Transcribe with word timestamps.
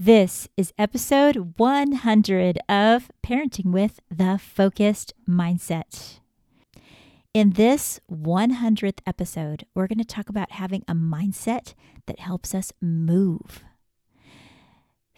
This 0.00 0.46
is 0.56 0.72
episode 0.78 1.54
100 1.56 2.60
of 2.68 3.10
Parenting 3.20 3.72
with 3.72 3.98
the 4.08 4.38
Focused 4.38 5.12
Mindset. 5.28 6.20
In 7.34 7.54
this 7.54 7.98
100th 8.08 9.00
episode, 9.08 9.66
we're 9.74 9.88
going 9.88 9.98
to 9.98 10.04
talk 10.04 10.28
about 10.28 10.52
having 10.52 10.84
a 10.86 10.94
mindset 10.94 11.74
that 12.06 12.20
helps 12.20 12.54
us 12.54 12.72
move. 12.80 13.64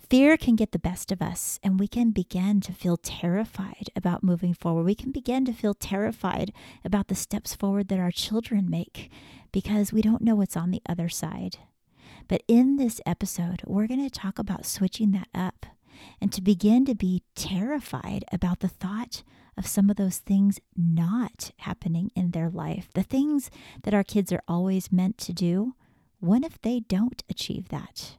Fear 0.08 0.38
can 0.38 0.56
get 0.56 0.72
the 0.72 0.78
best 0.78 1.12
of 1.12 1.20
us, 1.20 1.60
and 1.62 1.78
we 1.78 1.86
can 1.86 2.10
begin 2.10 2.62
to 2.62 2.72
feel 2.72 2.96
terrified 2.96 3.90
about 3.94 4.24
moving 4.24 4.54
forward. 4.54 4.84
We 4.84 4.94
can 4.94 5.12
begin 5.12 5.44
to 5.44 5.52
feel 5.52 5.74
terrified 5.74 6.54
about 6.86 7.08
the 7.08 7.14
steps 7.14 7.54
forward 7.54 7.88
that 7.88 8.00
our 8.00 8.10
children 8.10 8.70
make 8.70 9.10
because 9.52 9.92
we 9.92 10.00
don't 10.00 10.22
know 10.22 10.36
what's 10.36 10.56
on 10.56 10.70
the 10.70 10.80
other 10.88 11.10
side. 11.10 11.58
But 12.28 12.42
in 12.48 12.76
this 12.76 13.00
episode, 13.06 13.62
we're 13.66 13.86
going 13.86 14.02
to 14.02 14.10
talk 14.10 14.38
about 14.38 14.66
switching 14.66 15.12
that 15.12 15.28
up 15.34 15.66
and 16.20 16.32
to 16.32 16.40
begin 16.40 16.84
to 16.86 16.94
be 16.94 17.22
terrified 17.34 18.24
about 18.32 18.60
the 18.60 18.68
thought 18.68 19.22
of 19.56 19.66
some 19.66 19.90
of 19.90 19.96
those 19.96 20.18
things 20.18 20.58
not 20.76 21.50
happening 21.58 22.10
in 22.14 22.30
their 22.30 22.48
life. 22.48 22.88
The 22.94 23.02
things 23.02 23.50
that 23.82 23.94
our 23.94 24.04
kids 24.04 24.32
are 24.32 24.42
always 24.48 24.92
meant 24.92 25.18
to 25.18 25.32
do. 25.32 25.74
What 26.18 26.44
if 26.44 26.60
they 26.60 26.80
don't 26.80 27.22
achieve 27.28 27.68
that? 27.68 28.16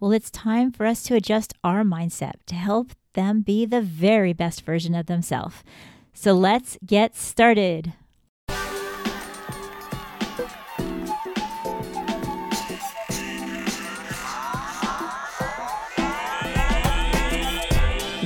Well, 0.00 0.12
it's 0.12 0.30
time 0.30 0.70
for 0.70 0.86
us 0.86 1.02
to 1.04 1.14
adjust 1.14 1.54
our 1.64 1.82
mindset 1.82 2.34
to 2.46 2.54
help 2.54 2.92
them 3.14 3.40
be 3.40 3.66
the 3.66 3.80
very 3.80 4.32
best 4.32 4.62
version 4.62 4.94
of 4.94 5.06
themselves. 5.06 5.64
So 6.12 6.32
let's 6.32 6.78
get 6.84 7.16
started. 7.16 7.94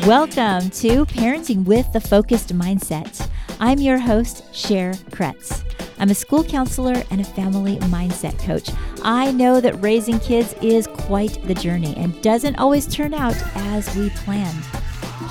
Welcome 0.07 0.71
to 0.71 1.07
Parenting 1.07 1.65
with 1.65 1.93
the 1.93 2.01
Focused 2.01 2.53
Mindset. 2.53 3.29
I'm 3.61 3.79
your 3.79 3.99
host, 3.99 4.43
Cher 4.53 4.95
Kretz. 5.13 5.63
I'm 6.01 6.11
a 6.11 6.15
school 6.15 6.43
counselor 6.43 7.05
and 7.13 7.21
a 7.21 7.25
family 7.25 7.77
mindset 7.77 8.37
coach. 8.41 8.69
I 9.05 9.31
know 9.31 9.61
that 9.61 9.81
raising 9.81 10.19
kids 10.19 10.57
is 10.61 10.89
quite 10.89 11.41
the 11.47 11.55
journey 11.55 11.95
and 11.97 12.21
doesn't 12.21 12.57
always 12.57 12.89
turn 12.89 13.15
out 13.15 13.37
as 13.55 13.95
we 13.95 14.11
planned. 14.11 14.65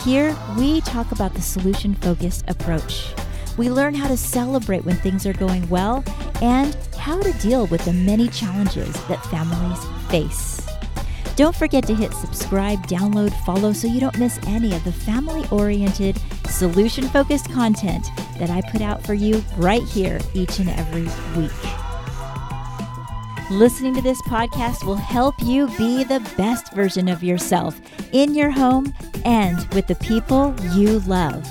Here, 0.05 0.33
we 0.57 0.79
talk 0.79 1.11
about 1.11 1.33
the 1.33 1.41
solution 1.41 1.93
focused 1.95 2.45
approach. 2.47 3.13
We 3.57 3.69
learn 3.69 3.93
how 3.93 4.07
to 4.07 4.15
celebrate 4.15 4.85
when 4.85 4.95
things 4.95 5.25
are 5.25 5.33
going 5.33 5.67
well 5.67 6.01
and 6.41 6.77
how 6.97 7.21
to 7.21 7.33
deal 7.39 7.67
with 7.67 7.83
the 7.83 7.91
many 7.91 8.29
challenges 8.29 8.93
that 9.07 9.25
families 9.25 9.83
face. 10.09 10.60
Don't 11.41 11.55
forget 11.55 11.87
to 11.87 11.95
hit 11.95 12.13
subscribe, 12.13 12.85
download, 12.85 13.33
follow 13.43 13.73
so 13.73 13.87
you 13.87 13.99
don't 13.99 14.19
miss 14.19 14.39
any 14.45 14.75
of 14.75 14.83
the 14.83 14.91
family 14.91 15.43
oriented, 15.49 16.21
solution 16.47 17.05
focused 17.05 17.51
content 17.51 18.11
that 18.37 18.51
I 18.51 18.61
put 18.69 18.79
out 18.79 19.03
for 19.03 19.15
you 19.15 19.43
right 19.57 19.81
here 19.81 20.19
each 20.35 20.59
and 20.59 20.69
every 20.69 21.05
week. 21.35 21.51
Listening 23.49 23.95
to 23.95 24.03
this 24.03 24.21
podcast 24.27 24.85
will 24.85 24.93
help 24.93 25.33
you 25.39 25.65
be 25.79 26.03
the 26.03 26.19
best 26.37 26.73
version 26.73 27.07
of 27.07 27.23
yourself 27.23 27.81
in 28.11 28.35
your 28.35 28.51
home 28.51 28.93
and 29.25 29.67
with 29.73 29.87
the 29.87 29.95
people 29.95 30.53
you 30.75 30.99
love. 30.99 31.43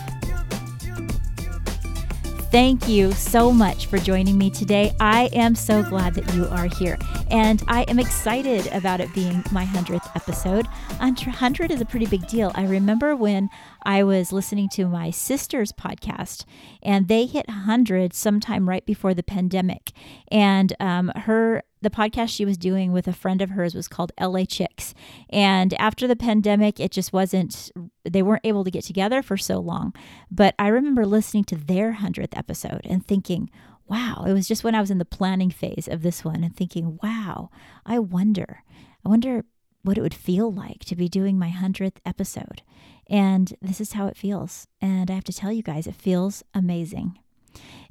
Thank 2.50 2.88
you 2.88 3.12
so 3.12 3.52
much 3.52 3.86
for 3.86 3.98
joining 3.98 4.36
me 4.36 4.50
today. 4.50 4.92
I 4.98 5.30
am 5.32 5.54
so 5.54 5.84
glad 5.84 6.14
that 6.14 6.34
you 6.34 6.46
are 6.46 6.66
here. 6.66 6.98
And 7.30 7.62
I 7.68 7.82
am 7.82 8.00
excited 8.00 8.66
about 8.72 9.00
it 9.00 9.14
being 9.14 9.44
my 9.52 9.64
100th 9.66 10.10
episode. 10.16 10.66
100 10.98 11.70
is 11.70 11.80
a 11.80 11.84
pretty 11.84 12.06
big 12.06 12.26
deal. 12.26 12.50
I 12.56 12.64
remember 12.64 13.14
when 13.14 13.50
I 13.84 14.02
was 14.02 14.32
listening 14.32 14.68
to 14.70 14.86
my 14.86 15.10
sister's 15.12 15.70
podcast, 15.70 16.44
and 16.82 17.06
they 17.06 17.26
hit 17.26 17.46
100 17.46 18.12
sometime 18.14 18.68
right 18.68 18.84
before 18.84 19.14
the 19.14 19.22
pandemic. 19.22 19.92
And 20.32 20.74
um, 20.80 21.12
her 21.14 21.62
the 21.82 21.90
podcast 21.90 22.28
she 22.28 22.44
was 22.44 22.58
doing 22.58 22.92
with 22.92 23.08
a 23.08 23.12
friend 23.12 23.40
of 23.40 23.50
hers 23.50 23.74
was 23.74 23.88
called 23.88 24.12
LA 24.20 24.44
Chicks. 24.44 24.94
And 25.30 25.74
after 25.74 26.06
the 26.06 26.16
pandemic, 26.16 26.78
it 26.78 26.90
just 26.90 27.12
wasn't, 27.12 27.70
they 28.04 28.22
weren't 28.22 28.44
able 28.44 28.64
to 28.64 28.70
get 28.70 28.84
together 28.84 29.22
for 29.22 29.36
so 29.36 29.58
long. 29.58 29.94
But 30.30 30.54
I 30.58 30.68
remember 30.68 31.06
listening 31.06 31.44
to 31.44 31.56
their 31.56 31.94
100th 31.94 32.36
episode 32.36 32.82
and 32.84 33.06
thinking, 33.06 33.50
wow, 33.86 34.24
it 34.26 34.32
was 34.32 34.46
just 34.46 34.62
when 34.62 34.74
I 34.74 34.80
was 34.80 34.90
in 34.90 34.98
the 34.98 35.04
planning 35.04 35.50
phase 35.50 35.88
of 35.88 36.02
this 36.02 36.24
one 36.24 36.44
and 36.44 36.54
thinking, 36.54 36.98
wow, 37.02 37.50
I 37.84 37.98
wonder, 37.98 38.62
I 39.04 39.08
wonder 39.08 39.44
what 39.82 39.98
it 39.98 40.02
would 40.02 40.14
feel 40.14 40.52
like 40.52 40.84
to 40.84 40.94
be 40.94 41.08
doing 41.08 41.38
my 41.38 41.50
100th 41.50 41.96
episode. 42.04 42.62
And 43.08 43.54
this 43.60 43.80
is 43.80 43.94
how 43.94 44.06
it 44.06 44.16
feels. 44.16 44.68
And 44.80 45.10
I 45.10 45.14
have 45.14 45.24
to 45.24 45.32
tell 45.32 45.50
you 45.50 45.62
guys, 45.62 45.86
it 45.86 45.96
feels 45.96 46.44
amazing. 46.54 47.18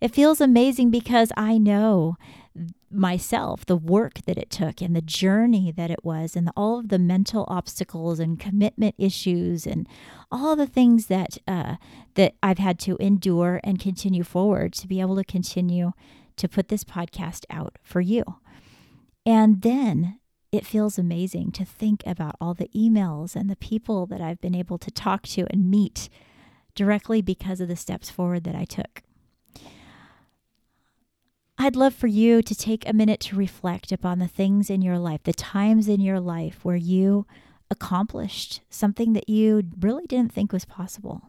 It 0.02 0.14
feels 0.14 0.40
amazing 0.42 0.92
because 0.92 1.32
I 1.36 1.58
know 1.58 2.18
myself 2.92 3.66
the 3.66 3.78
work 3.78 4.22
that 4.26 4.38
it 4.38 4.50
took 4.50 4.82
and 4.82 4.96
the 4.96 5.02
journey 5.02 5.72
that 5.72 5.92
it 5.92 6.04
was 6.04 6.36
and 6.36 6.50
all 6.58 6.80
of 6.80 6.90
the 6.90 7.00
mental 7.00 7.46
obstacles 7.48 8.20
and 8.20 8.40
commitment 8.40 8.96
issues 8.98 9.68
and 9.68 9.88
all 10.32 10.56
the 10.56 10.68
things 10.68 11.06
that 11.08 11.38
uh, 11.48 11.76
that 12.16 12.34
I've 12.42 12.58
had 12.58 12.80
to 12.80 12.98
endure 13.00 13.60
and 13.64 13.80
continue 13.80 14.24
forward 14.24 14.74
to 14.74 14.88
be 14.88 15.02
able 15.02 15.16
to 15.18 15.24
continue 15.24 15.92
to 16.38 16.48
put 16.48 16.70
this 16.70 16.84
podcast 16.84 17.46
out 17.50 17.78
for 17.84 18.02
you. 18.02 18.24
And 19.26 19.62
then 19.62 20.20
it 20.52 20.66
feels 20.66 20.98
amazing 20.98 21.52
to 21.52 21.66
think 21.66 22.02
about 22.08 22.36
all 22.42 22.54
the 22.54 22.70
emails 22.76 23.36
and 23.36 23.50
the 23.50 23.56
people 23.56 24.08
that 24.08 24.22
I've 24.22 24.42
been 24.42 24.56
able 24.56 24.80
to 24.80 24.90
talk 24.90 25.24
to 25.28 25.46
and 25.52 25.70
meet 25.70 26.10
directly 26.74 27.22
because 27.22 27.62
of 27.62 27.68
the 27.68 27.76
steps 27.76 28.10
forward 28.10 28.46
that 28.46 28.56
I 28.56 28.66
took. 28.66 29.04
I'd 31.62 31.76
love 31.76 31.94
for 31.94 32.08
you 32.08 32.42
to 32.42 32.56
take 32.56 32.88
a 32.88 32.94
minute 32.94 33.20
to 33.20 33.36
reflect 33.36 33.92
upon 33.92 34.20
the 34.20 34.30
things 34.30 34.70
in 34.70 34.82
your 34.82 34.98
life, 34.98 35.24
the 35.24 35.34
times 35.34 35.90
in 35.90 36.00
your 36.00 36.22
life 36.22 36.64
where 36.64 36.78
you 36.78 37.28
accomplished 37.70 38.62
something 38.70 39.12
that 39.12 39.28
you 39.28 39.64
really 39.78 40.08
didn't 40.08 40.32
think 40.32 40.54
was 40.54 40.64
possible. 40.64 41.22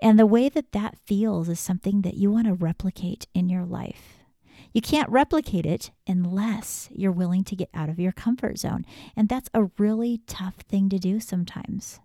And 0.00 0.18
the 0.18 0.24
way 0.24 0.48
that 0.48 0.72
that 0.72 0.96
feels 1.04 1.50
is 1.50 1.60
something 1.60 2.00
that 2.00 2.14
you 2.14 2.30
want 2.32 2.46
to 2.46 2.54
replicate 2.54 3.26
in 3.34 3.50
your 3.50 3.66
life. 3.66 4.24
You 4.72 4.80
can't 4.80 5.10
replicate 5.10 5.66
it 5.66 5.90
unless 6.06 6.88
you're 6.90 7.12
willing 7.12 7.44
to 7.44 7.56
get 7.56 7.68
out 7.74 7.90
of 7.90 8.00
your 8.00 8.12
comfort 8.12 8.58
zone. 8.58 8.86
And 9.14 9.28
that's 9.28 9.50
a 9.52 9.64
really 9.76 10.22
tough 10.26 10.60
thing 10.60 10.88
to 10.88 10.98
do 10.98 11.20
sometimes. 11.20 12.00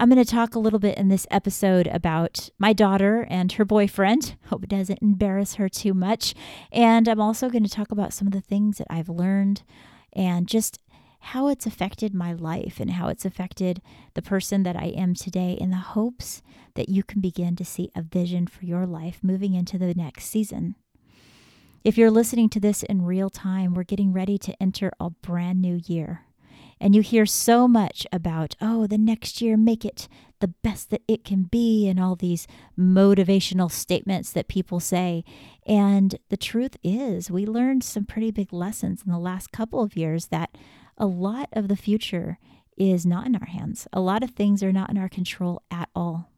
I'm 0.00 0.08
going 0.08 0.24
to 0.24 0.30
talk 0.30 0.54
a 0.54 0.60
little 0.60 0.78
bit 0.78 0.96
in 0.96 1.08
this 1.08 1.26
episode 1.28 1.88
about 1.88 2.50
my 2.56 2.72
daughter 2.72 3.26
and 3.28 3.50
her 3.50 3.64
boyfriend. 3.64 4.36
Hope 4.46 4.62
it 4.62 4.70
doesn't 4.70 5.02
embarrass 5.02 5.54
her 5.54 5.68
too 5.68 5.92
much. 5.92 6.36
And 6.70 7.08
I'm 7.08 7.20
also 7.20 7.50
going 7.50 7.64
to 7.64 7.68
talk 7.68 7.90
about 7.90 8.12
some 8.12 8.28
of 8.28 8.32
the 8.32 8.40
things 8.40 8.78
that 8.78 8.86
I've 8.88 9.08
learned 9.08 9.64
and 10.12 10.46
just 10.46 10.78
how 11.18 11.48
it's 11.48 11.66
affected 11.66 12.14
my 12.14 12.32
life 12.32 12.78
and 12.78 12.92
how 12.92 13.08
it's 13.08 13.24
affected 13.24 13.82
the 14.14 14.22
person 14.22 14.62
that 14.62 14.76
I 14.76 14.86
am 14.86 15.14
today 15.14 15.58
in 15.60 15.70
the 15.70 15.78
hopes 15.78 16.42
that 16.74 16.88
you 16.88 17.02
can 17.02 17.20
begin 17.20 17.56
to 17.56 17.64
see 17.64 17.90
a 17.96 18.02
vision 18.02 18.46
for 18.46 18.66
your 18.66 18.86
life 18.86 19.18
moving 19.20 19.54
into 19.54 19.78
the 19.78 19.94
next 19.94 20.26
season. 20.26 20.76
If 21.82 21.98
you're 21.98 22.12
listening 22.12 22.50
to 22.50 22.60
this 22.60 22.84
in 22.84 23.02
real 23.02 23.30
time, 23.30 23.74
we're 23.74 23.82
getting 23.82 24.12
ready 24.12 24.38
to 24.38 24.62
enter 24.62 24.92
a 25.00 25.10
brand 25.10 25.60
new 25.60 25.80
year. 25.86 26.27
And 26.80 26.94
you 26.94 27.02
hear 27.02 27.26
so 27.26 27.66
much 27.66 28.06
about, 28.12 28.54
oh, 28.60 28.86
the 28.86 28.98
next 28.98 29.40
year, 29.42 29.56
make 29.56 29.84
it 29.84 30.08
the 30.40 30.48
best 30.48 30.90
that 30.90 31.02
it 31.08 31.24
can 31.24 31.42
be, 31.44 31.88
and 31.88 31.98
all 31.98 32.14
these 32.14 32.46
motivational 32.78 33.70
statements 33.70 34.30
that 34.32 34.46
people 34.46 34.78
say. 34.78 35.24
And 35.66 36.16
the 36.28 36.36
truth 36.36 36.76
is, 36.84 37.30
we 37.30 37.44
learned 37.44 37.82
some 37.82 38.04
pretty 38.04 38.30
big 38.30 38.52
lessons 38.52 39.02
in 39.04 39.10
the 39.10 39.18
last 39.18 39.50
couple 39.50 39.82
of 39.82 39.96
years 39.96 40.26
that 40.26 40.56
a 40.96 41.06
lot 41.06 41.48
of 41.52 41.68
the 41.68 41.76
future 41.76 42.38
is 42.76 43.04
not 43.04 43.26
in 43.26 43.34
our 43.34 43.46
hands. 43.46 43.88
A 43.92 44.00
lot 44.00 44.22
of 44.22 44.30
things 44.30 44.62
are 44.62 44.72
not 44.72 44.90
in 44.90 44.98
our 44.98 45.08
control 45.08 45.62
at 45.70 45.88
all. 45.94 46.30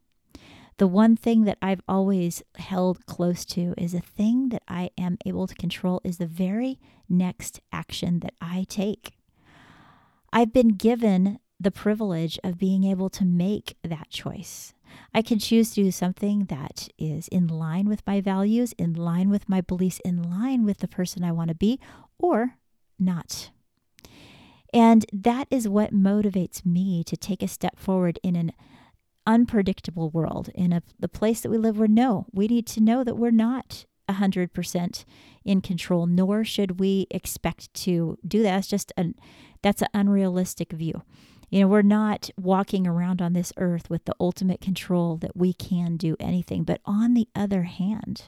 The 0.79 0.87
one 0.87 1.15
thing 1.15 1.45
that 1.45 1.59
I've 1.61 1.83
always 1.87 2.43
held 2.57 3.05
close 3.05 3.45
to 3.47 3.75
is 3.77 3.93
a 3.93 4.01
thing 4.01 4.49
that 4.49 4.63
I 4.67 4.89
am 4.97 5.19
able 5.27 5.47
to 5.47 5.55
control 5.55 6.01
is 6.05 6.17
the 6.17 6.27
very 6.27 6.81
next 7.07 7.61
action 7.71 8.21
that 8.21 8.33
I 8.41 8.65
take. 8.67 9.20
I've 10.33 10.53
been 10.53 10.69
given 10.69 11.39
the 11.59 11.71
privilege 11.71 12.39
of 12.43 12.59
being 12.59 12.85
able 12.85 13.11
to 13.11 13.25
make 13.25 13.77
that 13.83 14.09
choice. 14.11 14.73
I 15.13 15.23
can 15.23 15.39
choose 15.39 15.71
to 15.71 15.85
do 15.85 15.91
something 15.91 16.47
that 16.47 16.89
is 16.99 17.29
in 17.29 17.47
line 17.47 17.89
with 17.89 18.07
my 18.07 18.21
values, 18.21 18.73
in 18.79 18.95
line 18.95 19.31
with 19.31 19.49
my 19.49 19.61
beliefs, 19.61 20.01
in 20.05 20.23
line 20.23 20.65
with 20.65 20.79
the 20.79 20.89
person 20.89 21.23
I 21.23 21.33
want 21.33 21.49
to 21.49 21.55
be, 21.55 21.79
or 22.19 22.57
not. 22.99 23.51
And 24.73 25.05
that 25.13 25.49
is 25.51 25.69
what 25.69 25.93
motivates 25.93 26.65
me 26.65 27.05
to 27.05 27.17
take 27.17 27.43
a 27.43 27.49
step 27.49 27.79
forward 27.79 28.19
in 28.23 28.37
an 28.37 28.53
unpredictable 29.27 30.11
world, 30.11 30.49
in 30.55 30.73
a, 30.73 30.83
the 30.99 31.09
place 31.09 31.41
that 31.41 31.51
we 31.51 31.59
live 31.59 31.79
where 31.79 31.89
no, 31.89 32.27
we 32.33 32.47
need 32.47 32.67
to 32.69 32.81
know 32.81 33.05
that 33.05 33.17
we're 33.17 33.31
not 33.31 33.85
100% 34.09 35.05
in 35.45 35.61
control, 35.61 36.07
nor 36.07 36.45
should 36.45 36.81
we 36.81 37.07
expect 37.11 37.73
to 37.75 38.19
do 38.27 38.43
that. 38.43 38.59
It's 38.59 38.69
just 38.69 38.93
an, 38.97 39.15
That's 39.63 39.83
an 39.83 39.89
unrealistic 39.95 40.73
view. 40.73 41.03
You 41.51 41.61
know, 41.61 41.69
we're 41.69 41.83
not 41.83 42.31
walking 42.39 42.87
around 42.87 43.21
on 43.21 43.33
this 43.33 43.53
earth 43.57 43.91
with 43.91 44.05
the 44.05 44.15
ultimate 44.21 44.61
control 44.61 45.17
that 45.17 45.37
we 45.37 45.53
can 45.53 45.97
do 45.97 46.17
anything. 46.21 46.63
But 46.63 46.81
on 46.85 47.15
the 47.15 47.29
other 47.35 47.65
hand, 47.65 48.25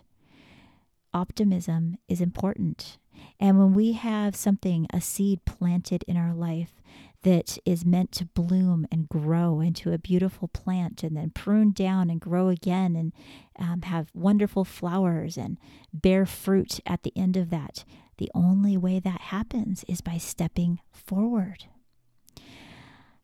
optimism 1.15 1.99
is 2.09 2.21
important. 2.21 2.99
And 3.39 3.59
when 3.59 3.75
we 3.75 3.93
have 3.93 4.35
something, 4.35 4.87
a 4.93 5.01
seed 5.01 5.45
planted 5.45 6.05
in 6.09 6.17
our 6.17 6.35
life 6.35 6.83
that 7.23 7.59
is 7.65 7.85
meant 7.85 8.11
to 8.13 8.25
bloom 8.27 8.87
and 8.91 9.09
grow 9.09 9.61
into 9.61 9.93
a 9.93 9.99
beautiful 9.99 10.49
plant 10.49 11.03
and 11.03 11.17
then 11.17 11.31
prune 11.31 11.71
down 11.71 12.11
and 12.11 12.21
grow 12.21 12.49
again 12.49 12.97
and 12.97 13.13
um, 13.59 13.83
have 13.83 14.11
wonderful 14.13 14.65
flowers 14.65 15.37
and 15.37 15.59
bear 15.93 16.27
fruit 16.27 16.81
at 16.85 17.05
the 17.05 17.13
end 17.15 17.37
of 17.37 17.51
that, 17.51 17.85
the 18.23 18.31
only 18.37 18.77
way 18.77 19.01
that 19.01 19.21
happens 19.21 19.85
is 19.89 20.01
by 20.01 20.17
stepping 20.17 20.79
forward. 20.93 21.65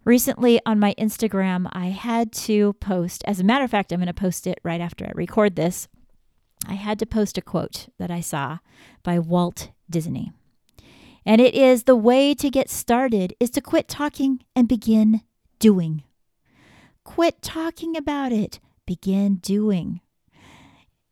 Recently 0.04 0.60
on 0.66 0.80
my 0.80 0.92
Instagram, 0.98 1.68
I 1.70 1.90
had 1.90 2.32
to 2.32 2.72
post, 2.80 3.22
as 3.24 3.38
a 3.38 3.44
matter 3.44 3.64
of 3.64 3.70
fact, 3.70 3.92
I'm 3.92 4.00
going 4.00 4.08
to 4.08 4.12
post 4.12 4.44
it 4.48 4.58
right 4.64 4.80
after 4.80 5.06
I 5.06 5.12
record 5.14 5.54
this. 5.54 5.86
I 6.66 6.74
had 6.74 6.98
to 6.98 7.06
post 7.06 7.38
a 7.38 7.42
quote 7.42 7.86
that 8.00 8.10
I 8.10 8.18
saw 8.20 8.58
by 9.04 9.20
Walt 9.20 9.70
Disney. 9.88 10.32
And 11.24 11.40
it 11.40 11.54
is 11.54 11.84
the 11.84 11.94
way 11.94 12.34
to 12.34 12.50
get 12.50 12.68
started 12.68 13.34
is 13.38 13.50
to 13.50 13.60
quit 13.60 13.86
talking 13.86 14.42
and 14.56 14.66
begin 14.66 15.20
doing. 15.60 16.02
Quit 17.04 17.40
talking 17.40 17.96
about 17.96 18.32
it, 18.32 18.58
begin 18.84 19.36
doing. 19.36 20.00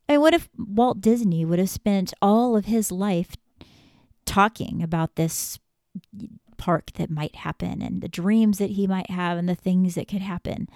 And 0.09 0.21
what 0.21 0.33
if 0.33 0.49
Walt 0.57 0.99
Disney 0.99 1.45
would 1.45 1.59
have 1.59 1.69
spent 1.69 2.13
all 2.21 2.57
of 2.57 2.65
his 2.65 2.91
life 2.91 3.37
talking 4.27 4.83
about 4.83 5.15
this 5.15 5.57
park 6.57 6.91
that 6.93 7.09
might 7.09 7.37
happen 7.37 7.81
and 7.81 8.01
the 8.01 8.07
dreams 8.07 8.57
that 8.59 8.71
he 8.71 8.85
might 8.85 9.09
have 9.09 9.37
and 9.37 9.49
the 9.49 9.55
things 9.55 9.95
that 9.95 10.07
could 10.07 10.21
happen? 10.21 10.67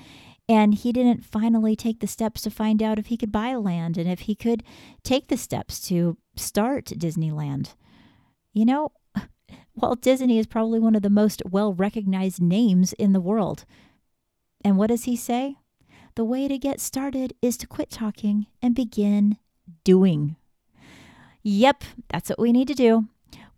And 0.50 0.74
he 0.74 0.92
didn't 0.92 1.24
finally 1.24 1.76
take 1.76 2.00
the 2.00 2.08
steps 2.08 2.42
to 2.42 2.50
find 2.50 2.82
out 2.82 3.00
if 3.00 3.06
he 3.08 3.18
could 3.18 3.32
buy 3.32 3.56
land 3.56 3.98
and 3.98 4.10
if 4.10 4.22
he 4.22 4.36
could 4.36 4.64
take 5.04 5.28
the 5.28 5.38
steps 5.38 5.80
to 5.88 6.18
start 6.36 6.86
Disneyland. 6.86 7.76
You 8.52 8.66
know, 8.66 8.92
Walt 9.76 10.02
Disney 10.02 10.40
is 10.40 10.48
probably 10.48 10.80
one 10.80 10.96
of 10.96 11.04
the 11.04 11.10
most 11.10 11.42
well 11.50 11.74
recognized 11.74 12.42
names 12.42 12.94
in 12.94 13.14
the 13.14 13.22
world. 13.22 13.66
And 14.64 14.78
what 14.78 14.88
does 14.88 15.06
he 15.06 15.16
say? 15.16 15.56
The 16.16 16.26
way 16.26 16.48
to 16.48 16.58
get 16.58 16.82
started 16.82 17.34
is 17.42 17.56
to 17.58 17.68
quit 17.68 17.90
talking 17.90 18.48
and 18.62 18.76
begin 18.76 19.38
doing. 19.84 20.36
Yep, 21.44 21.84
that's 22.10 22.30
what 22.30 22.40
we 22.40 22.52
need 22.52 22.68
to 22.68 22.74
do. 22.74 23.08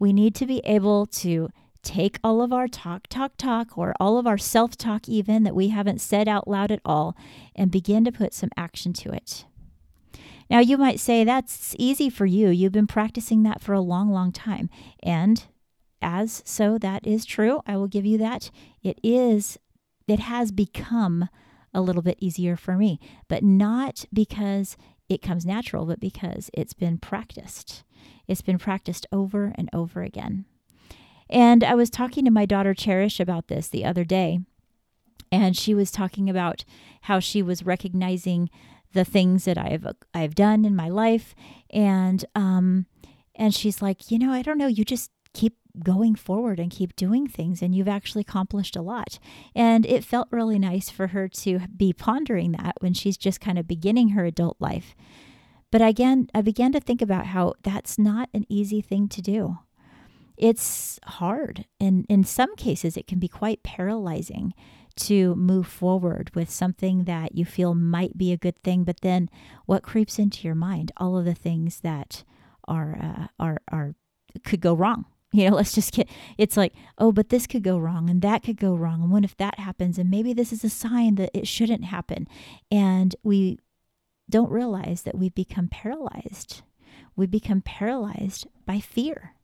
We 0.03 0.11
need 0.11 0.35
to 0.35 0.45
be 0.45 0.59
able 0.65 1.05
to 1.05 1.47
take 1.81 2.19
all 2.25 2.41
of 2.41 2.51
our 2.51 2.67
talk, 2.67 3.07
talk, 3.07 3.37
talk, 3.37 3.77
or 3.77 3.93
all 4.01 4.17
of 4.17 4.27
our 4.27 4.37
self 4.37 4.75
talk, 4.75 5.07
even 5.07 5.43
that 5.43 5.55
we 5.55 5.69
haven't 5.69 6.01
said 6.01 6.27
out 6.27 6.45
loud 6.45 6.73
at 6.73 6.81
all, 6.83 7.15
and 7.55 7.71
begin 7.71 8.03
to 8.03 8.11
put 8.11 8.33
some 8.33 8.49
action 8.57 8.91
to 8.91 9.13
it. 9.13 9.45
Now, 10.49 10.59
you 10.59 10.77
might 10.77 10.99
say 10.99 11.23
that's 11.23 11.73
easy 11.79 12.09
for 12.09 12.25
you. 12.25 12.49
You've 12.49 12.73
been 12.73 12.85
practicing 12.85 13.43
that 13.43 13.61
for 13.61 13.71
a 13.71 13.79
long, 13.79 14.11
long 14.11 14.33
time. 14.33 14.69
And 15.01 15.45
as 16.01 16.43
so, 16.45 16.77
that 16.79 17.07
is 17.07 17.23
true. 17.23 17.61
I 17.65 17.77
will 17.77 17.87
give 17.87 18.05
you 18.05 18.17
that. 18.17 18.51
It 18.81 18.99
is, 19.03 19.57
it 20.05 20.19
has 20.19 20.51
become 20.51 21.29
a 21.73 21.79
little 21.79 22.01
bit 22.01 22.17
easier 22.19 22.57
for 22.57 22.75
me, 22.75 22.99
but 23.29 23.41
not 23.41 24.03
because 24.11 24.75
it 25.07 25.21
comes 25.21 25.45
natural, 25.45 25.85
but 25.85 26.01
because 26.01 26.49
it's 26.53 26.73
been 26.73 26.97
practiced. 26.97 27.85
It's 28.27 28.41
been 28.41 28.57
practiced 28.57 29.05
over 29.11 29.53
and 29.55 29.69
over 29.73 30.01
again. 30.01 30.45
And 31.29 31.63
I 31.63 31.75
was 31.75 31.89
talking 31.89 32.25
to 32.25 32.31
my 32.31 32.45
daughter 32.45 32.73
Cherish 32.73 33.19
about 33.19 33.47
this 33.47 33.67
the 33.67 33.85
other 33.85 34.03
day, 34.03 34.39
and 35.31 35.57
she 35.57 35.73
was 35.73 35.91
talking 35.91 36.29
about 36.29 36.63
how 37.01 37.19
she 37.19 37.41
was 37.41 37.65
recognizing 37.65 38.49
the 38.93 39.05
things 39.05 39.45
that 39.45 39.57
I've 39.57 39.87
I've 40.13 40.35
done 40.35 40.65
in 40.65 40.75
my 40.75 40.89
life, 40.89 41.33
and 41.69 42.23
um, 42.35 42.85
and 43.35 43.53
she's 43.53 43.81
like, 43.81 44.11
you 44.11 44.19
know, 44.19 44.31
I 44.31 44.41
don't 44.41 44.57
know, 44.57 44.67
you 44.67 44.85
just 44.85 45.11
keep 45.33 45.57
going 45.81 46.13
forward 46.15 46.59
and 46.59 46.69
keep 46.69 46.95
doing 46.95 47.27
things 47.27 47.61
and 47.61 47.73
you've 47.73 47.87
actually 47.87 48.21
accomplished 48.21 48.75
a 48.75 48.81
lot. 48.81 49.17
And 49.55 49.85
it 49.85 50.05
felt 50.05 50.27
really 50.29 50.59
nice 50.59 50.89
for 50.89 51.07
her 51.07 51.27
to 51.27 51.61
be 51.75 51.93
pondering 51.93 52.51
that 52.51 52.75
when 52.79 52.93
she's 52.93 53.17
just 53.17 53.41
kind 53.41 53.57
of 53.57 53.67
beginning 53.67 54.09
her 54.09 54.25
adult 54.25 54.57
life. 54.59 54.95
But 55.73 55.81
again, 55.81 56.29
I 56.35 56.41
began 56.41 56.71
to 56.73 56.79
think 56.79 57.01
about 57.01 57.25
how 57.25 57.55
that's 57.63 57.97
not 57.97 58.29
an 58.31 58.45
easy 58.47 58.79
thing 58.79 59.07
to 59.09 59.21
do 59.23 59.57
it's 60.37 60.99
hard. 61.05 61.65
And 61.79 62.05
in 62.09 62.23
some 62.23 62.55
cases, 62.55 62.97
it 62.97 63.07
can 63.07 63.19
be 63.19 63.27
quite 63.27 63.63
paralyzing 63.63 64.53
to 64.95 65.35
move 65.35 65.67
forward 65.67 66.31
with 66.35 66.49
something 66.49 67.05
that 67.05 67.35
you 67.35 67.45
feel 67.45 67.73
might 67.73 68.17
be 68.17 68.31
a 68.31 68.37
good 68.37 68.57
thing. 68.63 68.83
But 68.83 69.01
then 69.01 69.29
what 69.65 69.83
creeps 69.83 70.19
into 70.19 70.47
your 70.47 70.55
mind? 70.55 70.91
All 70.97 71.17
of 71.17 71.25
the 71.25 71.33
things 71.33 71.79
that 71.79 72.23
are, 72.67 72.97
uh, 73.01 73.27
are, 73.39 73.57
are, 73.71 73.95
could 74.43 74.61
go 74.61 74.73
wrong. 74.73 75.05
You 75.35 75.49
know, 75.49 75.55
let's 75.55 75.73
just 75.73 75.93
get, 75.93 76.07
it's 76.37 76.55
like, 76.55 76.75
oh, 76.99 77.11
but 77.11 77.29
this 77.29 77.47
could 77.47 77.63
go 77.63 77.79
wrong 77.79 78.07
and 78.07 78.21
that 78.21 78.43
could 78.43 78.57
go 78.57 78.75
wrong. 78.75 79.01
And 79.01 79.11
what 79.11 79.23
if 79.23 79.35
that 79.37 79.57
happens? 79.57 79.97
And 79.97 80.11
maybe 80.11 80.31
this 80.31 80.53
is 80.53 80.63
a 80.63 80.69
sign 80.69 81.15
that 81.15 81.31
it 81.33 81.47
shouldn't 81.47 81.85
happen. 81.85 82.27
And 82.69 83.15
we 83.23 83.57
don't 84.33 84.49
realize 84.49 85.03
that 85.03 85.15
we've 85.15 85.35
become 85.35 85.67
paralyzed. 85.67 86.63
We 87.15 87.27
become 87.27 87.61
paralyzed 87.61 88.47
by 88.65 88.79
fear 88.79 89.35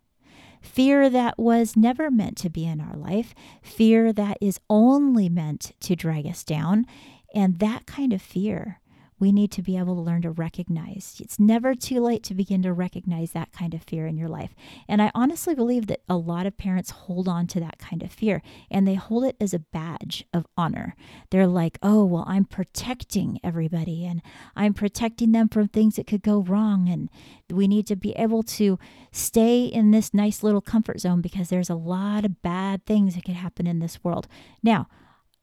fear 0.61 1.09
that 1.09 1.37
was 1.37 1.77
never 1.77 2.11
meant 2.11 2.35
to 2.37 2.49
be 2.49 2.65
in 2.65 2.81
our 2.81 2.97
life, 2.97 3.33
fear 3.61 4.11
that 4.11 4.35
is 4.41 4.59
only 4.69 5.29
meant 5.29 5.71
to 5.79 5.95
drag 5.95 6.25
us 6.25 6.43
down. 6.43 6.85
And 7.33 7.59
that 7.59 7.85
kind 7.85 8.11
of 8.11 8.21
fear 8.21 8.81
we 9.19 9.31
need 9.31 9.51
to 9.51 9.61
be 9.61 9.77
able 9.77 9.95
to 9.95 10.01
learn 10.01 10.21
to 10.21 10.31
recognize. 10.31 11.17
It's 11.19 11.39
never 11.39 11.75
too 11.75 11.99
late 11.99 12.23
to 12.23 12.33
begin 12.33 12.61
to 12.63 12.73
recognize 12.73 13.31
that 13.31 13.51
kind 13.51 13.73
of 13.73 13.83
fear 13.83 14.07
in 14.07 14.17
your 14.17 14.29
life. 14.29 14.55
And 14.87 15.01
I 15.01 15.11
honestly 15.13 15.53
believe 15.53 15.87
that 15.87 16.01
a 16.07 16.15
lot 16.15 16.45
of 16.45 16.57
parents 16.57 16.91
hold 16.91 17.27
on 17.27 17.47
to 17.47 17.59
that 17.59 17.79
kind 17.79 18.01
of 18.01 18.11
fear 18.11 18.41
and 18.71 18.87
they 18.87 18.95
hold 18.95 19.25
it 19.25 19.35
as 19.39 19.53
a 19.53 19.59
badge 19.59 20.25
of 20.33 20.45
honor. 20.55 20.95
They're 21.31 21.47
like, 21.47 21.77
oh, 21.83 22.05
well, 22.05 22.23
I'm 22.27 22.45
protecting 22.45 23.39
everybody 23.43 24.05
and 24.05 24.21
I'm 24.55 24.73
protecting 24.73 25.33
them 25.33 25.49
from 25.49 25.67
things 25.67 25.97
that 25.97 26.07
could 26.07 26.23
go 26.23 26.41
wrong. 26.41 26.87
And 26.87 27.09
we 27.49 27.67
need 27.67 27.87
to 27.87 27.95
be 27.95 28.13
able 28.13 28.43
to 28.43 28.79
stay 29.11 29.65
in 29.65 29.91
this 29.91 30.13
nice 30.13 30.43
little 30.43 30.61
comfort 30.61 31.01
zone 31.01 31.21
because 31.21 31.49
there's 31.49 31.69
a 31.69 31.75
lot 31.75 32.25
of 32.25 32.41
bad 32.41 32.85
things 32.85 33.15
that 33.15 33.25
could 33.25 33.35
happen 33.35 33.67
in 33.67 33.79
this 33.79 34.03
world. 34.03 34.27
Now, 34.63 34.87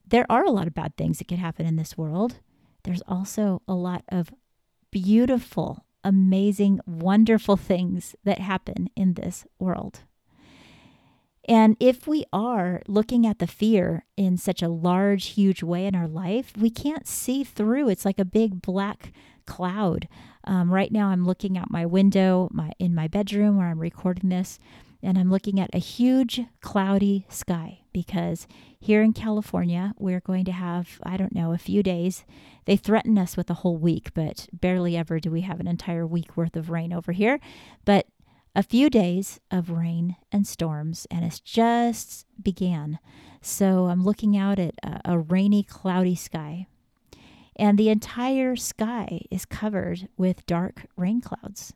there 0.09 0.26
are 0.30 0.45
a 0.45 0.50
lot 0.50 0.66
of 0.66 0.75
bad 0.75 0.97
things 0.97 1.18
that 1.18 1.28
could 1.28 1.38
happen 1.38 1.66
in 1.66 1.76
this 1.76 1.99
world 1.99 2.38
there's 2.87 3.02
also 3.09 3.62
a 3.66 3.75
lot 3.75 4.05
of 4.09 4.31
beautiful, 4.93 5.85
amazing, 6.05 6.81
wonderful 6.87 7.57
things 7.57 8.14
that 8.25 8.38
happen 8.38 8.88
in 8.95 9.14
this 9.14 9.45
world. 9.59 10.00
And 11.49 11.76
if 11.78 12.07
we 12.07 12.25
are 12.33 12.83
looking 12.88 13.26
at 13.26 13.40
the 13.40 13.47
fear 13.47 14.05
in 14.16 14.37
such 14.37 14.62
a 14.62 14.69
large, 14.69 15.26
huge 15.26 15.62
way 15.62 15.87
in 15.87 15.95
our 15.95 16.09
life, 16.09 16.52
we 16.57 16.71
can't 16.71 17.07
see 17.07 17.45
through. 17.45 17.88
It's 17.88 18.05
like 18.05 18.19
a 18.19 18.25
big 18.25 18.62
black 18.62 19.12
cloud. 19.47 20.09
Um, 20.45 20.73
right 20.73 20.90
now, 20.90 21.09
I'm 21.09 21.25
looking 21.25 21.59
out 21.59 21.71
my 21.71 21.87
window 21.87 22.49
my, 22.52 22.71
in 22.78 22.95
my 22.95 23.09
bedroom 23.09 23.59
where 23.59 23.69
I'm 23.69 23.81
recording 23.81 24.31
this, 24.31 24.59
and 25.06 25.16
I'm 25.16 25.30
looking 25.30 25.60
at 25.60 25.72
a 25.72 25.78
huge 25.78 26.40
cloudy 26.60 27.26
sky 27.28 27.78
because 27.92 28.48
here 28.80 29.02
in 29.02 29.12
California, 29.12 29.94
we're 29.98 30.20
going 30.20 30.44
to 30.46 30.52
have, 30.52 30.98
I 31.04 31.16
don't 31.16 31.34
know, 31.34 31.52
a 31.52 31.58
few 31.58 31.80
days. 31.80 32.25
They 32.64 32.76
threaten 32.76 33.16
us 33.16 33.36
with 33.36 33.48
a 33.48 33.54
whole 33.54 33.76
week, 33.76 34.12
but 34.14 34.48
barely 34.52 34.96
ever 34.96 35.20
do 35.20 35.30
we 35.30 35.42
have 35.42 35.60
an 35.60 35.68
entire 35.68 36.04
week 36.04 36.36
worth 36.36 36.56
of 36.56 36.70
rain 36.70 36.92
over 36.92 37.12
here. 37.12 37.38
But 37.84 38.08
a 38.56 38.64
few 38.64 38.90
days 38.90 39.38
of 39.48 39.70
rain 39.70 40.16
and 40.32 40.44
storms, 40.44 41.06
and 41.08 41.25
it's 41.25 41.38
just 41.38 42.26
began. 42.42 42.98
So 43.40 43.86
I'm 43.86 44.02
looking 44.02 44.36
out 44.36 44.58
at 44.58 44.75
a, 44.82 45.12
a 45.12 45.18
rainy, 45.20 45.62
cloudy 45.62 46.16
sky. 46.16 46.66
And 47.54 47.78
the 47.78 47.90
entire 47.90 48.56
sky 48.56 49.20
is 49.30 49.44
covered 49.44 50.08
with 50.16 50.46
dark 50.46 50.86
rain 50.96 51.20
clouds 51.20 51.75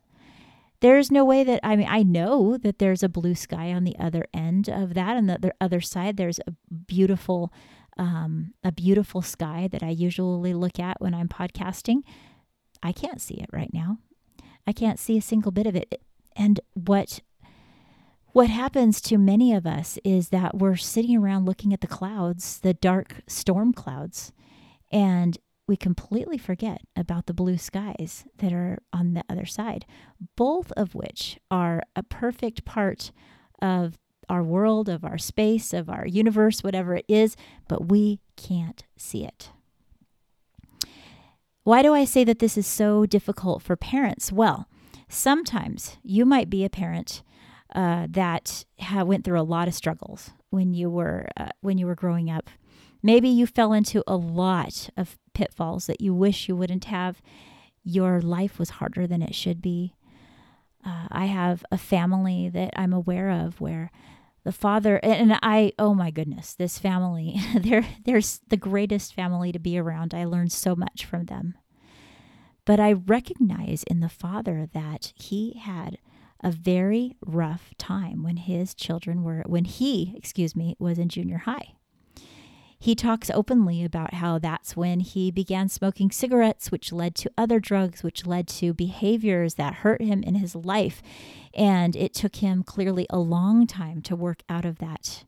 there's 0.81 1.11
no 1.11 1.23
way 1.23 1.43
that 1.43 1.59
I 1.63 1.75
mean 1.75 1.87
I 1.89 2.03
know 2.03 2.57
that 2.57 2.79
there's 2.79 3.03
a 3.03 3.09
blue 3.09 3.35
sky 3.35 3.71
on 3.71 3.83
the 3.83 3.97
other 3.97 4.25
end 4.33 4.67
of 4.67 4.93
that, 4.95 5.15
and 5.15 5.29
the 5.29 5.53
other 5.61 5.81
side 5.81 6.17
there's 6.17 6.39
a 6.39 6.51
beautiful, 6.69 7.53
um, 7.97 8.53
a 8.63 8.71
beautiful 8.71 9.21
sky 9.21 9.69
that 9.71 9.83
I 9.83 9.89
usually 9.89 10.53
look 10.53 10.79
at 10.79 10.99
when 10.99 11.13
I'm 11.13 11.29
podcasting. 11.29 12.01
I 12.83 12.91
can't 12.91 13.21
see 13.21 13.35
it 13.35 13.49
right 13.53 13.73
now. 13.73 13.99
I 14.67 14.73
can't 14.73 14.99
see 14.99 15.17
a 15.17 15.21
single 15.21 15.51
bit 15.51 15.67
of 15.67 15.75
it. 15.75 16.01
And 16.35 16.59
what 16.73 17.21
what 18.33 18.49
happens 18.49 19.01
to 19.01 19.17
many 19.17 19.53
of 19.53 19.67
us 19.67 19.99
is 20.03 20.29
that 20.29 20.57
we're 20.57 20.77
sitting 20.77 21.17
around 21.17 21.45
looking 21.45 21.73
at 21.73 21.81
the 21.81 21.87
clouds, 21.87 22.59
the 22.59 22.73
dark 22.73 23.21
storm 23.27 23.73
clouds, 23.73 24.31
and 24.91 25.37
we 25.67 25.77
completely 25.77 26.37
forget 26.37 26.81
about 26.95 27.27
the 27.27 27.33
blue 27.33 27.57
skies 27.57 28.25
that 28.37 28.51
are 28.51 28.79
on 28.91 29.13
the 29.13 29.23
other 29.29 29.45
side, 29.45 29.85
both 30.35 30.71
of 30.73 30.95
which 30.95 31.39
are 31.49 31.83
a 31.95 32.03
perfect 32.03 32.65
part 32.65 33.11
of 33.61 33.97
our 34.27 34.43
world, 34.43 34.89
of 34.89 35.03
our 35.03 35.17
space, 35.17 35.73
of 35.73 35.89
our 35.89 36.05
universe, 36.05 36.63
whatever 36.63 36.95
it 36.95 37.05
is, 37.07 37.35
but 37.67 37.89
we 37.89 38.19
can't 38.37 38.85
see 38.97 39.25
it. 39.25 39.51
Why 41.63 41.83
do 41.83 41.93
I 41.93 42.05
say 42.05 42.23
that 42.23 42.39
this 42.39 42.57
is 42.57 42.65
so 42.65 43.05
difficult 43.05 43.61
for 43.61 43.75
parents? 43.75 44.31
Well, 44.31 44.67
sometimes 45.07 45.97
you 46.01 46.25
might 46.25 46.49
be 46.49 46.65
a 46.65 46.69
parent 46.69 47.21
uh, 47.75 48.07
that 48.09 48.65
ha- 48.79 49.03
went 49.03 49.23
through 49.23 49.39
a 49.39 49.43
lot 49.43 49.67
of 49.67 49.73
struggles 49.73 50.31
when 50.49 50.73
you 50.73 50.89
were 50.89 51.27
uh, 51.37 51.49
when 51.61 51.77
you 51.77 51.85
were 51.85 51.95
growing 51.95 52.29
up. 52.29 52.49
Maybe 53.03 53.29
you 53.29 53.47
fell 53.47 53.73
into 53.73 54.03
a 54.07 54.15
lot 54.15 54.89
of 54.97 55.17
pitfalls 55.33 55.87
that 55.87 56.01
you 56.01 56.13
wish 56.13 56.47
you 56.47 56.55
wouldn't 56.55 56.85
have. 56.85 57.21
Your 57.83 58.21
life 58.21 58.59
was 58.59 58.71
harder 58.71 59.07
than 59.07 59.21
it 59.21 59.35
should 59.35 59.61
be. 59.61 59.95
Uh, 60.85 61.07
I 61.11 61.25
have 61.25 61.63
a 61.71 61.77
family 61.77 62.49
that 62.49 62.73
I'm 62.75 62.93
aware 62.93 63.29
of 63.29 63.61
where 63.61 63.91
the 64.43 64.51
father 64.51 64.99
and 65.03 65.37
I 65.43 65.73
oh 65.77 65.93
my 65.93 66.11
goodness 66.11 66.53
this 66.53 66.79
family 66.79 67.39
they're 67.59 67.85
they're 68.05 68.21
the 68.47 68.57
greatest 68.57 69.13
family 69.13 69.51
to 69.51 69.59
be 69.59 69.77
around 69.77 70.13
I 70.13 70.25
learned 70.25 70.51
so 70.51 70.75
much 70.75 71.05
from 71.05 71.25
them 71.25 71.55
but 72.65 72.79
I 72.79 72.93
recognize 72.93 73.83
in 73.83 73.99
the 73.99 74.09
father 74.09 74.67
that 74.73 75.13
he 75.15 75.59
had 75.61 75.97
a 76.43 76.51
very 76.51 77.15
rough 77.25 77.73
time 77.77 78.23
when 78.23 78.37
his 78.37 78.73
children 78.73 79.23
were 79.23 79.43
when 79.45 79.65
he 79.65 80.13
excuse 80.17 80.55
me 80.55 80.75
was 80.79 80.97
in 80.97 81.09
junior 81.09 81.39
high 81.39 81.75
he 82.81 82.95
talks 82.95 83.29
openly 83.29 83.83
about 83.83 84.15
how 84.15 84.39
that's 84.39 84.75
when 84.75 85.01
he 85.01 85.29
began 85.29 85.69
smoking 85.69 86.09
cigarettes, 86.09 86.71
which 86.71 86.91
led 86.91 87.13
to 87.13 87.31
other 87.37 87.59
drugs, 87.59 88.01
which 88.01 88.25
led 88.25 88.47
to 88.47 88.73
behaviors 88.73 89.53
that 89.53 89.75
hurt 89.75 90.01
him 90.01 90.23
in 90.23 90.33
his 90.33 90.55
life. 90.55 91.03
And 91.53 91.95
it 91.95 92.15
took 92.15 92.37
him 92.37 92.63
clearly 92.63 93.05
a 93.11 93.19
long 93.19 93.67
time 93.67 94.01
to 94.01 94.15
work 94.15 94.41
out 94.49 94.65
of 94.65 94.79
that. 94.79 95.25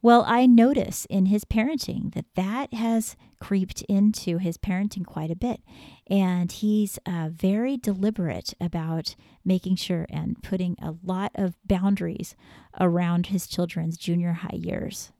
Well, 0.00 0.22
I 0.28 0.46
notice 0.46 1.08
in 1.10 1.26
his 1.26 1.44
parenting 1.44 2.14
that 2.14 2.32
that 2.36 2.72
has 2.72 3.16
creeped 3.40 3.82
into 3.88 4.38
his 4.38 4.56
parenting 4.56 5.04
quite 5.04 5.32
a 5.32 5.36
bit. 5.36 5.60
And 6.06 6.52
he's 6.52 7.00
uh, 7.04 7.30
very 7.32 7.76
deliberate 7.76 8.54
about 8.60 9.16
making 9.44 9.74
sure 9.74 10.06
and 10.08 10.40
putting 10.40 10.76
a 10.80 10.94
lot 11.02 11.32
of 11.34 11.56
boundaries 11.64 12.36
around 12.78 13.26
his 13.26 13.48
children's 13.48 13.96
junior 13.96 14.34
high 14.34 14.56
years. 14.56 15.10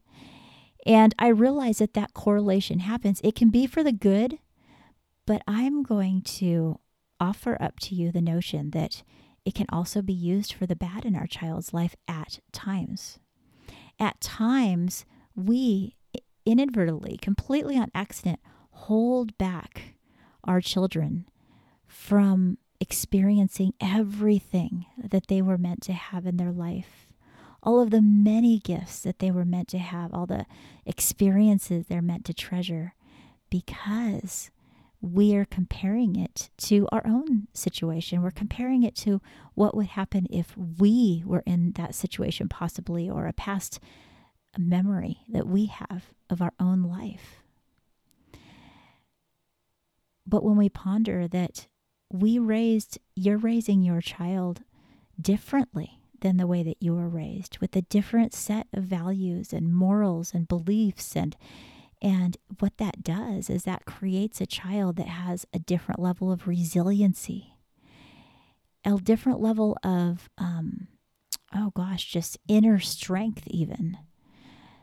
And 0.88 1.14
I 1.18 1.28
realize 1.28 1.78
that 1.78 1.92
that 1.92 2.14
correlation 2.14 2.78
happens. 2.78 3.20
It 3.22 3.36
can 3.36 3.50
be 3.50 3.66
for 3.66 3.84
the 3.84 3.92
good, 3.92 4.38
but 5.26 5.42
I'm 5.46 5.82
going 5.82 6.22
to 6.22 6.80
offer 7.20 7.58
up 7.60 7.78
to 7.80 7.94
you 7.94 8.10
the 8.10 8.22
notion 8.22 8.70
that 8.70 9.02
it 9.44 9.54
can 9.54 9.66
also 9.70 10.00
be 10.00 10.14
used 10.14 10.54
for 10.54 10.64
the 10.64 10.74
bad 10.74 11.04
in 11.04 11.14
our 11.14 11.26
child's 11.26 11.74
life 11.74 11.94
at 12.08 12.40
times. 12.52 13.18
At 14.00 14.18
times, 14.22 15.04
we 15.36 15.96
inadvertently, 16.46 17.18
completely 17.20 17.76
on 17.76 17.90
accident, 17.94 18.40
hold 18.70 19.36
back 19.36 19.94
our 20.44 20.62
children 20.62 21.26
from 21.86 22.56
experiencing 22.80 23.74
everything 23.78 24.86
that 24.96 25.26
they 25.26 25.42
were 25.42 25.58
meant 25.58 25.82
to 25.82 25.92
have 25.92 26.24
in 26.24 26.38
their 26.38 26.52
life 26.52 27.07
all 27.62 27.80
of 27.80 27.90
the 27.90 28.02
many 28.02 28.58
gifts 28.58 29.00
that 29.00 29.18
they 29.18 29.30
were 29.30 29.44
meant 29.44 29.68
to 29.68 29.78
have, 29.78 30.14
all 30.14 30.26
the 30.26 30.46
experiences 30.86 31.86
they're 31.86 32.02
meant 32.02 32.24
to 32.26 32.34
treasure, 32.34 32.94
because 33.50 34.50
we 35.00 35.34
are 35.36 35.44
comparing 35.44 36.16
it 36.16 36.50
to 36.56 36.88
our 36.90 37.06
own 37.06 37.46
situation. 37.52 38.22
We're 38.22 38.30
comparing 38.30 38.82
it 38.82 38.96
to 38.96 39.20
what 39.54 39.76
would 39.76 39.86
happen 39.86 40.26
if 40.30 40.56
we 40.56 41.22
were 41.24 41.42
in 41.46 41.72
that 41.72 41.94
situation, 41.94 42.48
possibly, 42.48 43.08
or 43.08 43.26
a 43.26 43.32
past 43.32 43.78
memory 44.56 45.20
that 45.28 45.46
we 45.46 45.66
have 45.66 46.06
of 46.28 46.42
our 46.42 46.52
own 46.58 46.82
life. 46.82 47.42
But 50.26 50.44
when 50.44 50.56
we 50.56 50.68
ponder 50.68 51.28
that 51.28 51.68
we 52.12 52.38
raised, 52.38 52.98
you're 53.14 53.38
raising 53.38 53.82
your 53.82 54.00
child 54.00 54.62
differently 55.20 56.00
than 56.20 56.36
the 56.36 56.46
way 56.46 56.62
that 56.62 56.82
you 56.82 56.94
were 56.94 57.08
raised 57.08 57.58
with 57.58 57.74
a 57.76 57.82
different 57.82 58.34
set 58.34 58.66
of 58.72 58.84
values 58.84 59.52
and 59.52 59.74
morals 59.74 60.32
and 60.34 60.48
beliefs 60.48 61.16
and 61.16 61.36
and 62.00 62.36
what 62.60 62.76
that 62.78 63.02
does 63.02 63.50
is 63.50 63.64
that 63.64 63.84
creates 63.84 64.40
a 64.40 64.46
child 64.46 64.96
that 64.96 65.08
has 65.08 65.44
a 65.52 65.58
different 65.58 66.00
level 66.00 66.30
of 66.30 66.46
resiliency 66.46 67.54
a 68.84 68.96
different 68.98 69.40
level 69.40 69.76
of 69.82 70.28
um, 70.38 70.88
oh 71.54 71.70
gosh 71.74 72.06
just 72.10 72.38
inner 72.48 72.78
strength 72.78 73.42
even 73.48 73.98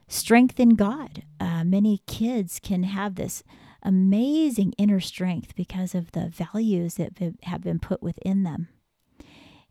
strength 0.07 0.59
in 0.59 0.69
god. 0.69 1.23
Uh, 1.39 1.63
many 1.63 2.01
kids 2.07 2.59
can 2.59 2.83
have 2.83 3.15
this 3.15 3.43
amazing 3.83 4.73
inner 4.77 4.99
strength 4.99 5.55
because 5.55 5.93
of 5.93 6.11
the 6.11 6.27
values 6.27 6.95
that 6.95 7.13
have 7.43 7.61
been 7.61 7.79
put 7.79 8.01
within 8.01 8.43
them. 8.43 8.67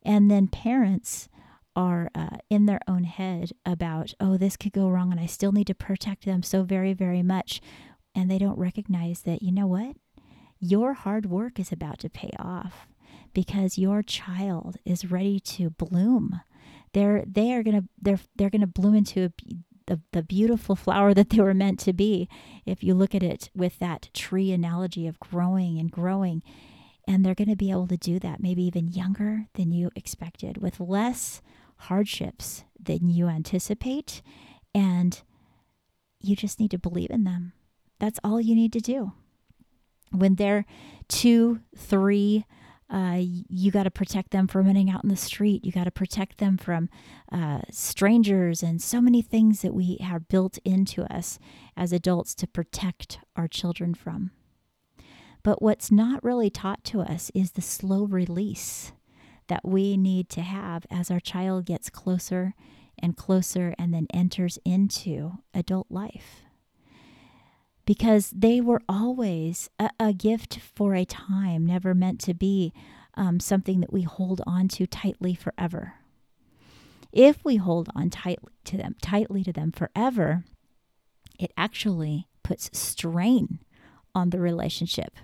And 0.03 0.31
then 0.31 0.49
parents 0.49 1.29
are 1.77 2.11
uh, 2.15 2.37
in 2.51 2.67
their 2.67 2.81
own 2.87 3.05
head 3.05 3.51
about, 3.67 4.15
oh, 4.21 4.37
this 4.37 4.57
could 4.57 4.73
go 4.73 4.89
wrong 4.89 5.11
and 5.11 5.21
I 5.21 5.27
still 5.27 5.53
need 5.53 5.67
to 5.69 5.75
protect 5.75 6.25
them 6.25 6.43
so 6.43 6.63
very, 6.63 6.93
very 6.93 7.23
much. 7.23 7.61
And 8.15 8.31
they 8.31 8.39
don't 8.39 8.59
recognize 8.59 9.23
that, 9.23 9.43
you 9.43 9.53
know 9.53 9.67
what? 9.67 9.97
Your 10.61 10.95
hard 10.95 11.27
work 11.27 11.59
is 11.59 11.73
about 11.73 11.99
to 12.01 12.09
pay 12.09 12.31
off 12.39 12.87
because 13.33 13.77
your 13.77 14.03
child 14.03 14.77
is 14.85 15.11
ready 15.11 15.41
to 15.41 15.71
bloom. 15.71 16.41
They're 16.93 17.25
they 17.27 17.53
are 17.53 17.65
gonna 17.65 17.85
they're 18.01 18.21
they're 18.37 18.51
gonna 18.51 18.69
bloom 18.69 18.95
into 18.95 19.25
a, 19.25 19.33
the 19.87 20.01
the 20.13 20.23
beautiful 20.23 20.77
flower 20.77 21.13
that 21.13 21.31
they 21.31 21.41
were 21.41 21.53
meant 21.53 21.81
to 21.81 21.93
be. 21.93 22.29
If 22.65 22.85
you 22.85 22.95
look 22.95 23.15
at 23.15 23.23
it 23.23 23.51
with 23.55 23.81
that 23.81 24.11
tree 24.15 24.53
analogy 24.53 25.09
of 25.09 25.19
growing 25.19 25.79
and 25.79 25.91
growing, 25.91 26.43
and 27.07 27.25
they're 27.25 27.35
going 27.35 27.49
to 27.49 27.57
be 27.57 27.71
able 27.71 27.87
to 27.89 27.97
do 27.97 28.19
that 28.19 28.41
maybe 28.41 28.63
even 28.63 28.89
younger 28.89 29.47
than 29.55 29.73
you 29.73 29.91
expected 29.95 30.59
with 30.59 30.81
less 30.81 31.43
hardships 31.77 32.65
than 32.79 33.09
you 33.09 33.29
anticipate. 33.29 34.23
And 34.75 35.21
you 36.21 36.37
just 36.37 36.59
need 36.59 36.71
to 36.73 36.79
believe 36.79 37.11
in 37.11 37.25
them. 37.25 37.53
That's 37.99 38.19
all 38.25 38.41
you 38.41 38.55
need 38.55 38.73
to 38.73 38.81
do. 38.81 39.13
When 40.11 40.37
they're 40.37 40.65
two, 41.09 41.61
three, 41.77 42.45
uh, 42.91 43.19
you 43.21 43.71
got 43.71 43.85
to 43.85 43.91
protect 43.91 44.31
them 44.31 44.47
from 44.47 44.67
running 44.67 44.91
out 44.91 45.03
in 45.03 45.11
the 45.11 45.17
street. 45.17 45.65
You 45.65 45.73
got 45.73 45.85
to 45.85 45.91
protect 45.91 46.39
them 46.39 46.57
from 46.57 46.89
uh, 47.33 47.63
strangers 47.71 48.63
and 48.63 48.81
so 48.81 49.01
many 49.01 49.23
things 49.23 49.63
that 49.63 49.75
we 49.75 49.99
have 50.01 50.29
built 50.29 50.59
into 50.65 51.03
us 51.13 51.39
as 51.77 51.93
adults 51.93 52.35
to 52.37 52.47
protect 52.47 53.19
our 53.37 53.49
children 53.49 53.95
from. 53.95 54.31
But 55.43 55.61
what's 55.61 55.91
not 55.91 56.23
really 56.23 56.51
taught 56.51 56.85
to 56.85 57.01
us 57.01 57.31
is 57.35 57.53
the 57.53 57.63
slow 57.63 58.05
release 58.05 58.93
that 59.49 59.65
we 59.65 59.97
need 59.97 60.29
to 60.31 60.43
have 60.43 60.87
as 60.91 61.11
our 61.11 61.21
child 61.21 61.67
gets 61.67 61.91
closer 61.91 62.55
and 62.99 63.17
closer 63.17 63.75
and 63.79 63.93
then 63.93 64.07
enters 64.13 64.59
into 64.65 65.39
adult 65.53 65.87
life. 65.91 66.43
Because 67.87 68.31
they 68.31 68.61
were 68.61 68.81
always 68.89 69.69
a, 69.79 69.91
a 70.01 70.13
gift 70.13 70.59
for 70.75 70.95
a 70.95 71.05
time, 71.05 71.67
never 71.67 71.95
meant 71.95 72.21
to 72.21 72.35
be 72.35 72.73
um, 73.15 73.39
something 73.41 73.81
that 73.81 73.93
we 73.93 74.03
hold 74.03 74.41
on 74.47 74.69
to 74.69 74.87
tightly 74.87 75.35
forever. 75.35 75.95
If 77.13 77.45
we 77.45 77.57
hold 77.57 77.91
on 77.95 78.11
tightly 78.11 78.53
to 78.65 78.77
them, 78.77 78.97
tightly 79.03 79.45
to 79.45 79.53
them 79.53 79.71
forever, 79.71 80.45
it 81.39 81.53
actually 81.57 82.27
puts 82.43 82.71
strain 82.77 83.61
on 84.15 84.31
the 84.31 84.41
relationship 84.41 85.15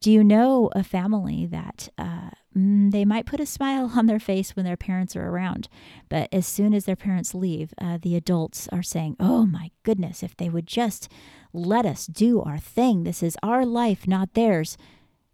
do 0.00 0.10
you 0.10 0.24
know 0.24 0.70
a 0.74 0.82
family 0.82 1.46
that 1.46 1.90
uh, 1.98 2.30
mm, 2.56 2.90
they 2.90 3.04
might 3.04 3.26
put 3.26 3.40
a 3.40 3.46
smile 3.46 3.92
on 3.96 4.06
their 4.06 4.20
face 4.20 4.54
when 4.54 4.64
their 4.64 4.76
parents 4.76 5.16
are 5.16 5.28
around, 5.28 5.68
but 6.08 6.28
as 6.32 6.46
soon 6.46 6.74
as 6.74 6.84
their 6.84 6.96
parents 6.96 7.34
leave, 7.34 7.72
uh, 7.80 7.98
the 8.00 8.16
adults 8.16 8.68
are 8.68 8.82
saying, 8.82 9.16
Oh 9.18 9.46
my 9.46 9.70
goodness, 9.82 10.22
if 10.22 10.36
they 10.36 10.48
would 10.48 10.66
just 10.66 11.10
let 11.52 11.86
us 11.86 12.06
do 12.06 12.40
our 12.40 12.58
thing, 12.58 13.04
this 13.04 13.22
is 13.22 13.36
our 13.42 13.64
life, 13.64 14.06
not 14.06 14.34
theirs. 14.34 14.76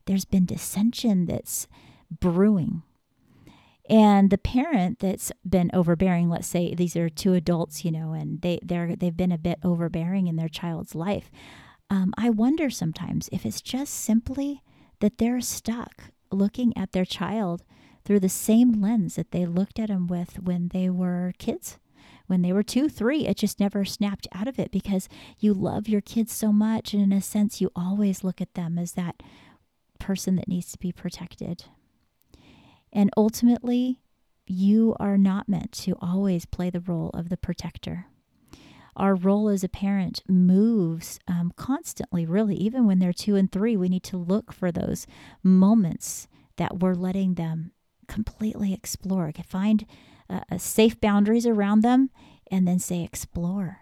There's 0.07 0.25
been 0.25 0.47
dissension 0.47 1.27
that's 1.27 1.67
brewing. 2.11 2.83
And 3.89 4.31
the 4.31 4.39
parent 4.39 4.99
that's 4.99 5.31
been 5.49 5.71
overbearing, 5.73 6.29
let's 6.29 6.49
say 6.49 6.75
these 6.75 6.97
are 6.97 7.09
two 7.09 7.35
adults, 7.35 7.85
you 7.85 7.93
know, 7.93 8.13
and 8.13 8.41
they, 8.43 8.59
they're 8.63 8.97
they've 8.97 9.17
been 9.17 9.31
a 9.31 9.39
bit 9.39 9.61
overbearing 9.63 10.27
in 10.27 10.37
their 10.37 10.49
child's 10.49 10.95
life 10.95 11.31
um, 11.91 12.13
I 12.17 12.31
wonder 12.31 12.71
sometimes 12.71 13.29
if 13.33 13.47
it's 13.47 13.61
just 13.61 13.93
simply 13.93 14.63
that 15.01 15.19
they're 15.19 15.41
stuck 15.41 16.11
looking 16.31 16.77
at 16.77 16.93
their 16.93 17.05
child 17.05 17.63
through 18.05 18.21
the 18.21 18.29
same 18.29 18.81
lens 18.81 19.17
that 19.17 19.33
they 19.33 19.47
looked 19.47 19.79
at 19.79 19.91
him 19.91 20.07
with 20.07 20.41
when 20.41 20.69
they 20.69 20.89
were 20.89 21.33
kids. 21.39 21.79
When 22.27 22.43
they 22.43 22.53
were 22.53 22.63
two, 22.63 22.89
three, 22.89 23.27
it 23.27 23.37
just 23.37 23.61
never 23.61 23.85
snapped 23.85 24.27
out 24.33 24.49
of 24.49 24.59
it 24.59 24.71
because 24.71 25.09
you 25.39 25.55
love 25.55 25.89
your 25.89 26.01
kids 26.01 26.33
so 26.33 26.53
much. 26.53 26.93
And 26.93 27.03
in 27.03 27.13
a 27.13 27.21
sense, 27.21 27.61
you 27.61 27.71
always 27.77 28.25
look 28.25 28.41
at 28.41 28.55
them 28.55 28.79
as 28.79 28.93
that 28.93 29.23
person 29.99 30.37
that 30.37 30.49
needs 30.49 30.73
to 30.73 30.79
be 30.79 30.93
protected. 30.93 31.65
And 32.93 33.11
ultimately, 33.17 34.01
you 34.47 34.97
are 34.99 35.19
not 35.19 35.49
meant 35.49 35.73
to 35.73 35.97
always 36.01 36.47
play 36.47 36.71
the 36.71 36.81
role 36.81 37.11
of 37.11 37.29
the 37.29 37.37
protector. 37.37 38.07
Our 38.97 39.15
role 39.15 39.49
as 39.49 39.63
a 39.63 39.69
parent 39.69 40.23
moves 40.27 41.21
um, 41.29 41.53
constantly, 41.57 42.25
really. 42.27 42.57
Even 42.57 42.87
when 42.87 42.99
they're 42.99 43.13
two 43.13 43.37
and 43.37 43.51
three, 43.51 43.77
we 43.77 43.89
need 43.89 44.05
to 44.05 44.17
look 44.17 44.53
for 44.53 44.73
those 44.73 45.07
moments 45.43 46.29
that 46.57 46.81
we're 46.81 46.95
letting 46.95 47.35
them 47.35 47.73
completely 48.09 48.73
explore. 48.73 49.31
Find 49.47 49.87
uh, 50.31 50.59
safe 50.59 51.01
boundaries 51.01 51.47
around 51.47 51.83
them 51.83 52.11
and 52.51 52.67
then 52.67 52.79
say, 52.79 53.03
explore 53.03 53.81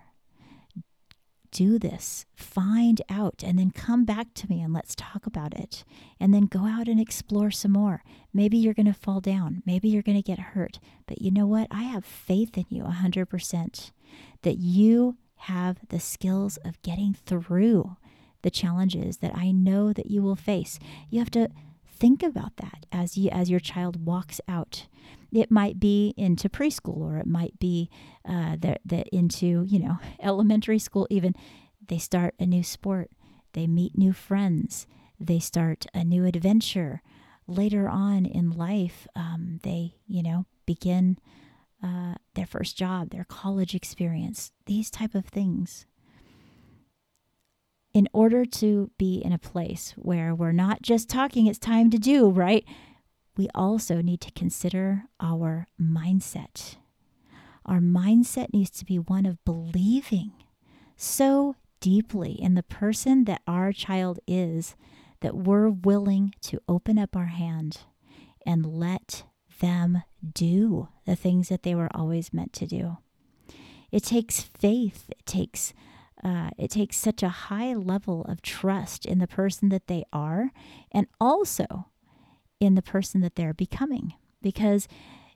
do 1.54 1.78
this, 1.78 2.26
find 2.34 3.00
out, 3.08 3.42
and 3.46 3.58
then 3.58 3.70
come 3.70 4.04
back 4.04 4.34
to 4.34 4.50
me 4.50 4.60
and 4.60 4.74
let's 4.74 4.94
talk 4.94 5.24
about 5.24 5.54
it. 5.54 5.84
And 6.18 6.34
then 6.34 6.46
go 6.46 6.66
out 6.66 6.88
and 6.88 7.00
explore 7.00 7.52
some 7.52 7.72
more. 7.72 8.02
Maybe 8.34 8.58
you're 8.58 8.74
going 8.74 8.86
to 8.86 8.92
fall 8.92 9.20
down. 9.20 9.62
Maybe 9.64 9.88
you're 9.88 10.02
going 10.02 10.20
to 10.20 10.22
get 10.22 10.40
hurt. 10.40 10.80
But 11.06 11.22
you 11.22 11.30
know 11.30 11.46
what? 11.46 11.68
I 11.70 11.84
have 11.84 12.04
faith 12.04 12.58
in 12.58 12.66
you 12.68 12.82
100% 12.82 13.92
that 14.42 14.58
you 14.58 15.16
have 15.36 15.78
the 15.88 16.00
skills 16.00 16.56
of 16.64 16.80
getting 16.82 17.14
through 17.14 17.96
the 18.42 18.50
challenges 18.50 19.18
that 19.18 19.34
I 19.34 19.50
know 19.50 19.92
that 19.92 20.10
you 20.10 20.22
will 20.22 20.36
face. 20.36 20.78
You 21.10 21.18
have 21.18 21.30
to 21.30 21.48
think 21.86 22.22
about 22.22 22.56
that 22.56 22.86
as 22.92 23.16
you 23.16 23.30
as 23.30 23.50
your 23.50 23.60
child 23.60 24.04
walks 24.04 24.40
out. 24.48 24.86
It 25.32 25.50
might 25.50 25.80
be 25.80 26.14
into 26.16 26.48
preschool 26.48 26.98
or 26.98 27.16
it 27.18 27.26
might 27.26 27.58
be 27.58 27.90
uh, 28.28 28.56
the, 28.58 28.76
the 28.84 29.04
into 29.14 29.64
you 29.66 29.78
know 29.78 29.98
elementary 30.22 30.78
school. 30.78 31.06
Even 31.10 31.34
they 31.86 31.98
start 31.98 32.34
a 32.38 32.46
new 32.46 32.62
sport. 32.62 33.10
They 33.54 33.66
meet 33.66 33.96
new 33.96 34.12
friends. 34.12 34.86
They 35.18 35.38
start 35.38 35.86
a 35.94 36.04
new 36.04 36.24
adventure. 36.24 37.02
Later 37.46 37.88
on 37.88 38.26
in 38.26 38.50
life 38.50 39.06
um, 39.16 39.60
they 39.62 39.94
you 40.06 40.22
know 40.22 40.46
begin 40.66 41.18
uh, 41.84 42.14
their 42.34 42.46
first 42.46 42.76
job 42.76 43.10
their 43.10 43.24
college 43.24 43.74
experience 43.74 44.52
these 44.66 44.90
type 44.90 45.14
of 45.14 45.26
things 45.26 45.86
in 47.92 48.08
order 48.12 48.44
to 48.44 48.90
be 48.98 49.18
in 49.24 49.32
a 49.32 49.38
place 49.38 49.92
where 49.96 50.34
we're 50.34 50.52
not 50.52 50.82
just 50.82 51.08
talking 51.08 51.46
it's 51.46 51.58
time 51.58 51.90
to 51.90 51.98
do 51.98 52.30
right 52.30 52.64
we 53.36 53.48
also 53.54 54.00
need 54.00 54.20
to 54.20 54.30
consider 54.32 55.04
our 55.20 55.66
mindset. 55.80 56.76
Our 57.66 57.80
mindset 57.80 58.52
needs 58.52 58.70
to 58.70 58.84
be 58.84 58.98
one 58.98 59.26
of 59.26 59.44
believing 59.44 60.32
so 60.96 61.56
deeply 61.80 62.32
in 62.32 62.54
the 62.54 62.62
person 62.62 63.24
that 63.24 63.42
our 63.46 63.72
child 63.72 64.20
is 64.26 64.76
that 65.20 65.36
we're 65.36 65.68
willing 65.68 66.34
to 66.42 66.60
open 66.68 66.98
up 66.98 67.16
our 67.16 67.26
hand 67.26 67.78
and 68.46 68.64
let 68.64 69.24
them 69.60 70.02
do 70.32 70.88
the 71.06 71.16
things 71.16 71.48
that 71.48 71.62
they 71.62 71.74
were 71.74 71.90
always 71.94 72.32
meant 72.32 72.52
to 72.54 72.66
do. 72.66 72.98
It 73.90 74.02
takes 74.04 74.40
faith. 74.40 75.10
It 75.10 75.26
takes 75.26 75.72
uh, 76.22 76.48
it 76.56 76.70
takes 76.70 76.96
such 76.96 77.22
a 77.22 77.28
high 77.28 77.74
level 77.74 78.24
of 78.24 78.40
trust 78.40 79.04
in 79.04 79.18
the 79.18 79.26
person 79.26 79.68
that 79.68 79.88
they 79.88 80.04
are, 80.10 80.52
and 80.90 81.06
also 81.20 81.88
in 82.60 82.76
the 82.76 82.82
person 82.82 83.20
that 83.20 83.36
they're 83.36 83.52
becoming 83.52 84.14
because 84.40 84.88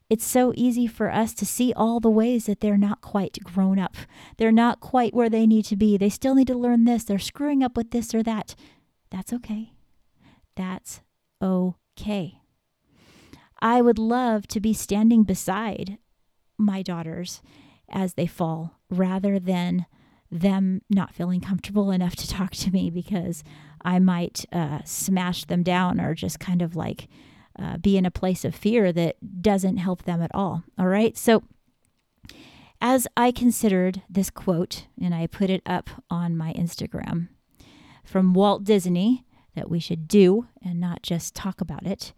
it's 0.09 0.25
so 0.25 0.53
easy 0.57 0.87
for 0.87 1.13
us 1.13 1.35
to 1.35 1.45
see 1.45 1.75
all 1.75 2.01
the 2.01 2.09
ways 2.09 2.47
that 2.47 2.61
they're 2.61 2.79
not 2.79 3.03
quite 3.03 3.39
grown 3.43 3.79
up. 3.79 3.97
They're 4.39 4.51
not 4.51 4.81
quite 4.81 5.13
where 5.13 5.29
they 5.29 5.47
need 5.47 5.67
to 5.67 5.77
be. 5.77 5.99
They 5.99 6.09
still 6.09 6.35
need 6.35 6.47
to 6.47 6.57
learn 6.57 6.85
this. 6.85 7.05
They're 7.05 7.19
screwing 7.19 7.63
up 7.63 7.77
with 7.77 7.91
this 7.91 8.15
or 8.15 8.23
that. 8.23 8.55
That's 9.11 9.33
okay. 9.35 9.75
That's 10.57 11.03
okay. 11.43 12.41
I 13.61 13.83
would 13.83 13.99
love 13.99 14.47
to 14.49 14.61
be 14.61 14.73
standing 14.73 15.25
beside 15.25 15.99
my 16.57 16.83
daughters 16.83 17.43
as 17.89 18.15
they 18.15 18.27
fall 18.27 18.79
rather 18.91 19.39
than 19.39 19.87
them 20.31 20.83
not 20.91 21.15
feeling 21.15 21.41
comfortable 21.41 21.91
enough 21.91 22.15
to 22.17 22.29
talk 22.29 22.53
to 22.53 22.71
me 22.71 22.91
because 22.91 23.43
I 23.83 23.99
might 23.99 24.45
uh, 24.53 24.81
smash 24.85 25.45
them 25.45 25.63
down 25.63 26.01
or 26.01 26.15
just 26.15 26.41
kind 26.41 26.63
of 26.63 26.77
like 26.77 27.09
uh, 27.59 27.79
be 27.79 27.97
in 27.97 28.07
a 28.07 28.11
place 28.11 28.45
of 28.45 28.55
fear 28.55 28.93
that 28.93 29.17
doesn't 29.43 29.79
help 29.79 30.05
them 30.05 30.23
at 30.23 30.31
all. 30.35 30.65
All 30.79 30.87
right. 30.87 31.17
So, 31.17 31.43
as 32.81 33.09
I 33.17 33.33
considered 33.33 34.03
this 34.09 34.31
quote, 34.31 34.87
and 35.01 35.13
I 35.13 35.27
put 35.27 35.51
it 35.51 35.63
up 35.67 35.91
on 36.09 36.37
my 36.37 36.53
Instagram 36.53 37.29
from 38.05 38.35
Walt 38.35 38.63
Disney 38.63 39.25
that 39.57 39.69
we 39.69 39.81
should 39.81 40.07
do 40.07 40.47
and 40.65 40.79
not 40.79 41.03
just 41.03 41.35
talk 41.35 41.61
about 41.61 41.85
it. 41.85 42.13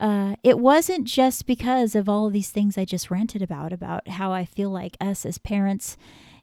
Uh, 0.00 0.36
it 0.44 0.58
wasn't 0.58 1.06
just 1.06 1.46
because 1.46 1.94
of 1.94 2.08
all 2.08 2.26
of 2.26 2.32
these 2.32 2.50
things 2.50 2.78
I 2.78 2.84
just 2.84 3.10
ranted 3.10 3.42
about, 3.42 3.72
about 3.72 4.06
how 4.08 4.32
I 4.32 4.44
feel 4.44 4.70
like 4.70 4.96
us 5.00 5.26
as 5.26 5.38
parents 5.38 5.96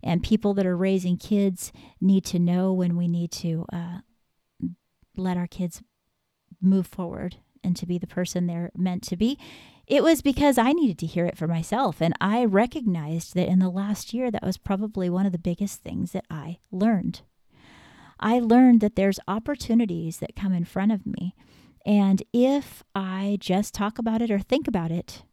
and 0.04 0.22
people 0.22 0.54
that 0.56 0.66
are 0.66 0.76
raising 0.76 1.18
kids 1.18 1.72
need 2.02 2.26
to 2.26 2.40
know 2.40 2.74
when 2.74 2.98
we 2.98 3.08
need 3.08 3.32
to 3.32 3.66
uh, 3.72 4.00
let 5.16 5.38
our 5.38 5.48
kids 5.48 5.82
move 6.62 6.88
forward 6.88 7.38
and 7.64 7.76
to 7.78 7.86
be 7.86 7.98
the 7.98 8.08
person 8.08 8.46
they're 8.46 8.72
meant 8.76 9.04
to 9.04 9.18
be. 9.18 9.40
It 9.88 10.04
was 10.04 10.22
because 10.22 10.58
I 10.58 10.72
needed 10.74 10.98
to 11.00 11.06
hear 11.06 11.26
it 11.26 11.38
for 11.38 11.48
myself. 11.48 12.02
And 12.02 12.14
I 12.20 12.44
recognized 12.44 13.36
that 13.36 13.48
in 13.48 13.60
the 13.60 13.70
last 13.70 14.14
year, 14.14 14.32
that 14.32 14.44
was 14.44 14.58
probably 14.58 15.10
one 15.10 15.26
of 15.26 15.32
the 15.32 15.38
biggest 15.38 15.82
things 15.82 16.12
that 16.12 16.26
I 16.30 16.60
learned. 16.72 17.22
I 18.20 18.40
learned 18.40 18.82
that 18.82 18.96
there's 18.96 19.20
opportunities 19.28 20.18
that 20.18 20.36
come 20.36 20.54
in 20.54 20.66
front 20.66 20.92
of 20.92 21.06
me. 21.06 21.36
And 21.86 22.24
if 22.34 22.84
I 22.94 23.38
just 23.40 23.74
talk 23.74 24.00
about 24.00 24.22
it 24.22 24.32
or 24.32 24.40
think 24.40 24.68
about 24.68 24.92
it, 24.92 25.24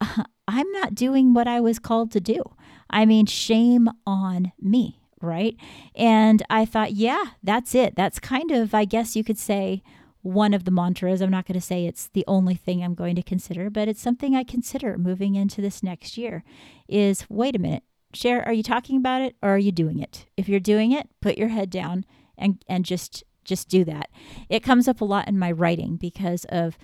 I'm 0.00 0.72
not 0.72 0.94
doing 0.94 1.34
what 1.34 1.46
I 1.46 1.60
was 1.60 1.78
called 1.78 2.10
to 2.12 2.20
do. 2.20 2.42
I 2.88 3.04
mean, 3.04 3.26
shame 3.26 3.88
on 4.06 4.52
me 4.60 5.00
right? 5.20 5.56
And 5.94 6.42
I 6.48 6.64
thought, 6.64 6.92
yeah, 6.92 7.22
that's 7.42 7.74
it. 7.74 7.94
That's 7.94 8.18
kind 8.18 8.50
of, 8.50 8.74
I 8.74 8.84
guess 8.84 9.16
you 9.16 9.24
could 9.24 9.38
say, 9.38 9.82
one 10.22 10.52
of 10.52 10.64
the 10.64 10.70
mantras. 10.70 11.20
I'm 11.20 11.30
not 11.30 11.46
going 11.46 11.58
to 11.58 11.66
say 11.66 11.86
it's 11.86 12.08
the 12.08 12.24
only 12.26 12.54
thing 12.54 12.82
I'm 12.82 12.94
going 12.94 13.16
to 13.16 13.22
consider, 13.22 13.70
but 13.70 13.88
it's 13.88 14.02
something 14.02 14.34
I 14.34 14.44
consider 14.44 14.98
moving 14.98 15.34
into 15.34 15.60
this 15.60 15.82
next 15.82 16.18
year 16.18 16.44
is 16.88 17.24
wait 17.28 17.56
a 17.56 17.58
minute, 17.58 17.84
Cher, 18.12 18.42
are 18.46 18.52
you 18.52 18.62
talking 18.62 18.96
about 18.96 19.22
it 19.22 19.36
or 19.42 19.50
are 19.50 19.58
you 19.58 19.72
doing 19.72 19.98
it? 19.98 20.26
If 20.36 20.48
you're 20.48 20.60
doing 20.60 20.92
it, 20.92 21.08
put 21.22 21.38
your 21.38 21.48
head 21.48 21.70
down 21.70 22.04
and, 22.36 22.62
and 22.68 22.84
just 22.84 23.24
just 23.50 23.68
do 23.68 23.84
that. 23.84 24.08
It 24.48 24.62
comes 24.62 24.88
up 24.88 25.02
a 25.02 25.04
lot 25.04 25.28
in 25.28 25.38
my 25.38 25.52
writing 25.52 25.96
because 25.96 26.46
of 26.46 26.78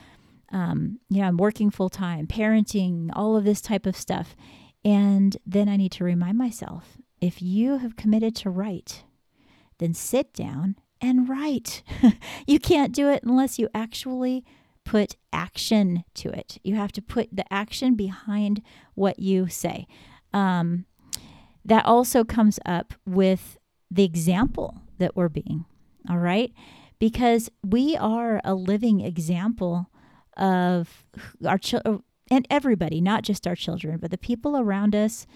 um, 0.52 1.00
you 1.08 1.20
know, 1.20 1.26
I'm 1.26 1.38
working 1.38 1.70
full 1.70 1.88
time, 1.88 2.26
parenting, 2.26 3.10
all 3.14 3.36
of 3.36 3.44
this 3.44 3.60
type 3.60 3.86
of 3.86 3.96
stuff. 3.96 4.36
And 4.84 5.36
then 5.44 5.68
I 5.68 5.76
need 5.76 5.92
to 5.92 6.04
remind 6.04 6.38
myself 6.38 6.98
if 7.20 7.42
you 7.42 7.78
have 7.78 7.96
committed 7.96 8.36
to 8.36 8.50
write, 8.50 9.04
then 9.78 9.94
sit 9.94 10.32
down 10.32 10.76
and 11.00 11.28
write. 11.28 11.82
you 12.46 12.58
can't 12.58 12.94
do 12.94 13.08
it 13.08 13.22
unless 13.24 13.58
you 13.58 13.68
actually 13.74 14.44
put 14.84 15.16
action 15.32 16.04
to 16.14 16.28
it. 16.28 16.58
You 16.62 16.76
have 16.76 16.92
to 16.92 17.02
put 17.02 17.28
the 17.32 17.50
action 17.52 17.96
behind 17.96 18.62
what 18.94 19.18
you 19.18 19.48
say. 19.48 19.86
Um, 20.32 20.86
that 21.64 21.84
also 21.84 22.22
comes 22.22 22.60
up 22.64 22.94
with 23.04 23.58
the 23.90 24.04
example 24.04 24.82
that 24.98 25.16
we're 25.16 25.28
being, 25.28 25.64
all 26.08 26.18
right? 26.18 26.52
Because 26.98 27.50
we 27.64 27.96
are 27.96 28.40
a 28.44 28.54
living 28.54 29.00
example 29.00 29.90
of 30.36 31.04
our 31.46 31.58
children 31.58 32.02
and 32.30 32.46
everybody, 32.50 33.00
not 33.00 33.22
just 33.22 33.46
our 33.46 33.54
children, 33.54 33.98
but 33.98 34.10
the 34.10 34.18
people 34.18 34.56
around 34.56 34.94
us 34.94 35.26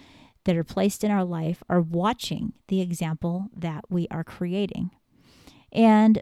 that 0.43 0.57
are 0.57 0.63
placed 0.63 1.03
in 1.03 1.11
our 1.11 1.23
life 1.23 1.63
are 1.69 1.81
watching 1.81 2.53
the 2.67 2.81
example 2.81 3.47
that 3.55 3.85
we 3.89 4.07
are 4.11 4.23
creating. 4.23 4.91
And 5.71 6.21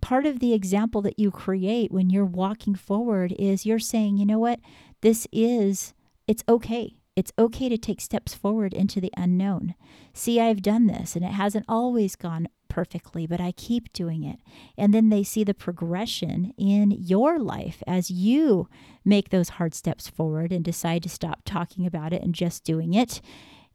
part 0.00 0.24
of 0.24 0.38
the 0.40 0.54
example 0.54 1.02
that 1.02 1.18
you 1.18 1.30
create 1.30 1.92
when 1.92 2.10
you're 2.10 2.24
walking 2.24 2.74
forward 2.74 3.34
is 3.38 3.66
you're 3.66 3.78
saying, 3.78 4.16
you 4.16 4.26
know 4.26 4.38
what, 4.38 4.60
this 5.02 5.26
is, 5.32 5.94
it's 6.26 6.44
okay. 6.48 6.96
It's 7.14 7.32
okay 7.38 7.68
to 7.68 7.78
take 7.78 8.00
steps 8.00 8.34
forward 8.34 8.72
into 8.74 9.00
the 9.00 9.12
unknown. 9.16 9.74
See, 10.12 10.40
I've 10.40 10.62
done 10.62 10.86
this 10.86 11.16
and 11.16 11.24
it 11.24 11.32
hasn't 11.32 11.64
always 11.68 12.14
gone 12.14 12.48
perfectly, 12.68 13.26
but 13.26 13.40
I 13.40 13.52
keep 13.52 13.92
doing 13.92 14.24
it. 14.24 14.40
And 14.76 14.92
then 14.92 15.08
they 15.08 15.22
see 15.22 15.44
the 15.44 15.54
progression 15.54 16.52
in 16.56 16.90
your 16.90 17.38
life 17.38 17.82
as 17.86 18.10
you 18.10 18.68
make 19.04 19.30
those 19.30 19.50
hard 19.50 19.74
steps 19.74 20.08
forward 20.08 20.52
and 20.52 20.64
decide 20.64 21.02
to 21.04 21.08
stop 21.08 21.40
talking 21.44 21.86
about 21.86 22.12
it 22.12 22.22
and 22.22 22.34
just 22.34 22.64
doing 22.64 22.94
it. 22.94 23.20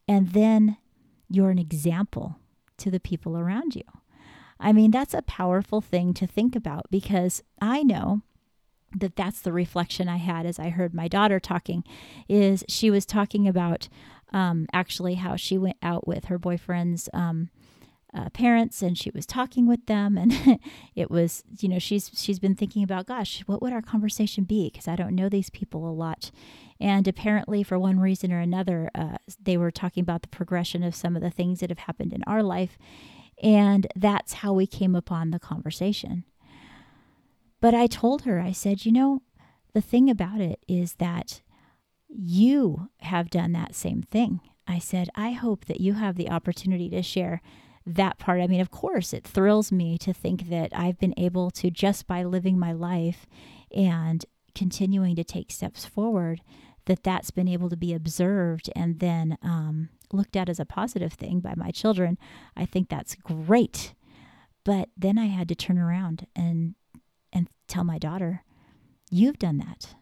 And 0.07 0.29
then 0.29 0.77
you're 1.29 1.49
an 1.49 1.59
example 1.59 2.37
to 2.77 2.91
the 2.91 2.99
people 2.99 3.37
around 3.37 3.75
you. 3.75 3.83
I 4.59 4.73
mean, 4.73 4.91
that's 4.91 5.13
a 5.13 5.23
powerful 5.23 5.81
thing 5.81 6.13
to 6.15 6.27
think 6.27 6.55
about 6.55 6.85
because 6.91 7.41
I 7.59 7.83
know 7.83 8.21
that 8.93 9.15
that's 9.15 9.41
the 9.41 9.53
reflection 9.53 10.09
I 10.09 10.17
had 10.17 10.45
as 10.45 10.59
I 10.59 10.69
heard 10.69 10.93
my 10.93 11.07
daughter 11.07 11.39
talking 11.39 11.83
is 12.27 12.63
she 12.67 12.91
was 12.91 13.05
talking 13.05 13.47
about 13.47 13.87
um, 14.33 14.67
actually 14.73 15.15
how 15.15 15.35
she 15.35 15.57
went 15.57 15.77
out 15.81 16.07
with 16.07 16.25
her 16.25 16.37
boyfriend's 16.37 17.09
um, 17.13 17.49
uh, 18.13 18.29
parents 18.29 18.81
and 18.81 18.97
she 18.97 19.09
was 19.11 19.25
talking 19.25 19.67
with 19.67 19.85
them 19.85 20.17
and 20.17 20.59
it 20.95 21.09
was 21.09 21.43
you 21.59 21.69
know 21.69 21.79
she's 21.79 22.11
she's 22.13 22.39
been 22.39 22.55
thinking 22.55 22.83
about 22.83 23.05
gosh 23.05 23.41
what 23.45 23.61
would 23.61 23.73
our 23.73 23.81
conversation 23.81 24.43
be? 24.43 24.69
Because 24.69 24.87
i 24.87 24.95
don't 24.95 25.15
know 25.15 25.29
these 25.29 25.49
people 25.49 25.87
a 25.87 25.91
lot. 25.91 26.31
And 26.79 27.07
apparently 27.07 27.61
for 27.61 27.77
one 27.77 27.99
reason 27.99 28.31
or 28.31 28.39
another 28.39 28.89
uh, 28.95 29.17
they 29.41 29.57
were 29.57 29.71
talking 29.71 30.01
about 30.01 30.23
the 30.23 30.27
progression 30.27 30.83
of 30.83 30.95
some 30.95 31.15
of 31.15 31.21
the 31.21 31.31
things 31.31 31.59
that 31.59 31.69
have 31.69 31.79
happened 31.79 32.13
in 32.13 32.23
our 32.27 32.43
life 32.43 32.77
and 33.41 33.87
that's 33.95 34.33
how 34.33 34.53
we 34.53 34.67
came 34.67 34.95
upon 34.95 35.31
the 35.31 35.39
conversation. 35.39 36.25
But 37.59 37.73
i 37.73 37.87
told 37.87 38.23
her 38.23 38.39
i 38.39 38.51
said 38.51 38.85
you 38.85 38.91
know 38.91 39.21
the 39.73 39.81
thing 39.81 40.09
about 40.09 40.41
it 40.41 40.59
is 40.67 40.95
that 40.95 41.41
you 42.09 42.89
have 42.99 43.29
done 43.29 43.53
that 43.53 43.75
same 43.75 44.03
thing. 44.03 44.41
I 44.67 44.79
said, 44.79 45.09
I 45.15 45.31
hope 45.31 45.65
that 45.65 45.81
you 45.81 45.93
have 45.93 46.15
the 46.15 46.29
opportunity 46.29 46.89
to 46.89 47.01
share 47.01 47.41
that 47.85 48.17
part. 48.17 48.41
I 48.41 48.47
mean, 48.47 48.61
of 48.61 48.71
course, 48.71 49.13
it 49.13 49.25
thrills 49.25 49.71
me 49.71 49.97
to 49.99 50.13
think 50.13 50.49
that 50.49 50.71
I've 50.73 50.99
been 50.99 51.13
able 51.17 51.51
to, 51.51 51.71
just 51.71 52.07
by 52.07 52.23
living 52.23 52.59
my 52.59 52.71
life 52.71 53.25
and 53.75 54.25
continuing 54.53 55.15
to 55.15 55.23
take 55.23 55.51
steps 55.51 55.85
forward, 55.85 56.41
that 56.85 57.03
that's 57.03 57.31
been 57.31 57.47
able 57.47 57.69
to 57.69 57.77
be 57.77 57.93
observed 57.93 58.69
and 58.75 58.99
then 58.99 59.37
um, 59.41 59.89
looked 60.11 60.35
at 60.35 60.49
as 60.49 60.59
a 60.59 60.65
positive 60.65 61.13
thing 61.13 61.39
by 61.39 61.53
my 61.55 61.71
children. 61.71 62.17
I 62.55 62.65
think 62.65 62.89
that's 62.89 63.15
great. 63.15 63.93
But 64.63 64.89
then 64.95 65.17
I 65.17 65.25
had 65.25 65.47
to 65.49 65.55
turn 65.55 65.77
around 65.77 66.27
and 66.35 66.75
and 67.33 67.47
tell 67.67 67.83
my 67.83 67.97
daughter, 67.97 68.43
"You've 69.09 69.39
done 69.39 69.57
that." 69.57 69.95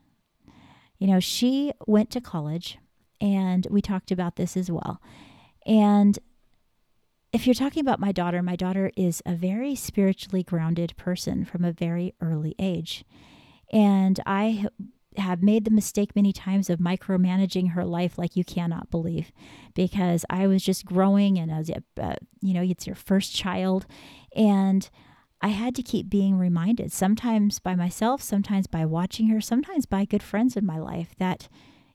You 0.98 1.08
know, 1.08 1.20
she 1.20 1.72
went 1.88 2.10
to 2.12 2.22
college, 2.22 2.78
and 3.22 3.66
we 3.70 3.82
talked 3.82 4.12
about 4.12 4.36
this 4.36 4.58
as 4.58 4.70
well. 4.70 5.02
And 5.66 6.20
if 7.32 7.46
you're 7.46 7.54
talking 7.54 7.82
about 7.82 8.00
my 8.00 8.12
daughter, 8.12 8.42
my 8.42 8.56
daughter 8.56 8.92
is 8.96 9.22
a 9.26 9.36
very 9.36 9.76
spiritually 9.76 10.44
grounded 10.44 10.96
person 10.98 11.46
from 11.46 11.64
a 11.64 11.72
very 11.72 12.16
early 12.22 12.56
age. 12.58 13.04
And 13.72 14.20
I 14.26 14.66
have 15.18 15.44
made 15.44 15.66
the 15.66 15.72
mistake 15.72 16.16
many 16.16 16.32
times 16.34 16.70
of 16.70 16.80
micromanaging 16.80 17.72
her 17.72 17.86
life 17.86 18.18
like 18.18 18.36
you 18.36 18.44
cannot 18.44 18.90
believe 18.90 19.32
because 19.74 20.26
I 20.30 20.48
was 20.48 20.64
just 20.64 20.86
growing 20.86 21.38
and 21.38 21.52
as 21.52 21.70
uh, 21.70 22.16
you 22.42 22.54
know 22.54 22.62
it's 22.62 22.88
your 22.88 22.96
first 22.96 23.36
child 23.36 23.86
and 24.36 24.90
I 25.42 25.50
had 25.50 25.74
to 25.76 25.84
keep 25.84 26.10
being 26.10 26.38
reminded 26.38 26.92
sometimes 26.92 27.60
by 27.60 27.76
myself 27.76 28.22
sometimes 28.22 28.68
by 28.68 28.86
watching 28.86 29.28
her 29.30 29.42
sometimes 29.42 29.86
by 29.86 30.06
good 30.06 30.24
friends 30.24 30.56
in 30.56 30.66
my 30.66 30.78
life 30.78 31.16
that 31.18 31.50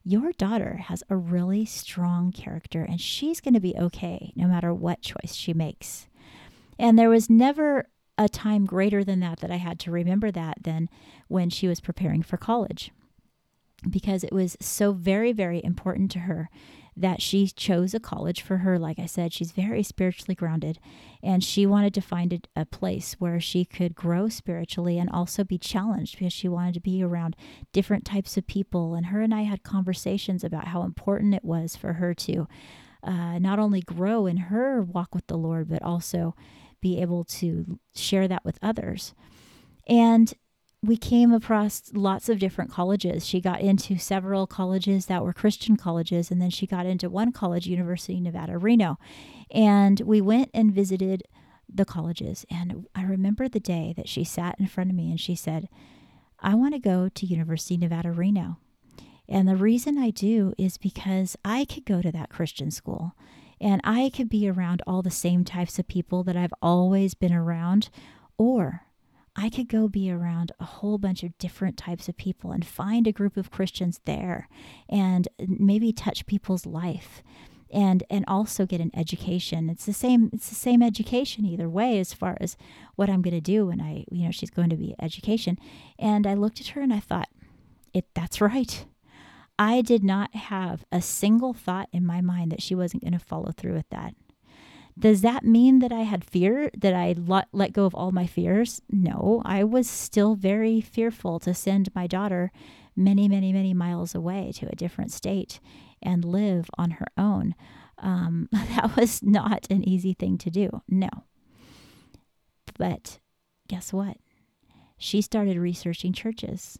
your 0.04 0.32
daughter 0.32 0.76
has 0.86 1.02
a 1.08 1.16
really 1.16 1.64
strong 1.64 2.30
character 2.30 2.82
and 2.82 3.00
she's 3.00 3.40
going 3.40 3.54
to 3.54 3.60
be 3.60 3.76
okay 3.76 4.32
no 4.36 4.46
matter 4.46 4.72
what 4.72 5.00
choice 5.00 5.34
she 5.34 5.54
makes. 5.54 6.06
And 6.78 6.98
there 6.98 7.08
was 7.08 7.30
never 7.30 7.88
a 8.18 8.28
time 8.28 8.66
greater 8.66 9.02
than 9.02 9.20
that 9.20 9.40
that 9.40 9.50
I 9.50 9.56
had 9.56 9.80
to 9.80 9.90
remember 9.90 10.30
that 10.30 10.58
than 10.62 10.88
when 11.28 11.50
she 11.50 11.66
was 11.66 11.80
preparing 11.80 12.22
for 12.22 12.36
college 12.36 12.92
because 13.88 14.24
it 14.24 14.32
was 14.32 14.56
so 14.60 14.92
very, 14.92 15.32
very 15.32 15.62
important 15.64 16.10
to 16.12 16.20
her 16.20 16.50
that 16.96 17.20
she 17.20 17.48
chose 17.48 17.94
a 17.94 18.00
college 18.00 18.40
for 18.40 18.58
her. 18.58 18.78
Like 18.78 18.98
I 18.98 19.06
said, 19.06 19.32
she's 19.32 19.52
very 19.52 19.82
spiritually 19.82 20.34
grounded, 20.34 20.78
and 21.22 21.42
she 21.42 21.66
wanted 21.66 21.94
to 21.94 22.00
find 22.00 22.32
a, 22.32 22.60
a, 22.60 22.66
place 22.66 23.14
where 23.18 23.40
she 23.40 23.64
could 23.64 23.94
grow 23.94 24.28
spiritually 24.28 24.98
and 24.98 25.10
also 25.10 25.44
be 25.44 25.58
challenged 25.58 26.18
because 26.18 26.32
she 26.32 26.48
wanted 26.48 26.74
to 26.74 26.80
be 26.80 27.02
around 27.02 27.36
different 27.72 28.04
types 28.04 28.36
of 28.36 28.46
people. 28.46 28.94
And 28.94 29.06
her 29.06 29.20
and 29.20 29.34
I 29.34 29.42
had 29.42 29.62
conversations 29.62 30.44
about 30.44 30.68
how 30.68 30.82
important 30.82 31.34
it 31.34 31.44
was 31.44 31.76
for 31.76 31.94
her 31.94 32.14
to 32.14 32.46
uh, 33.02 33.38
not 33.38 33.58
only 33.58 33.80
grow 33.80 34.26
in 34.26 34.36
her 34.36 34.82
walk 34.82 35.14
with 35.14 35.26
the 35.26 35.36
Lord, 35.36 35.68
but 35.68 35.82
also 35.82 36.34
be 36.80 37.00
able 37.00 37.24
to 37.24 37.78
share 37.94 38.28
that 38.28 38.44
with 38.44 38.58
others. 38.62 39.14
And 39.86 40.32
we 40.86 40.96
came 40.96 41.32
across 41.32 41.90
lots 41.94 42.28
of 42.28 42.38
different 42.38 42.70
colleges. 42.70 43.26
She 43.26 43.40
got 43.40 43.60
into 43.60 43.98
several 43.98 44.46
colleges 44.46 45.06
that 45.06 45.24
were 45.24 45.32
Christian 45.32 45.76
colleges, 45.76 46.30
and 46.30 46.40
then 46.40 46.50
she 46.50 46.66
got 46.66 46.86
into 46.86 47.08
one 47.08 47.32
college, 47.32 47.66
University 47.66 48.20
Nevada, 48.20 48.58
Reno. 48.58 48.98
And 49.50 50.00
we 50.00 50.20
went 50.20 50.50
and 50.52 50.72
visited 50.72 51.24
the 51.72 51.84
colleges. 51.84 52.44
And 52.50 52.86
I 52.94 53.02
remember 53.02 53.48
the 53.48 53.60
day 53.60 53.94
that 53.96 54.08
she 54.08 54.24
sat 54.24 54.56
in 54.58 54.66
front 54.66 54.90
of 54.90 54.96
me 54.96 55.10
and 55.10 55.20
she 55.20 55.34
said, 55.34 55.68
I 56.40 56.54
want 56.54 56.74
to 56.74 56.80
go 56.80 57.08
to 57.08 57.26
University 57.26 57.76
Nevada, 57.76 58.12
Reno. 58.12 58.58
And 59.28 59.48
the 59.48 59.56
reason 59.56 59.96
I 59.96 60.10
do 60.10 60.52
is 60.58 60.76
because 60.76 61.36
I 61.44 61.64
could 61.64 61.86
go 61.86 62.02
to 62.02 62.12
that 62.12 62.28
Christian 62.28 62.70
school 62.70 63.14
and 63.60 63.80
I 63.82 64.10
could 64.14 64.28
be 64.28 64.48
around 64.48 64.82
all 64.86 65.00
the 65.00 65.10
same 65.10 65.44
types 65.44 65.78
of 65.78 65.88
people 65.88 66.22
that 66.24 66.36
I've 66.36 66.52
always 66.60 67.14
been 67.14 67.32
around, 67.32 67.88
or 68.36 68.82
I 69.36 69.50
could 69.50 69.68
go 69.68 69.88
be 69.88 70.10
around 70.10 70.52
a 70.60 70.64
whole 70.64 70.98
bunch 70.98 71.22
of 71.24 71.36
different 71.38 71.76
types 71.76 72.08
of 72.08 72.16
people 72.16 72.52
and 72.52 72.64
find 72.64 73.06
a 73.06 73.12
group 73.12 73.36
of 73.36 73.50
Christians 73.50 74.00
there 74.04 74.48
and 74.88 75.26
maybe 75.38 75.92
touch 75.92 76.26
people's 76.26 76.66
life 76.66 77.22
and 77.72 78.04
and 78.08 78.24
also 78.28 78.64
get 78.64 78.80
an 78.80 78.92
education. 78.94 79.68
It's 79.68 79.84
the 79.84 79.92
same 79.92 80.30
it's 80.32 80.48
the 80.48 80.54
same 80.54 80.82
education 80.82 81.44
either 81.44 81.68
way 81.68 81.98
as 81.98 82.14
far 82.14 82.36
as 82.40 82.56
what 82.94 83.10
I'm 83.10 83.22
going 83.22 83.34
to 83.34 83.40
do 83.40 83.66
when 83.66 83.80
I 83.80 84.04
you 84.10 84.24
know 84.24 84.30
she's 84.30 84.50
going 84.50 84.70
to 84.70 84.76
be 84.76 84.94
education. 85.00 85.58
And 85.98 86.26
I 86.26 86.34
looked 86.34 86.60
at 86.60 86.68
her 86.68 86.80
and 86.80 86.92
I 86.92 87.00
thought, 87.00 87.28
it 87.92 88.06
that's 88.14 88.40
right. 88.40 88.86
I 89.58 89.82
did 89.82 90.02
not 90.02 90.34
have 90.34 90.84
a 90.90 91.00
single 91.00 91.52
thought 91.52 91.88
in 91.92 92.06
my 92.06 92.20
mind 92.20 92.52
that 92.52 92.62
she 92.62 92.74
wasn't 92.74 93.02
going 93.02 93.12
to 93.12 93.18
follow 93.18 93.52
through 93.52 93.74
with 93.74 93.88
that. 93.90 94.14
Does 94.98 95.22
that 95.22 95.44
mean 95.44 95.80
that 95.80 95.92
I 95.92 96.02
had 96.02 96.24
fear, 96.24 96.70
that 96.76 96.94
I 96.94 97.14
let, 97.18 97.48
let 97.52 97.72
go 97.72 97.84
of 97.84 97.94
all 97.94 98.12
my 98.12 98.26
fears? 98.26 98.80
No, 98.90 99.42
I 99.44 99.64
was 99.64 99.90
still 99.90 100.36
very 100.36 100.80
fearful 100.80 101.40
to 101.40 101.52
send 101.52 101.94
my 101.94 102.06
daughter 102.06 102.52
many, 102.96 103.26
many, 103.28 103.52
many 103.52 103.74
miles 103.74 104.14
away 104.14 104.52
to 104.56 104.68
a 104.70 104.76
different 104.76 105.12
state 105.12 105.58
and 106.00 106.24
live 106.24 106.70
on 106.78 106.92
her 106.92 107.06
own. 107.18 107.54
Um, 107.98 108.48
that 108.52 108.96
was 108.96 109.22
not 109.22 109.66
an 109.68 109.86
easy 109.86 110.14
thing 110.14 110.38
to 110.38 110.50
do. 110.50 110.82
No. 110.88 111.08
But 112.78 113.18
guess 113.68 113.92
what? 113.92 114.18
She 114.96 115.20
started 115.20 115.58
researching 115.58 116.12
churches. 116.12 116.78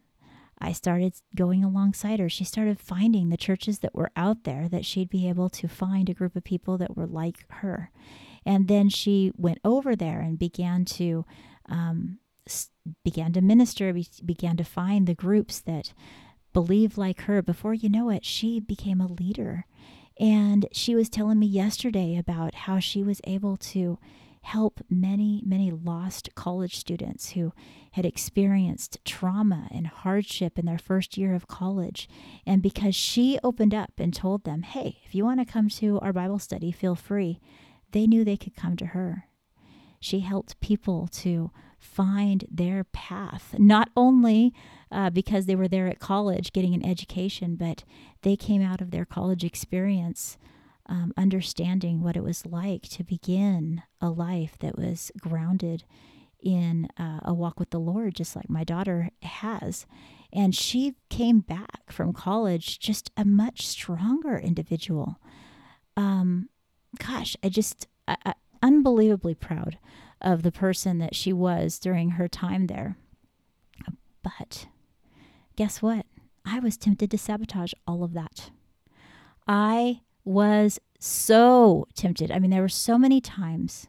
I 0.59 0.71
started 0.71 1.13
going 1.35 1.63
alongside 1.63 2.19
her. 2.19 2.29
She 2.29 2.43
started 2.43 2.79
finding 2.79 3.29
the 3.29 3.37
churches 3.37 3.79
that 3.79 3.93
were 3.93 4.11
out 4.15 4.43
there 4.43 4.69
that 4.69 4.85
she'd 4.85 5.09
be 5.09 5.27
able 5.27 5.49
to 5.49 5.67
find 5.67 6.09
a 6.09 6.13
group 6.13 6.35
of 6.35 6.43
people 6.43 6.77
that 6.77 6.95
were 6.95 7.07
like 7.07 7.45
her. 7.49 7.91
And 8.45 8.67
then 8.67 8.89
she 8.89 9.31
went 9.35 9.59
over 9.65 9.95
there 9.95 10.21
and 10.21 10.39
began 10.39 10.85
to 10.85 11.25
um, 11.67 12.19
began 13.03 13.33
to 13.33 13.41
minister, 13.41 13.93
began 14.23 14.55
to 14.57 14.63
find 14.63 15.07
the 15.07 15.15
groups 15.15 15.59
that 15.61 15.93
believe 16.53 16.97
like 16.97 17.21
her. 17.21 17.41
Before 17.41 17.73
you 17.73 17.89
know 17.89 18.09
it, 18.09 18.23
she 18.23 18.59
became 18.59 19.01
a 19.01 19.11
leader. 19.11 19.65
And 20.19 20.67
she 20.71 20.95
was 20.95 21.09
telling 21.09 21.39
me 21.39 21.47
yesterday 21.47 22.15
about 22.17 22.55
how 22.55 22.79
she 22.79 23.03
was 23.03 23.19
able 23.25 23.57
to 23.57 23.99
help 24.45 24.79
many, 24.89 25.41
many 25.43 25.71
lost 25.71 26.29
college 26.35 26.77
students 26.77 27.31
who 27.31 27.51
had 27.93 28.05
experienced 28.05 28.99
trauma 29.03 29.67
and 29.71 29.87
hardship 29.87 30.59
in 30.59 30.65
their 30.65 30.77
first 30.77 31.17
year 31.17 31.33
of 31.33 31.47
college. 31.47 32.07
And 32.45 32.61
because 32.61 32.95
she 32.95 33.39
opened 33.43 33.73
up 33.73 33.93
and 33.97 34.13
told 34.13 34.43
them, 34.43 34.61
hey, 34.61 34.99
if 35.03 35.15
you 35.15 35.25
want 35.25 35.39
to 35.39 35.51
come 35.51 35.67
to 35.69 35.99
our 35.99 36.13
Bible 36.13 36.37
study, 36.37 36.71
feel 36.71 36.93
free, 36.93 37.39
they 37.91 38.05
knew 38.05 38.23
they 38.23 38.37
could 38.37 38.55
come 38.55 38.77
to 38.77 38.87
her. 38.87 39.27
She 39.99 40.19
helped 40.19 40.59
people 40.61 41.07
to 41.13 41.49
find 41.79 42.45
their 42.51 42.83
path, 42.83 43.55
not 43.57 43.89
only 43.97 44.53
uh, 44.91 45.09
because 45.09 45.47
they 45.47 45.55
were 45.55 45.67
there 45.67 45.87
at 45.87 45.99
college 45.99 46.53
getting 46.53 46.75
an 46.75 46.85
education, 46.85 47.55
but 47.55 47.83
they 48.21 48.35
came 48.35 48.61
out 48.61 48.79
of 48.81 48.91
their 48.91 49.05
college 49.05 49.43
experience 49.43 50.37
um, 50.87 51.13
understanding 51.17 52.01
what 52.01 52.15
it 52.15 52.23
was 52.23 52.45
like 52.45 52.83
to 52.83 53.03
begin 53.03 53.81
a 54.01 54.09
life 54.09 54.57
that 54.59 54.77
was 54.77 55.11
grounded 55.19 55.83
in 56.41 56.87
uh, 56.97 57.19
a 57.23 57.33
walk 57.33 57.59
with 57.59 57.71
the 57.71 57.79
Lord, 57.79 58.15
just 58.15 58.35
like 58.35 58.49
my 58.49 58.63
daughter 58.63 59.09
has. 59.23 59.85
And 60.31 60.53
she 60.53 60.95
came 61.09 61.39
back 61.39 61.91
from 61.91 62.13
college 62.13 62.79
just 62.79 63.09
a 63.17 63.25
much 63.25 63.65
stronger 63.65 64.37
individual. 64.37 65.19
Um, 65.97 66.49
gosh, 66.99 67.35
I 67.43 67.49
just, 67.49 67.87
I, 68.07 68.17
I, 68.25 68.33
unbelievably 68.61 69.35
proud 69.35 69.79
of 70.21 70.43
the 70.43 70.51
person 70.51 70.99
that 70.99 71.15
she 71.15 71.33
was 71.33 71.79
during 71.79 72.11
her 72.11 72.27
time 72.27 72.67
there. 72.67 72.97
But 74.23 74.67
guess 75.55 75.81
what? 75.81 76.05
I 76.45 76.59
was 76.59 76.77
tempted 76.77 77.11
to 77.11 77.17
sabotage 77.17 77.73
all 77.87 78.03
of 78.03 78.13
that. 78.13 78.51
I 79.47 80.01
was 80.25 80.79
so 80.99 81.87
tempted. 81.93 82.31
I 82.31 82.39
mean, 82.39 82.51
there 82.51 82.61
were 82.61 82.69
so 82.69 82.97
many 82.97 83.21
times 83.21 83.87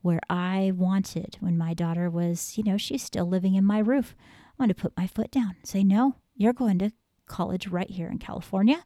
where 0.00 0.20
I 0.30 0.72
wanted, 0.74 1.36
when 1.40 1.58
my 1.58 1.74
daughter 1.74 2.08
was, 2.08 2.56
you 2.56 2.64
know, 2.64 2.76
she's 2.76 3.02
still 3.02 3.26
living 3.26 3.54
in 3.54 3.64
my 3.64 3.78
roof, 3.78 4.14
I 4.18 4.52
wanted 4.58 4.76
to 4.76 4.82
put 4.82 4.96
my 4.96 5.06
foot 5.06 5.30
down, 5.30 5.56
say, 5.62 5.84
no, 5.84 6.16
you're 6.34 6.52
going 6.52 6.78
to 6.78 6.92
college 7.26 7.68
right 7.68 7.90
here 7.90 8.08
in 8.08 8.18
California. 8.18 8.84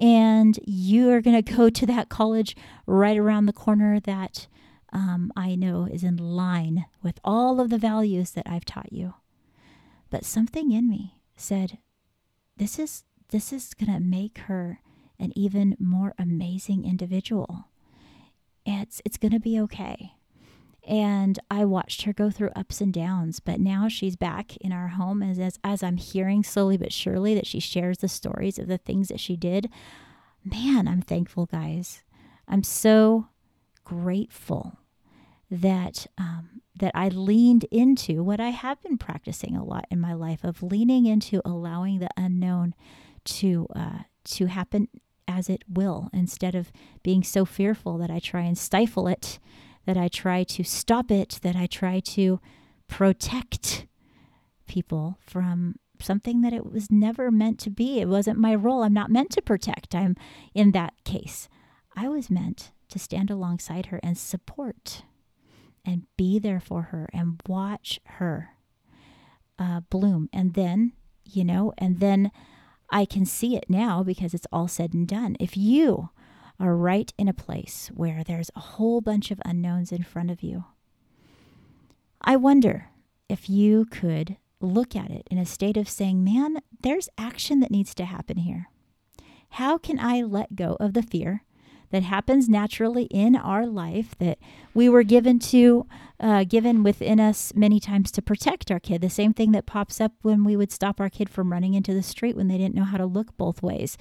And 0.00 0.58
you 0.64 1.10
are 1.10 1.20
going 1.20 1.42
to 1.42 1.54
go 1.56 1.70
to 1.70 1.86
that 1.86 2.08
college 2.08 2.54
right 2.86 3.18
around 3.18 3.46
the 3.46 3.52
corner 3.52 3.98
that 4.00 4.46
um, 4.92 5.32
I 5.36 5.56
know 5.56 5.88
is 5.90 6.04
in 6.04 6.16
line 6.16 6.86
with 7.02 7.18
all 7.24 7.60
of 7.60 7.70
the 7.70 7.78
values 7.78 8.30
that 8.32 8.48
I've 8.48 8.64
taught 8.64 8.92
you. 8.92 9.14
But 10.10 10.24
something 10.24 10.70
in 10.70 10.88
me 10.88 11.20
said, 11.36 11.78
this 12.56 12.78
is 12.78 13.04
this 13.30 13.52
is 13.52 13.74
going 13.74 13.92
to 13.92 14.00
make 14.00 14.38
her 14.38 14.80
an 15.18 15.32
even 15.36 15.76
more 15.78 16.14
amazing 16.18 16.84
individual. 16.84 17.66
It's 18.64 19.00
it's 19.04 19.16
going 19.16 19.32
to 19.32 19.40
be 19.40 19.58
okay. 19.60 20.12
And 20.86 21.38
I 21.50 21.64
watched 21.64 22.02
her 22.02 22.12
go 22.14 22.30
through 22.30 22.50
ups 22.56 22.80
and 22.80 22.92
downs, 22.92 23.40
but 23.40 23.60
now 23.60 23.88
she's 23.88 24.16
back 24.16 24.56
in 24.58 24.72
our 24.72 24.88
home 24.88 25.22
as, 25.22 25.38
as 25.38 25.58
as 25.64 25.82
I'm 25.82 25.96
hearing 25.96 26.42
slowly 26.42 26.76
but 26.76 26.92
surely 26.92 27.34
that 27.34 27.46
she 27.46 27.60
shares 27.60 27.98
the 27.98 28.08
stories 28.08 28.58
of 28.58 28.68
the 28.68 28.78
things 28.78 29.08
that 29.08 29.20
she 29.20 29.36
did. 29.36 29.68
Man, 30.44 30.88
I'm 30.88 31.02
thankful, 31.02 31.46
guys. 31.46 32.02
I'm 32.46 32.62
so 32.62 33.28
grateful 33.84 34.78
that 35.50 36.06
um, 36.16 36.62
that 36.78 36.92
I 36.94 37.08
leaned 37.08 37.64
into 37.70 38.22
what 38.22 38.40
I 38.40 38.50
have 38.50 38.80
been 38.82 38.98
practicing 38.98 39.56
a 39.56 39.64
lot 39.64 39.86
in 39.90 40.00
my 40.00 40.14
life 40.14 40.44
of 40.44 40.62
leaning 40.62 41.06
into 41.06 41.42
allowing 41.44 41.98
the 41.98 42.08
unknown 42.16 42.74
to 43.24 43.66
uh, 43.74 43.98
to 44.24 44.46
happen 44.46 44.88
as 45.28 45.48
it 45.48 45.62
will 45.68 46.08
instead 46.12 46.54
of 46.54 46.72
being 47.02 47.22
so 47.22 47.44
fearful 47.44 47.98
that 47.98 48.10
I 48.10 48.18
try 48.18 48.40
and 48.40 48.58
stifle 48.58 49.06
it, 49.06 49.38
that 49.86 49.96
I 49.96 50.08
try 50.08 50.42
to 50.44 50.64
stop 50.64 51.10
it, 51.10 51.38
that 51.42 51.54
I 51.54 51.66
try 51.66 52.00
to 52.00 52.40
protect 52.88 53.86
people 54.66 55.18
from 55.20 55.76
something 56.00 56.40
that 56.40 56.52
it 56.52 56.70
was 56.70 56.90
never 56.90 57.30
meant 57.30 57.58
to 57.60 57.70
be. 57.70 58.00
It 58.00 58.08
wasn't 58.08 58.38
my 58.38 58.54
role. 58.54 58.82
I'm 58.82 58.94
not 58.94 59.10
meant 59.10 59.30
to 59.30 59.42
protect. 59.42 59.94
I'm 59.94 60.16
in 60.54 60.72
that 60.72 60.94
case. 61.04 61.48
I 61.94 62.08
was 62.08 62.30
meant 62.30 62.72
to 62.90 62.98
stand 62.98 63.30
alongside 63.30 63.86
her 63.86 64.00
and 64.02 64.16
support 64.16 65.02
and 65.84 66.06
be 66.16 66.38
there 66.38 66.60
for 66.60 66.82
her 66.82 67.08
and 67.12 67.40
watch 67.46 68.00
her 68.04 68.50
uh, 69.58 69.80
bloom. 69.90 70.28
And 70.32 70.54
then, 70.54 70.92
you 71.24 71.44
know, 71.44 71.72
and 71.78 71.98
then 72.00 72.30
I 72.90 73.04
can 73.04 73.24
see 73.24 73.56
it 73.56 73.66
now 73.68 74.02
because 74.02 74.34
it's 74.34 74.46
all 74.52 74.68
said 74.68 74.94
and 74.94 75.06
done. 75.06 75.36
If 75.38 75.56
you 75.56 76.10
are 76.58 76.74
right 76.74 77.12
in 77.18 77.28
a 77.28 77.34
place 77.34 77.90
where 77.94 78.24
there's 78.24 78.50
a 78.56 78.60
whole 78.60 79.00
bunch 79.00 79.30
of 79.30 79.40
unknowns 79.44 79.92
in 79.92 80.02
front 80.02 80.30
of 80.30 80.42
you, 80.42 80.64
I 82.22 82.36
wonder 82.36 82.88
if 83.28 83.48
you 83.48 83.84
could 83.84 84.36
look 84.60 84.96
at 84.96 85.10
it 85.10 85.26
in 85.30 85.38
a 85.38 85.46
state 85.46 85.76
of 85.76 85.88
saying, 85.88 86.24
man, 86.24 86.58
there's 86.82 87.08
action 87.16 87.60
that 87.60 87.70
needs 87.70 87.94
to 87.94 88.04
happen 88.04 88.38
here. 88.38 88.70
How 89.50 89.78
can 89.78 89.98
I 89.98 90.22
let 90.22 90.56
go 90.56 90.76
of 90.80 90.94
the 90.94 91.02
fear 91.02 91.44
that 91.90 92.02
happens 92.02 92.48
naturally 92.48 93.04
in 93.04 93.36
our 93.36 93.66
life 93.66 94.16
that 94.18 94.38
we 94.74 94.88
were 94.88 95.02
given 95.02 95.38
to 95.38 95.86
uh, 96.20 96.44
given 96.44 96.82
within 96.82 97.20
us 97.20 97.52
many 97.54 97.78
times 97.78 98.10
to 98.10 98.22
protect 98.22 98.70
our 98.70 98.80
kid. 98.80 99.00
The 99.00 99.10
same 99.10 99.32
thing 99.32 99.52
that 99.52 99.66
pops 99.66 100.00
up 100.00 100.12
when 100.22 100.44
we 100.44 100.56
would 100.56 100.72
stop 100.72 101.00
our 101.00 101.08
kid 101.08 101.30
from 101.30 101.52
running 101.52 101.74
into 101.74 101.94
the 101.94 102.02
street 102.02 102.36
when 102.36 102.48
they 102.48 102.58
didn't 102.58 102.74
know 102.74 102.84
how 102.84 102.98
to 102.98 103.06
look 103.06 103.36
both 103.36 103.62
ways. 103.62 103.96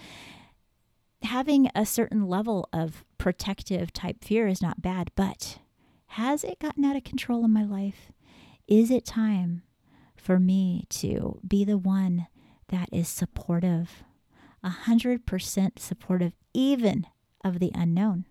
Having 1.23 1.69
a 1.75 1.85
certain 1.85 2.27
level 2.27 2.67
of 2.73 3.05
protective 3.17 3.93
type 3.93 4.23
fear 4.23 4.47
is 4.47 4.61
not 4.61 4.81
bad 4.81 5.11
but 5.15 5.59
has 6.11 6.43
it 6.43 6.59
gotten 6.59 6.85
out 6.85 6.95
of 6.95 7.03
control 7.03 7.45
in 7.45 7.51
my 7.51 7.63
life? 7.63 8.11
Is 8.67 8.89
it 8.91 9.05
time 9.05 9.61
for 10.15 10.39
me 10.39 10.85
to 10.89 11.39
be 11.47 11.63
the 11.63 11.77
one 11.77 12.27
that 12.69 12.89
is 12.91 13.07
supportive, 13.07 14.03
100% 14.63 15.79
supportive, 15.79 16.33
even 16.53 17.05
of 17.43 17.59
the 17.59 17.71
unknown. 17.73 18.25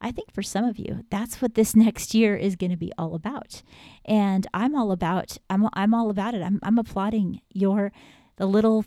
I 0.00 0.12
think 0.12 0.32
for 0.32 0.42
some 0.42 0.64
of 0.64 0.78
you, 0.78 1.04
that's 1.10 1.40
what 1.40 1.54
this 1.54 1.74
next 1.86 2.14
year 2.14 2.36
is 2.36 2.56
going 2.56 2.70
to 2.70 2.76
be 2.76 2.92
all 2.98 3.14
about. 3.14 3.62
And 4.04 4.46
I'm 4.52 4.74
all 4.74 4.92
about 4.92 5.38
I'm 5.48 5.68
I'm 5.72 5.94
all 5.94 6.10
about 6.10 6.34
it. 6.34 6.42
I'm 6.42 6.60
I'm 6.62 6.78
applauding 6.78 7.40
your 7.52 7.92
the 8.36 8.46
little 8.46 8.84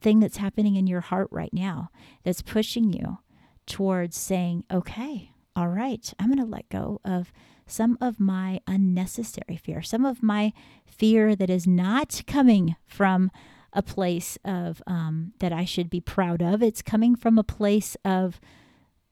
thing 0.00 0.20
that's 0.20 0.38
happening 0.38 0.76
in 0.76 0.86
your 0.86 1.00
heart 1.00 1.28
right 1.30 1.52
now 1.52 1.90
that's 2.24 2.42
pushing 2.42 2.92
you 2.92 3.18
towards 3.66 4.16
saying, 4.16 4.64
"Okay, 4.70 5.32
all 5.54 5.68
right, 5.68 6.12
I'm 6.18 6.28
going 6.28 6.38
to 6.38 6.50
let 6.50 6.68
go 6.68 7.00
of 7.04 7.32
some 7.66 7.96
of 8.00 8.18
my 8.18 8.60
unnecessary 8.66 9.56
fear, 9.56 9.82
some 9.82 10.04
of 10.04 10.22
my 10.22 10.52
fear 10.86 11.36
that 11.36 11.50
is 11.50 11.66
not 11.66 12.22
coming 12.26 12.76
from 12.86 13.30
a 13.72 13.82
place 13.82 14.38
of 14.44 14.82
um, 14.86 15.32
that 15.38 15.52
I 15.52 15.64
should 15.64 15.88
be 15.88 16.00
proud 16.00 16.42
of. 16.42 16.62
It's 16.62 16.82
coming 16.82 17.16
from 17.16 17.38
a 17.38 17.44
place 17.44 17.96
of, 18.04 18.40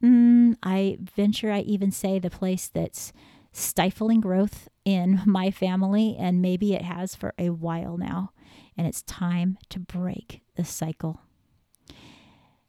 mm, 0.02 0.56
I 0.62 0.98
venture, 1.00 1.50
I 1.52 1.60
even 1.60 1.90
say 1.90 2.18
the 2.18 2.30
place 2.30 2.68
that's 2.68 3.12
stifling 3.52 4.20
growth 4.20 4.68
in 4.84 5.22
my 5.26 5.50
family, 5.50 6.16
and 6.18 6.42
maybe 6.42 6.74
it 6.74 6.82
has 6.82 7.14
for 7.14 7.34
a 7.38 7.50
while 7.50 7.96
now. 7.96 8.32
And 8.76 8.86
it's 8.86 9.02
time 9.02 9.58
to 9.68 9.78
break 9.78 10.40
the 10.56 10.64
cycle. 10.64 11.20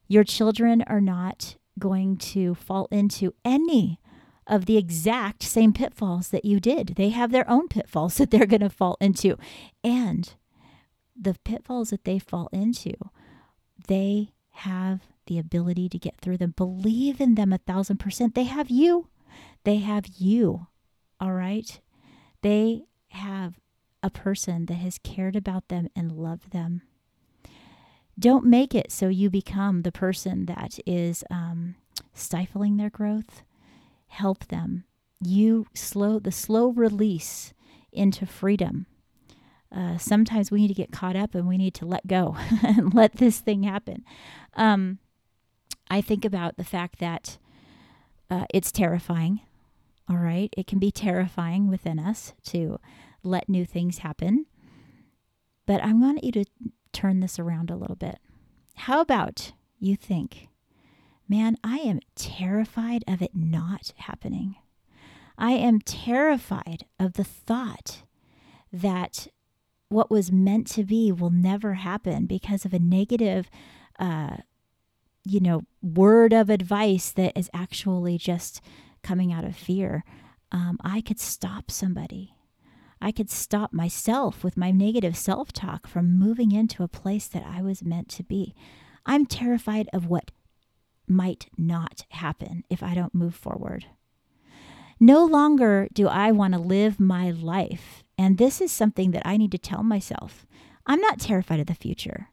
Your 0.07 0.23
children 0.23 0.83
are 0.87 0.99
not 1.01 1.55
going 1.79 2.17
to 2.17 2.53
fall 2.53 2.87
into 2.91 3.33
any 3.45 3.99
of 4.45 4.65
the 4.65 4.77
exact 4.77 5.43
same 5.43 5.71
pitfalls 5.71 6.29
that 6.29 6.43
you 6.43 6.59
did. 6.59 6.95
They 6.97 7.09
have 7.09 7.31
their 7.31 7.49
own 7.49 7.67
pitfalls 7.67 8.15
that 8.17 8.31
they're 8.31 8.45
going 8.45 8.61
to 8.61 8.69
fall 8.69 8.97
into. 8.99 9.37
And 9.83 10.33
the 11.19 11.35
pitfalls 11.43 11.91
that 11.91 12.03
they 12.03 12.19
fall 12.19 12.49
into, 12.51 12.93
they 13.87 14.33
have 14.51 15.01
the 15.31 15.39
ability 15.39 15.87
to 15.87 15.97
get 15.97 16.19
through 16.19 16.37
them. 16.37 16.53
Believe 16.57 17.21
in 17.21 17.35
them 17.35 17.53
a 17.53 17.57
thousand 17.57 17.97
percent. 17.97 18.35
They 18.35 18.43
have 18.43 18.69
you. 18.69 19.07
They 19.63 19.77
have 19.77 20.07
you. 20.17 20.67
All 21.21 21.31
right. 21.31 21.79
They 22.41 22.83
have 23.09 23.59
a 24.03 24.09
person 24.09 24.65
that 24.65 24.75
has 24.75 24.97
cared 24.97 25.37
about 25.37 25.69
them 25.69 25.87
and 25.95 26.11
loved 26.11 26.51
them. 26.51 26.81
Don't 28.19 28.45
make 28.45 28.75
it 28.75 28.91
so 28.91 29.07
you 29.07 29.29
become 29.29 29.83
the 29.83 29.91
person 29.91 30.47
that 30.47 30.79
is 30.85 31.23
um, 31.31 31.75
stifling 32.13 32.75
their 32.75 32.89
growth 32.89 33.43
help 34.11 34.47
them. 34.47 34.83
You 35.23 35.67
slow 35.73 36.19
the 36.19 36.33
slow 36.33 36.69
release 36.69 37.53
into 37.93 38.25
freedom. 38.25 38.85
Uh, 39.73 39.97
sometimes 39.97 40.51
we 40.51 40.59
need 40.59 40.67
to 40.67 40.73
get 40.73 40.91
caught 40.91 41.15
up 41.15 41.33
and 41.33 41.47
we 41.47 41.57
need 41.57 41.73
to 41.75 41.85
let 41.85 42.05
go 42.05 42.35
and 42.63 42.93
let 42.93 43.13
this 43.13 43.39
thing 43.39 43.63
happen. 43.63 44.03
Um, 44.55 44.99
I 45.91 46.01
think 46.01 46.25
about 46.25 46.57
the 46.57 46.63
fact 46.63 46.99
that 46.99 47.37
uh, 48.29 48.45
it's 48.51 48.71
terrifying. 48.71 49.41
All 50.09 50.17
right. 50.17 50.51
It 50.57 50.65
can 50.65 50.79
be 50.79 50.91
terrifying 50.91 51.69
within 51.69 51.99
us 51.99 52.33
to 52.45 52.79
let 53.23 53.47
new 53.47 53.65
things 53.65 53.99
happen. 53.99 54.47
But 55.67 55.83
I 55.83 55.93
want 55.93 56.23
you 56.23 56.31
to 56.31 56.45
turn 56.91 57.19
this 57.19 57.37
around 57.37 57.69
a 57.69 57.75
little 57.75 57.95
bit. 57.95 58.17
How 58.75 58.99
about 58.99 59.53
you 59.79 59.95
think 59.95 60.49
Man, 61.31 61.55
I 61.63 61.77
am 61.77 62.01
terrified 62.15 63.05
of 63.07 63.21
it 63.21 63.33
not 63.33 63.93
happening. 63.95 64.57
I 65.37 65.51
am 65.51 65.79
terrified 65.79 66.83
of 66.99 67.13
the 67.13 67.23
thought 67.23 68.03
that 68.73 69.29
what 69.87 70.11
was 70.11 70.29
meant 70.29 70.67
to 70.71 70.83
be 70.83 71.09
will 71.09 71.29
never 71.29 71.75
happen 71.75 72.25
because 72.25 72.65
of 72.65 72.73
a 72.73 72.79
negative, 72.79 73.49
uh, 73.97 74.39
you 75.23 75.39
know, 75.39 75.63
word 75.81 76.33
of 76.33 76.49
advice 76.49 77.11
that 77.11 77.37
is 77.37 77.49
actually 77.53 78.17
just 78.17 78.61
coming 79.03 79.31
out 79.31 79.43
of 79.43 79.55
fear. 79.55 80.03
Um, 80.51 80.77
I 80.83 81.01
could 81.01 81.19
stop 81.19 81.71
somebody. 81.71 82.35
I 83.01 83.11
could 83.11 83.29
stop 83.29 83.73
myself 83.73 84.43
with 84.43 84.57
my 84.57 84.71
negative 84.71 85.17
self 85.17 85.51
talk 85.51 85.87
from 85.87 86.19
moving 86.19 86.51
into 86.51 86.83
a 86.83 86.87
place 86.87 87.27
that 87.27 87.45
I 87.45 87.61
was 87.61 87.83
meant 87.83 88.09
to 88.09 88.23
be. 88.23 88.53
I'm 89.05 89.25
terrified 89.25 89.89
of 89.91 90.07
what 90.07 90.31
might 91.07 91.47
not 91.57 92.05
happen 92.09 92.63
if 92.69 92.83
I 92.83 92.93
don't 92.93 93.15
move 93.15 93.35
forward. 93.35 93.87
No 94.99 95.25
longer 95.25 95.87
do 95.91 96.07
I 96.07 96.31
want 96.31 96.53
to 96.53 96.59
live 96.59 96.99
my 96.99 97.31
life. 97.31 98.03
And 98.19 98.37
this 98.37 98.61
is 98.61 98.71
something 98.71 99.11
that 99.11 99.25
I 99.25 99.35
need 99.35 99.51
to 99.53 99.57
tell 99.57 99.81
myself. 99.81 100.45
I'm 100.85 101.01
not 101.01 101.19
terrified 101.19 101.59
of 101.59 101.65
the 101.65 101.73
future. 101.73 102.27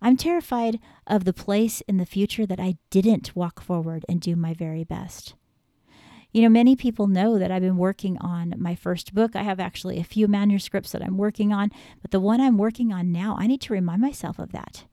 I'm 0.00 0.16
terrified 0.16 0.78
of 1.06 1.24
the 1.24 1.32
place 1.32 1.80
in 1.82 1.96
the 1.96 2.06
future 2.06 2.46
that 2.46 2.60
I 2.60 2.76
didn't 2.90 3.34
walk 3.34 3.60
forward 3.60 4.04
and 4.08 4.20
do 4.20 4.36
my 4.36 4.54
very 4.54 4.84
best. 4.84 5.34
You 6.32 6.42
know, 6.42 6.48
many 6.48 6.76
people 6.76 7.06
know 7.06 7.38
that 7.38 7.50
I've 7.50 7.62
been 7.62 7.78
working 7.78 8.18
on 8.18 8.54
my 8.58 8.74
first 8.74 9.14
book. 9.14 9.34
I 9.34 9.42
have 9.42 9.58
actually 9.58 9.98
a 9.98 10.04
few 10.04 10.28
manuscripts 10.28 10.92
that 10.92 11.02
I'm 11.02 11.16
working 11.16 11.52
on, 11.52 11.70
but 12.02 12.10
the 12.10 12.20
one 12.20 12.40
I'm 12.40 12.58
working 12.58 12.92
on 12.92 13.12
now, 13.12 13.36
I 13.38 13.46
need 13.46 13.62
to 13.62 13.72
remind 13.72 14.02
myself 14.02 14.38
of 14.38 14.52
that. 14.52 14.84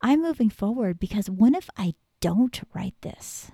I'm 0.00 0.22
moving 0.22 0.50
forward 0.50 0.98
because 0.98 1.28
what 1.28 1.54
if 1.54 1.68
I 1.76 1.94
don't 2.24 2.62
write 2.72 2.94
this. 3.02 3.50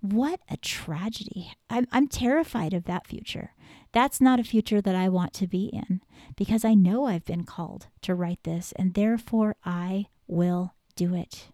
What 0.00 0.40
a 0.48 0.56
tragedy. 0.56 1.52
I'm, 1.68 1.86
I'm 1.92 2.08
terrified 2.08 2.72
of 2.72 2.84
that 2.84 3.06
future. 3.06 3.50
That's 3.96 4.20
not 4.20 4.38
a 4.38 4.44
future 4.44 4.82
that 4.82 4.94
I 4.94 5.08
want 5.08 5.32
to 5.32 5.46
be 5.46 5.70
in 5.72 6.02
because 6.36 6.66
I 6.66 6.74
know 6.74 7.06
I've 7.06 7.24
been 7.24 7.44
called 7.44 7.86
to 8.02 8.14
write 8.14 8.40
this 8.42 8.74
and 8.76 8.92
therefore 8.92 9.56
I 9.64 10.08
will 10.26 10.74
do 10.96 11.14
it. 11.14 11.48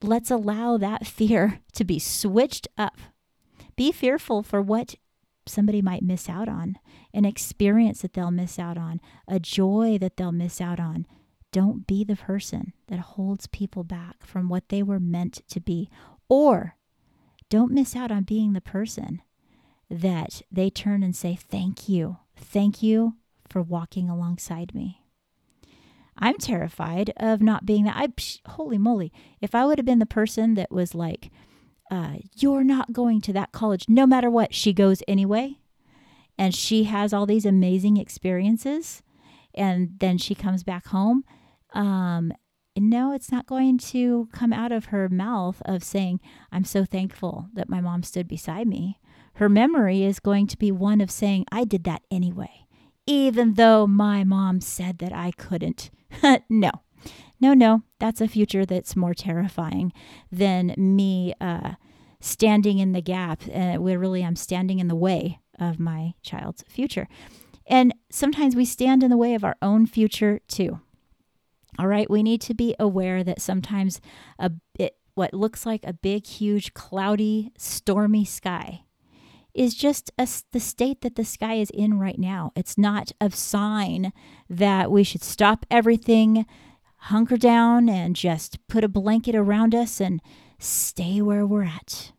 Let's 0.00 0.30
allow 0.30 0.76
that 0.76 1.06
fear 1.18 1.58
to 1.72 1.84
be 1.84 1.98
switched 1.98 2.68
up 2.78 2.96
Be 3.74 3.90
fearful 3.90 4.44
for 4.44 4.62
what 4.62 4.94
somebody 5.44 5.82
might 5.82 6.04
miss 6.04 6.28
out 6.28 6.48
on, 6.48 6.76
an 7.12 7.24
experience 7.24 8.02
that 8.02 8.12
they'll 8.12 8.30
miss 8.30 8.60
out 8.60 8.78
on, 8.78 9.00
a 9.26 9.40
joy 9.40 9.98
that 10.00 10.16
they'll 10.16 10.30
miss 10.30 10.60
out 10.60 10.78
on. 10.78 11.04
Don't 11.50 11.84
be 11.84 12.04
the 12.04 12.14
person 12.14 12.74
that 12.86 13.00
holds 13.00 13.48
people 13.48 13.82
back 13.82 14.24
from 14.24 14.48
what 14.48 14.68
they 14.68 14.84
were 14.84 15.00
meant 15.00 15.42
to 15.48 15.58
be. 15.58 15.90
Or 16.28 16.76
don't 17.50 17.72
miss 17.72 17.96
out 17.96 18.12
on 18.12 18.22
being 18.22 18.52
the 18.52 18.60
person 18.60 19.20
that 19.90 20.42
they 20.50 20.70
turn 20.70 21.02
and 21.02 21.14
say, 21.14 21.34
Thank 21.34 21.88
you. 21.88 22.18
Thank 22.36 22.82
you 22.82 23.14
for 23.48 23.62
walking 23.62 24.08
alongside 24.08 24.74
me. 24.74 25.02
I'm 26.18 26.38
terrified 26.38 27.12
of 27.16 27.42
not 27.42 27.66
being 27.66 27.84
that. 27.84 27.96
I, 27.96 28.06
psh, 28.08 28.40
holy 28.46 28.78
moly, 28.78 29.12
if 29.40 29.54
I 29.54 29.64
would 29.64 29.78
have 29.78 29.84
been 29.84 29.98
the 29.98 30.06
person 30.06 30.54
that 30.54 30.70
was 30.70 30.94
like, 30.94 31.30
uh, 31.90 32.14
You're 32.36 32.64
not 32.64 32.92
going 32.92 33.20
to 33.22 33.32
that 33.34 33.52
college, 33.52 33.86
no 33.88 34.06
matter 34.06 34.30
what, 34.30 34.54
she 34.54 34.72
goes 34.72 35.02
anyway. 35.06 35.58
And 36.38 36.54
she 36.54 36.84
has 36.84 37.12
all 37.12 37.24
these 37.26 37.46
amazing 37.46 37.96
experiences. 37.96 39.02
And 39.54 39.98
then 40.00 40.18
she 40.18 40.34
comes 40.34 40.62
back 40.62 40.88
home. 40.88 41.24
Um, 41.72 42.32
no, 42.76 43.12
it's 43.12 43.32
not 43.32 43.46
going 43.46 43.78
to 43.78 44.28
come 44.32 44.52
out 44.52 44.72
of 44.72 44.86
her 44.86 45.08
mouth 45.08 45.62
of 45.64 45.82
saying, 45.82 46.20
I'm 46.52 46.64
so 46.64 46.84
thankful 46.84 47.48
that 47.54 47.68
my 47.68 47.80
mom 47.80 48.02
stood 48.02 48.28
beside 48.28 48.66
me. 48.66 48.98
Her 49.34 49.48
memory 49.48 50.02
is 50.02 50.20
going 50.20 50.46
to 50.48 50.58
be 50.58 50.72
one 50.72 51.00
of 51.00 51.10
saying, 51.10 51.46
I 51.52 51.64
did 51.64 51.84
that 51.84 52.02
anyway, 52.10 52.66
even 53.06 53.54
though 53.54 53.86
my 53.86 54.24
mom 54.24 54.60
said 54.60 54.98
that 54.98 55.12
I 55.12 55.32
couldn't. 55.32 55.90
no, 56.48 56.70
no, 57.40 57.54
no, 57.54 57.82
that's 57.98 58.20
a 58.20 58.28
future 58.28 58.64
that's 58.64 58.96
more 58.96 59.14
terrifying 59.14 59.92
than 60.32 60.74
me 60.76 61.34
uh, 61.40 61.72
standing 62.20 62.78
in 62.78 62.92
the 62.92 63.02
gap, 63.02 63.42
uh, 63.54 63.74
where 63.74 63.98
really 63.98 64.24
I'm 64.24 64.36
standing 64.36 64.78
in 64.78 64.88
the 64.88 64.94
way 64.94 65.40
of 65.58 65.78
my 65.78 66.14
child's 66.22 66.64
future. 66.68 67.08
And 67.66 67.94
sometimes 68.10 68.54
we 68.54 68.64
stand 68.64 69.02
in 69.02 69.10
the 69.10 69.16
way 69.16 69.34
of 69.34 69.44
our 69.44 69.56
own 69.60 69.86
future 69.86 70.40
too. 70.48 70.80
All 71.78 71.86
right, 71.86 72.10
we 72.10 72.22
need 72.22 72.40
to 72.42 72.54
be 72.54 72.74
aware 72.78 73.22
that 73.22 73.40
sometimes 73.40 74.00
a 74.38 74.52
it, 74.78 74.96
what 75.14 75.32
looks 75.32 75.64
like 75.64 75.84
a 75.84 75.94
big, 75.94 76.26
huge, 76.26 76.74
cloudy, 76.74 77.52
stormy 77.56 78.24
sky 78.24 78.82
is 79.54 79.74
just 79.74 80.10
a, 80.18 80.28
the 80.52 80.60
state 80.60 81.00
that 81.00 81.16
the 81.16 81.24
sky 81.24 81.54
is 81.54 81.70
in 81.70 81.98
right 81.98 82.18
now. 82.18 82.52
It's 82.54 82.76
not 82.76 83.12
a 83.20 83.30
sign 83.30 84.12
that 84.50 84.90
we 84.90 85.02
should 85.02 85.24
stop 85.24 85.64
everything, 85.70 86.44
hunker 86.96 87.38
down, 87.38 87.88
and 87.88 88.14
just 88.14 88.64
put 88.68 88.84
a 88.84 88.88
blanket 88.88 89.34
around 89.34 89.74
us 89.74 90.00
and 90.00 90.20
stay 90.58 91.22
where 91.22 91.46
we're 91.46 91.64
at. 91.64 92.12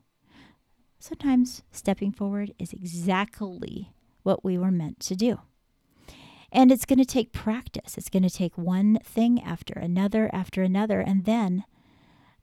Sometimes 0.99 1.61
stepping 1.71 2.11
forward 2.11 2.53
is 2.57 2.73
exactly 2.73 3.93
what 4.23 4.43
we 4.43 4.57
were 4.57 4.71
meant 4.71 4.99
to 5.01 5.15
do. 5.15 5.39
And 6.51 6.71
it's 6.71 6.85
going 6.85 6.99
to 6.99 7.05
take 7.05 7.33
practice. 7.33 7.97
It's 7.97 8.09
going 8.09 8.23
to 8.23 8.29
take 8.29 8.57
one 8.57 8.99
thing 9.03 9.41
after 9.41 9.73
another 9.73 10.29
after 10.33 10.63
another. 10.63 11.01
And 11.01 11.25
then 11.25 11.65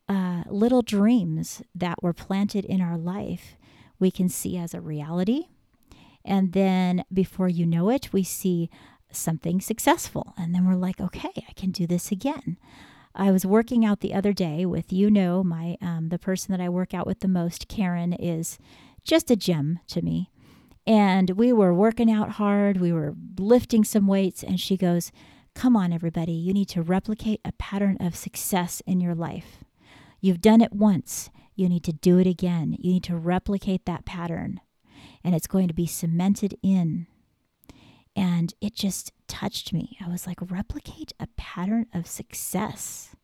uh, 0.08 0.44
little 0.48 0.82
dreams 0.82 1.62
that 1.74 2.02
were 2.02 2.12
planted 2.12 2.64
in 2.64 2.80
our 2.80 2.98
life 2.98 3.56
we 3.98 4.10
can 4.10 4.28
see 4.28 4.56
as 4.58 4.74
a 4.74 4.80
reality. 4.80 5.44
And 6.24 6.52
then 6.52 7.04
before 7.12 7.48
you 7.48 7.66
know 7.66 7.90
it, 7.90 8.12
we 8.12 8.22
see 8.22 8.70
something 9.10 9.60
successful. 9.60 10.34
And 10.36 10.54
then 10.54 10.66
we're 10.66 10.74
like, 10.74 11.00
okay, 11.00 11.32
I 11.48 11.52
can 11.54 11.70
do 11.70 11.86
this 11.86 12.10
again. 12.10 12.58
I 13.14 13.30
was 13.30 13.46
working 13.46 13.84
out 13.84 14.00
the 14.00 14.14
other 14.14 14.32
day 14.32 14.66
with, 14.66 14.92
you 14.92 15.10
know, 15.10 15.44
my 15.44 15.76
um, 15.80 16.08
the 16.08 16.18
person 16.18 16.52
that 16.52 16.62
I 16.62 16.68
work 16.68 16.92
out 16.92 17.06
with 17.06 17.20
the 17.20 17.28
most, 17.28 17.68
Karen, 17.68 18.12
is 18.12 18.58
just 19.04 19.30
a 19.30 19.36
gem 19.36 19.78
to 19.88 20.02
me. 20.02 20.30
And 20.86 21.30
we 21.30 21.52
were 21.52 21.72
working 21.72 22.10
out 22.10 22.32
hard, 22.32 22.80
we 22.80 22.92
were 22.92 23.14
lifting 23.38 23.84
some 23.84 24.06
weights, 24.06 24.42
and 24.42 24.60
she 24.60 24.76
goes, 24.76 25.10
Come 25.54 25.76
on, 25.76 25.92
everybody, 25.92 26.32
you 26.32 26.52
need 26.52 26.68
to 26.70 26.82
replicate 26.82 27.40
a 27.44 27.52
pattern 27.52 27.96
of 28.00 28.16
success 28.16 28.82
in 28.86 29.00
your 29.00 29.14
life. 29.14 29.64
You've 30.20 30.40
done 30.40 30.60
it 30.60 30.72
once, 30.72 31.30
you 31.54 31.68
need 31.68 31.84
to 31.84 31.92
do 31.92 32.18
it 32.18 32.26
again. 32.26 32.76
You 32.78 32.94
need 32.94 33.04
to 33.04 33.16
replicate 33.16 33.86
that 33.86 34.04
pattern, 34.04 34.60
and 35.22 35.34
it's 35.34 35.46
going 35.46 35.68
to 35.68 35.74
be 35.74 35.86
cemented 35.86 36.58
in. 36.62 37.06
And 38.16 38.52
it 38.60 38.74
just 38.74 39.12
touched 39.26 39.72
me. 39.72 39.96
I 40.04 40.08
was 40.08 40.26
like, 40.26 40.38
replicate 40.40 41.12
a 41.18 41.28
pattern 41.36 41.86
of 41.92 42.06
success. 42.06 43.14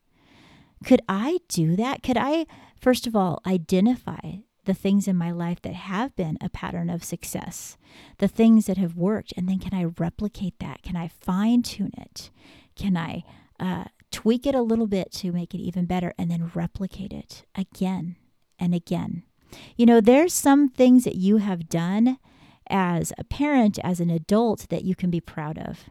Could 0.85 1.03
I 1.09 1.39
do 1.49 1.77
that? 1.77 2.03
Could 2.03 2.17
I, 2.17 2.47
first 2.81 3.07
of 3.07 3.15
all, 3.15 3.41
identify 3.47 4.39
the 4.65 4.75
things 4.75 5.09
in 5.09 5.17
my 5.17 5.31
life 5.31 5.61
that 5.63 5.75
have 5.75 6.15
been 6.17 6.39
a 6.41 6.49
pattern 6.49 6.91
of 6.91 7.05
success, 7.05 7.77
the 8.19 8.29
things 8.29 8.67
that 8.67 8.77
have 8.77 8.97
worked, 8.97 9.33
and 9.37 9.49
then 9.49 9.59
can 9.59 9.75
I 9.75 9.85
replicate 9.99 10.59
that? 10.61 10.83
Can 10.83 10.97
I 10.97 11.09
fine 11.09 11.63
tune 11.63 11.93
it? 11.97 12.31
Can 12.77 12.97
I 12.97 13.25
uh, 13.59 13.85
tweak 14.11 14.47
it 14.47 14.55
a 14.55 14.63
little 14.63 14.87
bit 14.87 15.13
to 15.13 15.33
make 15.33 15.55
it 15.55 15.61
even 15.61 15.87
better 15.87 16.13
and 16.19 16.31
then 16.31 16.51
replicate 16.55 17.13
it 17.13 17.45
again 17.55 18.17
and 18.59 18.75
again? 18.75 19.23
You 19.77 19.87
know, 19.87 20.01
there's 20.01 20.33
some 20.33 20.69
things 20.69 21.05
that 21.05 21.17
you 21.17 21.39
have 21.39 21.69
done 21.69 22.19
as 22.69 23.13
a 23.19 23.25
parent, 23.25 23.79
as 23.83 24.01
an 24.01 24.11
adult, 24.11 24.69
that 24.69 24.85
you 24.85 24.95
can 24.95 25.11
be 25.11 25.21
proud 25.21 25.59
of. 25.59 25.91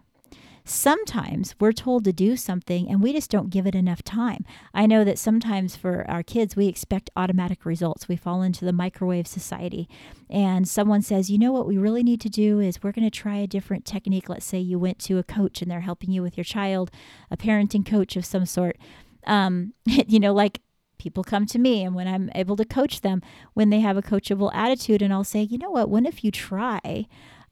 Sometimes 0.69 1.55
we're 1.60 1.71
told 1.71 2.03
to 2.03 2.13
do 2.13 2.38
something 2.38 2.88
and 2.88 3.01
we 3.01 3.12
just 3.12 3.32
don't 3.32 3.49
give 3.49 3.65
it 3.65 3.73
enough 3.73 4.03
time. 4.03 4.45
I 4.71 4.86
know 4.86 5.03
that 5.03 5.17
sometimes 5.17 5.75
for 5.75 6.05
our 6.08 6.21
kids, 6.21 6.55
we 6.55 6.67
expect 6.67 7.10
automatic 7.15 7.65
results. 7.65 8.08
We 8.08 8.15
fall 8.15 8.43
into 8.43 8.65
the 8.65 8.71
microwave 8.71 9.25
society, 9.25 9.89
and 10.29 10.69
someone 10.69 11.01
says, 11.01 11.32
You 11.32 11.39
know 11.39 11.51
what 11.51 11.65
we 11.65 11.79
really 11.79 12.03
need 12.03 12.21
to 12.21 12.29
do 12.29 12.60
is 12.60 12.84
we're 12.84 12.91
going 12.91 13.10
to 13.10 13.10
try 13.10 13.38
a 13.38 13.47
different 13.47 13.84
technique. 13.84 14.29
Let's 14.29 14.45
say 14.45 14.60
you 14.60 14.77
went 14.77 14.99
to 14.99 15.17
a 15.17 15.23
coach 15.23 15.63
and 15.63 15.71
they're 15.71 15.79
helping 15.79 16.12
you 16.12 16.21
with 16.21 16.38
your 16.38 16.43
child, 16.43 16.91
a 17.32 17.38
parenting 17.38 17.84
coach 17.84 18.15
of 18.15 18.23
some 18.23 18.45
sort. 18.45 18.77
Um, 19.25 19.73
you 19.86 20.19
know, 20.19 20.34
like 20.34 20.62
people 20.99 21.23
come 21.23 21.47
to 21.47 21.58
me 21.58 21.82
and 21.84 21.95
when 21.95 22.08
I'm 22.08 22.29
able 22.36 22.55
to 22.58 22.65
coach 22.65 23.01
them 23.01 23.23
when 23.55 23.71
they 23.71 23.79
have 23.79 23.97
a 23.97 24.03
coachable 24.03 24.51
attitude 24.53 25.01
and 25.01 25.12
I'll 25.12 25.23
say, 25.23 25.41
"You 25.41 25.58
know 25.58 25.71
what? 25.71 25.89
What 25.89 26.05
if 26.05 26.23
you 26.23 26.29
try 26.29 27.08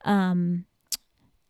um, 0.06 0.66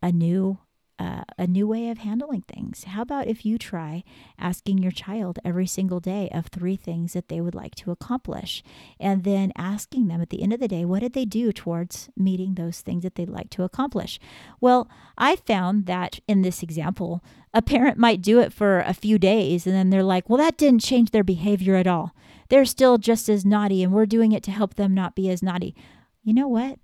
a 0.01 0.13
new 0.13 0.59
a 0.99 1.45
new 1.47 1.67
way 1.67 1.89
of 1.89 1.99
handling 1.99 2.41
things. 2.41 2.85
How 2.85 3.03
about 3.03 3.27
if 3.27 3.45
you 3.45 3.57
try 3.57 4.03
asking 4.39 4.79
your 4.79 4.91
child 4.91 5.37
every 5.45 5.67
single 5.67 5.99
day 5.99 6.29
of 6.33 6.47
three 6.47 6.75
things 6.75 7.13
that 7.13 7.29
they 7.29 7.39
would 7.39 7.53
like 7.53 7.75
to 7.75 7.91
accomplish, 7.91 8.63
and 8.99 9.23
then 9.23 9.51
asking 9.55 10.07
them 10.07 10.21
at 10.21 10.29
the 10.29 10.41
end 10.41 10.53
of 10.53 10.59
the 10.59 10.67
day, 10.67 10.85
what 10.85 11.01
did 11.01 11.13
they 11.13 11.25
do 11.25 11.51
towards 11.51 12.09
meeting 12.17 12.55
those 12.55 12.81
things 12.81 13.03
that 13.03 13.15
they'd 13.15 13.29
like 13.29 13.49
to 13.51 13.63
accomplish? 13.63 14.19
Well, 14.59 14.89
I 15.17 15.35
found 15.35 15.85
that 15.85 16.19
in 16.27 16.41
this 16.41 16.63
example, 16.63 17.23
a 17.53 17.61
parent 17.61 17.97
might 17.97 18.21
do 18.21 18.39
it 18.39 18.51
for 18.51 18.79
a 18.79 18.93
few 18.93 19.19
days, 19.19 19.67
and 19.67 19.75
then 19.75 19.91
they're 19.91 20.03
like, 20.03 20.29
well, 20.29 20.37
that 20.39 20.57
didn't 20.57 20.81
change 20.81 21.11
their 21.11 21.23
behavior 21.23 21.75
at 21.75 21.87
all. 21.87 22.15
They're 22.49 22.65
still 22.65 22.97
just 22.97 23.29
as 23.29 23.45
naughty, 23.45 23.83
and 23.83 23.93
we're 23.93 24.05
doing 24.05 24.31
it 24.31 24.43
to 24.43 24.51
help 24.51 24.75
them 24.75 24.93
not 24.93 25.15
be 25.15 25.29
as 25.29 25.43
naughty. 25.43 25.75
You 26.23 26.33
know 26.33 26.47
what? 26.47 26.79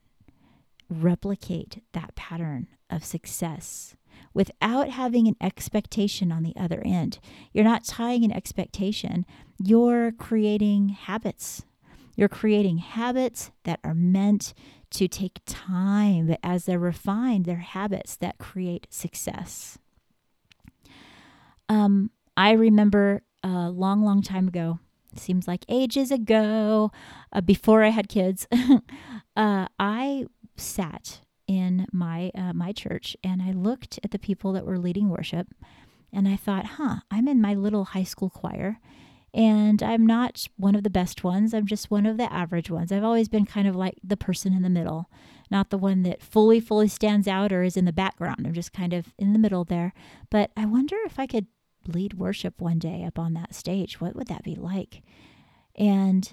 Replicate 0.90 1.82
that 1.94 2.16
pattern 2.16 2.68
of 2.90 3.04
success 3.04 3.96
without 4.34 4.90
having 4.90 5.28
an 5.28 5.36
expectation 5.42 6.32
on 6.32 6.44
the 6.44 6.56
other 6.56 6.82
end. 6.86 7.20
You're 7.52 7.64
not 7.64 7.84
tying 7.84 8.24
an 8.24 8.32
expectation, 8.32 9.26
you're 9.64 10.12
creating 10.12 10.90
habits. 10.90 11.64
You're 12.16 12.30
creating 12.30 12.78
habits 12.78 13.52
that 13.64 13.80
are 13.84 13.96
meant 13.96 14.54
to 14.92 15.08
take 15.08 15.42
time, 15.46 16.36
as 16.44 16.66
they're 16.66 16.78
refined, 16.78 17.46
they're 17.46 17.56
habits 17.58 18.16
that 18.18 18.38
create 18.38 18.86
success. 18.92 19.80
Um, 21.68 22.12
I 22.38 22.52
remember 22.52 23.24
a 23.44 23.70
long, 23.72 24.04
long 24.04 24.22
time 24.22 24.48
ago, 24.48 24.80
seems 25.16 25.48
like 25.48 25.66
ages 25.68 26.12
ago, 26.12 26.92
uh, 27.32 27.42
before 27.42 27.84
I 27.84 27.90
had 27.90 28.10
kids, 28.10 28.48
uh, 29.36 29.68
I 29.80 30.26
sat 30.56 31.22
in 31.48 31.88
my 31.92 32.32
uh, 32.36 32.54
my 32.54 32.72
church 32.72 33.18
and 33.24 33.42
I 33.42 33.52
looked 33.52 34.00
at 34.04 34.12
the 34.12 34.20
people 34.20 34.54
that 34.54 34.66
were 34.66 34.78
leading 34.78 35.10
worship 35.10 35.48
and 36.12 36.28
I 36.28 36.36
thought, 36.36 36.66
"Huh, 36.66 36.98
I'm 37.12 37.28
in 37.28 37.42
my 37.42 37.54
little 37.54 37.86
high 37.86 38.04
school 38.04 38.30
choir." 38.30 38.80
And 39.36 39.82
I'm 39.82 40.06
not 40.06 40.48
one 40.58 40.76
of 40.76 40.84
the 40.84 40.92
best 40.92 41.24
ones. 41.24 41.56
I'm 41.56 41.66
just 41.66 41.90
one 41.90 42.06
of 42.06 42.18
the 42.18 42.32
average 42.32 42.70
ones. 42.70 42.92
I've 42.92 43.04
always 43.04 43.28
been 43.28 43.48
kind 43.48 43.68
of 43.68 43.76
like 43.76 43.96
the 44.04 44.16
person 44.16 44.54
in 44.54 44.62
the 44.62 44.70
middle, 44.70 45.10
not 45.50 45.72
the 45.72 45.78
one 45.78 46.04
that 46.04 46.22
fully, 46.22 46.60
fully 46.60 46.88
stands 46.88 47.28
out 47.28 47.52
or 47.52 47.64
is 47.64 47.76
in 47.76 47.86
the 47.86 47.92
background. 47.92 48.46
I'm 48.46 48.54
just 48.54 48.74
kind 48.74 48.94
of 48.94 49.12
in 49.18 49.34
the 49.34 49.40
middle 49.40 49.64
there. 49.64 49.92
But 50.30 50.52
I 50.56 50.68
wonder 50.68 50.98
if 51.06 51.18
I 51.18 51.26
could 51.26 51.48
lead 51.88 52.14
worship 52.14 52.62
one 52.62 52.78
day 52.78 53.04
up 53.04 53.18
on 53.18 53.34
that 53.34 53.56
stage. 53.56 54.00
What 54.00 54.16
would 54.16 54.28
that 54.28 54.44
be 54.44 54.54
like? 54.54 55.02
And 55.76 56.32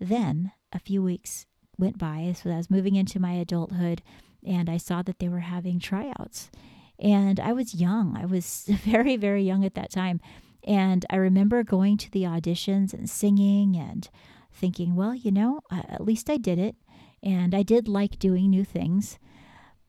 then 0.00 0.52
a 0.72 0.78
few 0.78 1.02
weeks 1.02 1.44
went 1.76 1.98
by. 1.98 2.32
So 2.34 2.50
I 2.50 2.56
was 2.56 2.70
moving 2.70 2.96
into 2.96 3.20
my 3.20 3.32
adulthood 3.32 4.02
and 4.46 4.68
I 4.68 4.76
saw 4.76 5.02
that 5.02 5.18
they 5.18 5.28
were 5.28 5.40
having 5.40 5.78
tryouts. 5.78 6.50
And 6.98 7.38
I 7.38 7.52
was 7.52 7.74
young. 7.74 8.16
I 8.16 8.26
was 8.26 8.64
very, 8.68 9.16
very 9.16 9.42
young 9.42 9.64
at 9.64 9.74
that 9.74 9.90
time. 9.90 10.20
And 10.64 11.06
I 11.10 11.16
remember 11.16 11.62
going 11.62 11.96
to 11.98 12.10
the 12.10 12.24
auditions 12.24 12.92
and 12.92 13.08
singing 13.08 13.76
and 13.76 14.08
thinking, 14.52 14.96
well, 14.96 15.14
you 15.14 15.30
know, 15.30 15.60
uh, 15.70 15.82
at 15.88 16.04
least 16.04 16.28
I 16.28 16.36
did 16.36 16.58
it. 16.58 16.76
And 17.22 17.54
I 17.54 17.62
did 17.62 17.88
like 17.88 18.18
doing 18.18 18.50
new 18.50 18.64
things. 18.64 19.18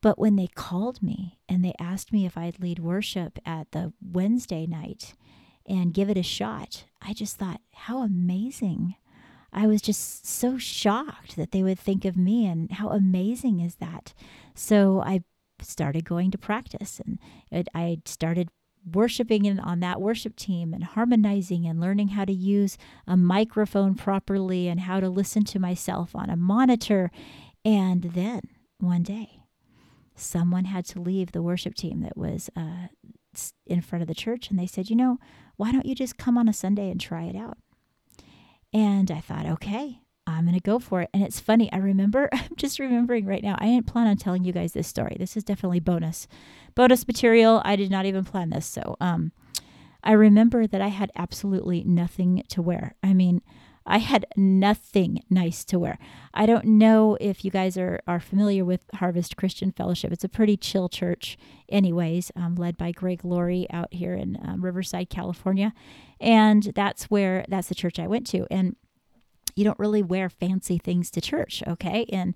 But 0.00 0.18
when 0.18 0.36
they 0.36 0.46
called 0.46 1.02
me 1.02 1.38
and 1.48 1.64
they 1.64 1.74
asked 1.78 2.12
me 2.12 2.24
if 2.24 2.36
I'd 2.38 2.60
lead 2.60 2.78
worship 2.78 3.38
at 3.44 3.72
the 3.72 3.92
Wednesday 4.00 4.66
night 4.66 5.14
and 5.66 5.92
give 5.92 6.08
it 6.08 6.16
a 6.16 6.22
shot, 6.22 6.84
I 7.02 7.12
just 7.12 7.36
thought, 7.36 7.60
how 7.72 8.02
amazing. 8.02 8.94
I 9.52 9.66
was 9.66 9.82
just 9.82 10.26
so 10.26 10.58
shocked 10.58 11.36
that 11.36 11.50
they 11.50 11.62
would 11.62 11.78
think 11.78 12.04
of 12.04 12.16
me 12.16 12.46
and 12.46 12.70
how 12.70 12.88
amazing 12.90 13.60
is 13.60 13.76
that. 13.76 14.14
So 14.54 15.02
I 15.04 15.22
started 15.60 16.04
going 16.04 16.30
to 16.30 16.38
practice 16.38 17.00
and 17.04 17.18
it, 17.50 17.68
I 17.74 17.98
started 18.04 18.48
worshiping 18.90 19.44
in, 19.44 19.60
on 19.60 19.80
that 19.80 20.00
worship 20.00 20.36
team 20.36 20.72
and 20.72 20.84
harmonizing 20.84 21.66
and 21.66 21.80
learning 21.80 22.08
how 22.08 22.24
to 22.24 22.32
use 22.32 22.78
a 23.06 23.16
microphone 23.16 23.94
properly 23.94 24.68
and 24.68 24.80
how 24.80 25.00
to 25.00 25.08
listen 25.08 25.44
to 25.44 25.58
myself 25.58 26.14
on 26.14 26.30
a 26.30 26.36
monitor. 26.36 27.10
And 27.64 28.02
then 28.02 28.40
one 28.78 29.02
day, 29.02 29.42
someone 30.14 30.66
had 30.66 30.84
to 30.86 31.00
leave 31.00 31.32
the 31.32 31.42
worship 31.42 31.74
team 31.74 32.00
that 32.00 32.16
was 32.16 32.48
uh, 32.56 32.88
in 33.66 33.80
front 33.80 34.02
of 34.02 34.08
the 34.08 34.14
church. 34.14 34.50
And 34.50 34.58
they 34.58 34.66
said, 34.66 34.90
you 34.90 34.96
know, 34.96 35.18
why 35.56 35.72
don't 35.72 35.86
you 35.86 35.94
just 35.94 36.16
come 36.16 36.38
on 36.38 36.48
a 36.48 36.52
Sunday 36.52 36.90
and 36.90 37.00
try 37.00 37.24
it 37.24 37.36
out? 37.36 37.58
And 38.72 39.10
I 39.10 39.20
thought, 39.20 39.46
okay, 39.46 39.99
I'm 40.30 40.44
going 40.44 40.54
to 40.54 40.60
go 40.60 40.78
for 40.78 41.02
it. 41.02 41.10
And 41.12 41.22
it's 41.22 41.40
funny. 41.40 41.72
I 41.72 41.78
remember, 41.78 42.28
I'm 42.32 42.56
just 42.56 42.78
remembering 42.78 43.26
right 43.26 43.42
now, 43.42 43.56
I 43.58 43.66
didn't 43.66 43.86
plan 43.86 44.06
on 44.06 44.16
telling 44.16 44.44
you 44.44 44.52
guys 44.52 44.72
this 44.72 44.88
story. 44.88 45.16
This 45.18 45.36
is 45.36 45.44
definitely 45.44 45.80
bonus, 45.80 46.28
bonus 46.74 47.06
material. 47.06 47.62
I 47.64 47.76
did 47.76 47.90
not 47.90 48.06
even 48.06 48.24
plan 48.24 48.50
this. 48.50 48.66
So, 48.66 48.96
um, 49.00 49.32
I 50.02 50.12
remember 50.12 50.66
that 50.66 50.80
I 50.80 50.88
had 50.88 51.10
absolutely 51.14 51.84
nothing 51.84 52.42
to 52.48 52.62
wear. 52.62 52.94
I 53.02 53.12
mean, 53.12 53.42
I 53.86 53.98
had 53.98 54.26
nothing 54.36 55.24
nice 55.30 55.64
to 55.66 55.78
wear. 55.78 55.98
I 56.32 56.46
don't 56.46 56.64
know 56.64 57.16
if 57.20 57.44
you 57.44 57.50
guys 57.50 57.76
are, 57.76 58.00
are 58.06 58.20
familiar 58.20 58.64
with 58.64 58.84
Harvest 58.94 59.36
Christian 59.36 59.72
Fellowship. 59.72 60.12
It's 60.12 60.24
a 60.24 60.28
pretty 60.28 60.56
chill 60.56 60.88
church, 60.88 61.36
anyways, 61.68 62.30
um, 62.36 62.54
led 62.54 62.76
by 62.76 62.92
Greg 62.92 63.24
Laurie 63.24 63.66
out 63.70 63.92
here 63.92 64.14
in 64.14 64.38
um, 64.42 64.64
Riverside, 64.64 65.10
California. 65.10 65.72
And 66.20 66.72
that's 66.74 67.04
where, 67.04 67.44
that's 67.48 67.68
the 67.68 67.74
church 67.74 67.98
I 67.98 68.06
went 68.06 68.26
to. 68.28 68.46
And 68.50 68.76
you 69.60 69.64
don't 69.64 69.78
really 69.78 70.02
wear 70.02 70.30
fancy 70.30 70.78
things 70.78 71.10
to 71.10 71.20
church, 71.20 71.62
okay? 71.68 72.06
And 72.10 72.34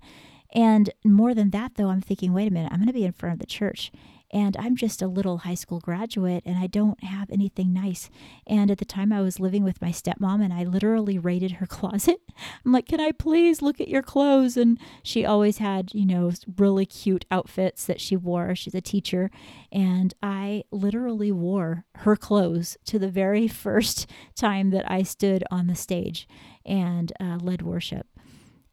and 0.53 0.91
more 1.03 1.33
than 1.33 1.49
that, 1.49 1.73
though, 1.75 1.89
I'm 1.89 2.01
thinking, 2.01 2.31
wait 2.31 2.47
a 2.47 2.53
minute, 2.53 2.71
I'm 2.71 2.77
going 2.77 2.87
to 2.87 2.93
be 2.93 3.03
in 3.03 3.11
front 3.11 3.33
of 3.33 3.39
the 3.39 3.47
church 3.47 3.91
and 4.31 4.57
I'm 4.57 4.75
just 4.75 5.01
a 5.01 5.07
little 5.07 5.39
high 5.39 5.55
school 5.55 5.79
graduate 5.79 6.43
and 6.45 6.57
I 6.57 6.67
don't 6.67 7.01
have 7.03 7.29
anything 7.29 7.71
nice. 7.71 8.09
And 8.45 8.69
at 8.69 8.79
the 8.79 8.85
time 8.85 9.13
I 9.13 9.21
was 9.21 9.39
living 9.39 9.63
with 9.63 9.81
my 9.81 9.91
stepmom 9.91 10.43
and 10.43 10.53
I 10.53 10.63
literally 10.63 11.17
raided 11.17 11.53
her 11.53 11.65
closet. 11.69 12.19
I'm 12.65 12.71
like, 12.71 12.87
"Can 12.87 12.99
I 12.99 13.11
please 13.11 13.61
look 13.61 13.79
at 13.79 13.87
your 13.87 14.01
clothes?" 14.01 14.57
And 14.57 14.77
she 15.03 15.25
always 15.25 15.59
had, 15.59 15.93
you 15.93 16.05
know, 16.05 16.31
really 16.57 16.85
cute 16.85 17.25
outfits 17.31 17.85
that 17.85 18.01
she 18.01 18.17
wore. 18.17 18.55
She's 18.55 18.75
a 18.75 18.81
teacher, 18.81 19.31
and 19.71 20.13
I 20.21 20.63
literally 20.71 21.31
wore 21.31 21.85
her 21.99 22.15
clothes 22.15 22.77
to 22.85 22.99
the 22.99 23.09
very 23.09 23.47
first 23.65 24.09
time 24.35 24.71
that 24.71 24.89
I 24.89 25.03
stood 25.03 25.43
on 25.49 25.67
the 25.67 25.75
stage 25.75 26.27
and 26.65 27.11
uh, 27.19 27.37
led 27.41 27.61
worship. 27.61 28.07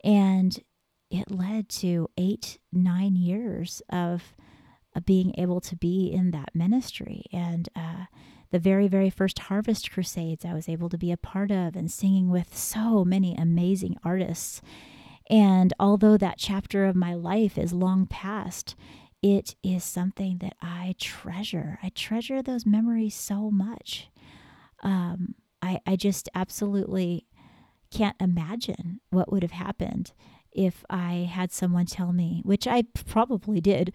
And 0.05 0.59
it 1.11 1.31
led 1.31 1.69
to 1.69 2.09
eight, 2.17 2.59
nine 2.73 3.17
years 3.17 3.83
of 3.91 4.35
being 5.05 5.35
able 5.39 5.61
to 5.61 5.77
be 5.77 6.11
in 6.13 6.31
that 6.33 6.55
ministry. 6.55 7.25
And 7.33 7.69
uh, 7.77 8.07
the 8.51 8.59
very, 8.59 8.89
very 8.89 9.11
first 9.11 9.39
Harvest 9.41 9.91
Crusades 9.91 10.45
I 10.45 10.55
was 10.55 10.69
able 10.69 10.89
to 10.91 10.99
be 10.99 11.13
a 11.13 11.17
part 11.17 11.51
of 11.51 11.75
and 11.77 11.91
singing 11.91 12.31
with 12.31 12.57
so 12.57 13.05
many 13.05 13.35
amazing 13.35 13.97
artists. 14.05 14.61
And 15.31 15.73
although 15.81 16.17
that 16.19 16.39
chapter 16.39 16.85
of 16.85 16.97
my 16.97 17.15
life 17.15 17.57
is 17.57 17.73
long 17.73 18.07
past, 18.07 18.75
it 19.23 19.55
is 19.63 19.85
something 19.85 20.39
that 20.39 20.55
I 20.61 20.95
treasure. 20.99 21.79
I 21.83 21.91
treasure 21.91 22.43
those 22.43 22.67
memories 22.67 23.15
so 23.15 23.51
much. 23.51 24.09
Um, 24.83 25.37
I, 25.63 25.81
I 25.87 25.97
just 25.97 26.29
absolutely 26.35 27.27
can't 27.93 28.17
imagine 28.21 29.01
what 29.11 29.31
would 29.31 29.43
have 29.43 29.53
happened 29.53 30.13
if 30.51 30.85
I 30.91 31.31
had 31.31 31.53
someone 31.53 31.87
tell 31.87 32.13
me, 32.13 32.43
which 32.45 32.67
I 32.67 32.85
probably 33.07 33.61
did, 33.61 33.93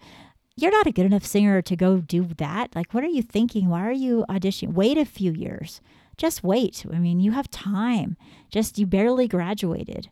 you're 0.56 0.72
not 0.72 0.86
a 0.86 0.92
good 0.92 1.06
enough 1.06 1.24
singer 1.24 1.62
to 1.62 1.76
go 1.76 1.98
do 1.98 2.28
that. 2.38 2.74
Like, 2.74 2.92
what 2.92 3.04
are 3.04 3.08
you 3.08 3.22
thinking? 3.22 3.68
Why 3.68 3.86
are 3.86 3.92
you 3.92 4.24
auditioning? 4.28 4.72
Wait 4.72 4.98
a 4.98 5.04
few 5.04 5.32
years. 5.32 5.80
Just 6.16 6.42
wait. 6.42 6.84
I 6.92 6.98
mean, 6.98 7.20
you 7.20 7.32
have 7.32 7.48
time. 7.50 8.16
Just 8.50 8.78
you 8.78 8.86
barely 8.86 9.28
graduated. 9.28 10.10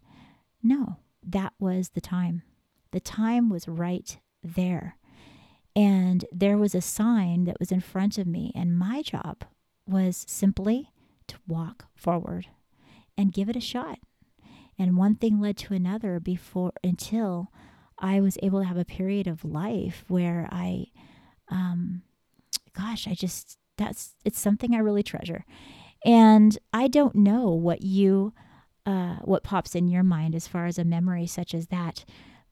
No, 0.62 0.98
that 1.24 1.52
was 1.58 1.90
the 1.90 2.00
time. 2.00 2.42
The 2.92 3.00
time 3.00 3.48
was 3.48 3.66
right 3.66 4.16
there. 4.42 4.96
And 5.74 6.24
there 6.32 6.56
was 6.56 6.74
a 6.74 6.80
sign 6.80 7.44
that 7.44 7.58
was 7.58 7.72
in 7.72 7.80
front 7.80 8.18
of 8.18 8.26
me. 8.26 8.52
And 8.54 8.78
my 8.78 9.02
job 9.02 9.44
was 9.86 10.24
simply 10.28 10.90
to 11.26 11.36
walk 11.48 11.86
forward 11.96 12.46
and 13.16 13.32
give 13.32 13.48
it 13.48 13.56
a 13.56 13.60
shot. 13.60 13.98
And 14.78 14.96
one 14.96 15.14
thing 15.16 15.40
led 15.40 15.56
to 15.58 15.74
another 15.74 16.20
before 16.20 16.72
until 16.84 17.50
I 17.98 18.20
was 18.20 18.36
able 18.42 18.60
to 18.60 18.66
have 18.66 18.76
a 18.76 18.84
period 18.84 19.26
of 19.26 19.44
life 19.44 20.04
where 20.08 20.48
I, 20.52 20.86
um, 21.48 22.02
gosh, 22.74 23.08
I 23.08 23.14
just, 23.14 23.58
that's, 23.78 24.14
it's 24.24 24.38
something 24.38 24.74
I 24.74 24.78
really 24.78 25.02
treasure. 25.02 25.44
And 26.04 26.58
I 26.72 26.88
don't 26.88 27.14
know 27.14 27.48
what 27.48 27.82
you, 27.82 28.34
uh, 28.84 29.16
what 29.22 29.42
pops 29.42 29.74
in 29.74 29.88
your 29.88 30.02
mind 30.02 30.34
as 30.34 30.46
far 30.46 30.66
as 30.66 30.78
a 30.78 30.84
memory 30.84 31.26
such 31.26 31.54
as 31.54 31.68
that. 31.68 32.04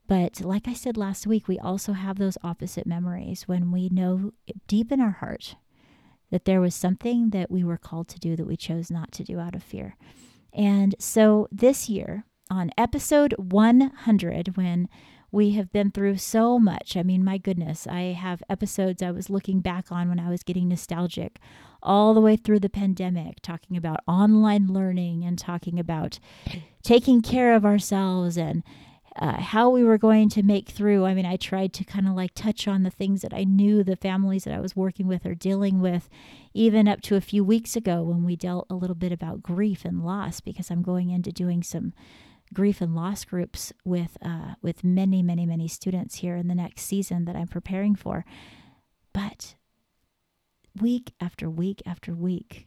But 0.07 0.41
like 0.41 0.67
I 0.67 0.75
said 0.75 0.97
last 0.97 1.27
week, 1.27 1.47
we 1.47 1.59
also 1.59 1.93
have 1.93 2.19
those 2.19 2.39
opposite 2.43 2.87
memories 2.87 3.47
when 3.47 3.71
we 3.71 3.89
know 3.89 4.33
deep 4.67 4.91
in 4.93 5.01
our 5.01 5.13
heart 5.13 5.57
that 6.31 6.47
there 6.47 6.61
was 6.61 6.75
something 6.75 7.31
that 7.31 7.51
we 7.51 7.63
were 7.63 7.79
called 7.79 8.09
to 8.09 8.19
do 8.19 8.35
that 8.35 8.47
we 8.47 8.57
chose 8.57 8.91
not 8.91 9.13
to 9.13 9.25
do 9.25 9.39
out 9.39 9.55
of 9.55 9.63
fear. 9.63 9.97
And 10.55 10.95
so 10.99 11.49
this 11.51 11.89
year, 11.89 12.25
on 12.51 12.71
episode 12.79 13.35
100, 13.39 14.57
when 14.57 14.89
we 15.35 15.51
have 15.51 15.73
been 15.73 15.91
through 15.91 16.17
so 16.17 16.61
much. 16.61 16.97
I 16.97 17.03
mean, 17.03 17.25
my 17.25 17.39
goodness, 17.39 17.89
I 17.89 18.13
have 18.13 18.41
episodes 18.49 19.03
I 19.03 19.11
was 19.11 19.29
looking 19.29 19.59
back 19.59 19.91
on 19.91 20.09
when 20.09 20.21
I 20.21 20.31
was 20.31 20.45
getting 20.45 20.69
nostalgic 20.69 21.41
all 21.83 22.15
the 22.15 22.21
way 22.21 22.37
through 22.37 22.61
the 22.61 22.69
pandemic, 22.69 23.43
talking 23.43 23.77
about 23.77 23.99
online 24.07 24.69
learning 24.69 25.25
and 25.25 25.37
talking 25.37 25.81
about 25.81 26.21
taking 26.85 27.21
care 27.21 27.57
of 27.57 27.67
ourselves 27.67 28.39
and 28.39 28.63
uh, 29.17 29.41
how 29.41 29.71
we 29.71 29.85
were 29.85 29.99
going 29.99 30.29
to 30.29 30.43
make 30.43 30.69
through. 30.69 31.05
I 31.05 31.15
mean, 31.15 31.27
I 31.27 31.37
tried 31.37 31.73
to 31.75 31.85
kind 31.85 32.09
of 32.09 32.15
like 32.15 32.35
touch 32.35 32.67
on 32.67 32.83
the 32.83 32.91
things 32.91 33.23
that 33.23 33.33
I 33.33 33.45
knew 33.45 33.85
the 33.85 33.97
families 33.97 34.45
that 34.45 34.55
I 34.55 34.61
was 34.61 34.75
working 34.75 35.07
with 35.07 35.25
are 35.25 35.35
dealing 35.35 35.81
with, 35.81 36.09
even 36.53 36.89
up 36.89 37.01
to 37.03 37.17
a 37.17 37.21
few 37.21 37.45
weeks 37.45 37.77
ago 37.77 38.03
when 38.03 38.25
we 38.25 38.35
dealt 38.35 38.67
a 38.69 38.75
little 38.75 38.97
bit 38.97 39.13
about 39.13 39.43
grief 39.43 39.85
and 39.85 40.05
loss, 40.05 40.41
because 40.41 40.71
I'm 40.71 40.83
going 40.83 41.11
into 41.11 41.31
doing 41.31 41.63
some 41.63 41.93
grief 42.53 42.81
and 42.81 42.95
loss 42.95 43.25
groups 43.25 43.73
with 43.85 44.17
uh, 44.21 44.55
with 44.63 44.85
many, 44.85 45.23
many, 45.23 45.47
many 45.47 45.69
students 45.69 46.17
here 46.17 46.37
in 46.37 46.49
the 46.49 46.55
next 46.55 46.83
season 46.83 47.25
that 47.25 47.37
I'm 47.37 47.49
preparing 47.49 47.95
for. 47.95 48.25
But 49.13 49.55
week 50.81 51.13
after 51.21 51.49
week 51.49 51.83
after 51.87 52.15
week, 52.15 52.67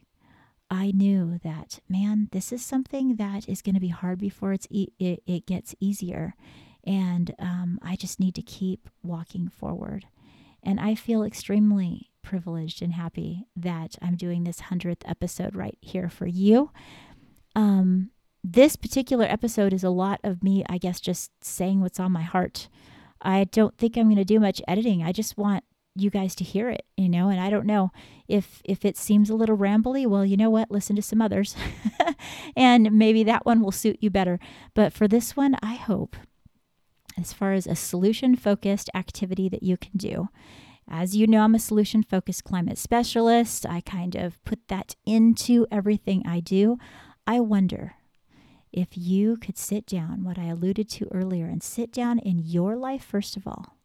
I 0.70 0.90
knew 0.90 1.38
that 1.42 1.80
man, 1.88 2.28
this 2.32 2.52
is 2.52 2.64
something 2.64 3.16
that 3.16 3.48
is 3.48 3.62
going 3.62 3.74
to 3.74 3.80
be 3.80 3.88
hard 3.88 4.18
before 4.18 4.52
it's 4.52 4.66
e- 4.70 4.92
it, 4.98 5.22
it 5.26 5.46
gets 5.46 5.74
easier, 5.80 6.34
and 6.84 7.34
um, 7.38 7.78
I 7.82 7.96
just 7.96 8.20
need 8.20 8.34
to 8.34 8.42
keep 8.42 8.88
walking 9.02 9.48
forward. 9.48 10.06
And 10.62 10.80
I 10.80 10.94
feel 10.94 11.22
extremely 11.22 12.10
privileged 12.22 12.82
and 12.82 12.92
happy 12.92 13.46
that 13.56 13.96
I'm 14.02 14.16
doing 14.16 14.44
this 14.44 14.60
hundredth 14.60 15.02
episode 15.06 15.56
right 15.56 15.78
here 15.80 16.10
for 16.10 16.26
you. 16.26 16.70
Um, 17.56 18.10
this 18.44 18.76
particular 18.76 19.24
episode 19.24 19.72
is 19.72 19.84
a 19.84 19.90
lot 19.90 20.20
of 20.22 20.42
me, 20.42 20.64
I 20.68 20.78
guess, 20.78 21.00
just 21.00 21.30
saying 21.42 21.80
what's 21.80 22.00
on 22.00 22.12
my 22.12 22.22
heart. 22.22 22.68
I 23.20 23.44
don't 23.44 23.76
think 23.76 23.96
I'm 23.96 24.06
going 24.06 24.16
to 24.16 24.24
do 24.24 24.38
much 24.38 24.62
editing. 24.68 25.02
I 25.02 25.12
just 25.12 25.36
want 25.36 25.64
you 26.00 26.10
guys 26.10 26.34
to 26.36 26.44
hear 26.44 26.68
it, 26.68 26.84
you 26.96 27.08
know, 27.08 27.28
and 27.28 27.40
I 27.40 27.50
don't 27.50 27.66
know 27.66 27.90
if 28.26 28.60
if 28.64 28.84
it 28.84 28.96
seems 28.96 29.30
a 29.30 29.34
little 29.34 29.56
rambly, 29.56 30.06
well, 30.06 30.24
you 30.24 30.36
know 30.36 30.50
what? 30.50 30.70
Listen 30.70 30.96
to 30.96 31.02
some 31.02 31.22
others. 31.22 31.56
and 32.56 32.92
maybe 32.92 33.24
that 33.24 33.46
one 33.46 33.60
will 33.60 33.72
suit 33.72 33.98
you 34.00 34.10
better. 34.10 34.38
But 34.74 34.92
for 34.92 35.08
this 35.08 35.36
one, 35.36 35.56
I 35.62 35.74
hope 35.74 36.16
as 37.18 37.32
far 37.32 37.52
as 37.52 37.66
a 37.66 37.74
solution 37.74 38.36
focused 38.36 38.90
activity 38.94 39.48
that 39.48 39.62
you 39.62 39.76
can 39.76 39.92
do. 39.96 40.28
As 40.90 41.14
you 41.14 41.26
know, 41.26 41.42
I'm 41.42 41.54
a 41.54 41.58
solution 41.58 42.02
focused 42.02 42.44
climate 42.44 42.78
specialist. 42.78 43.66
I 43.66 43.80
kind 43.82 44.14
of 44.14 44.42
put 44.44 44.68
that 44.68 44.96
into 45.04 45.66
everything 45.70 46.22
I 46.26 46.40
do. 46.40 46.78
I 47.26 47.40
wonder 47.40 47.94
if 48.72 48.96
you 48.96 49.36
could 49.36 49.58
sit 49.58 49.86
down, 49.86 50.24
what 50.24 50.38
I 50.38 50.44
alluded 50.44 50.88
to 50.90 51.08
earlier, 51.12 51.46
and 51.46 51.62
sit 51.62 51.92
down 51.92 52.18
in 52.18 52.38
your 52.38 52.76
life, 52.76 53.04
first 53.04 53.36
of 53.36 53.46
all, 53.46 53.77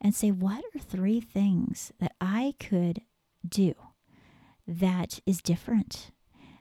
and 0.00 0.14
say, 0.14 0.30
what 0.30 0.64
are 0.74 0.80
three 0.80 1.20
things 1.20 1.92
that 2.00 2.12
I 2.20 2.54
could 2.58 3.02
do 3.46 3.74
that 4.66 5.20
is 5.26 5.42
different, 5.42 6.10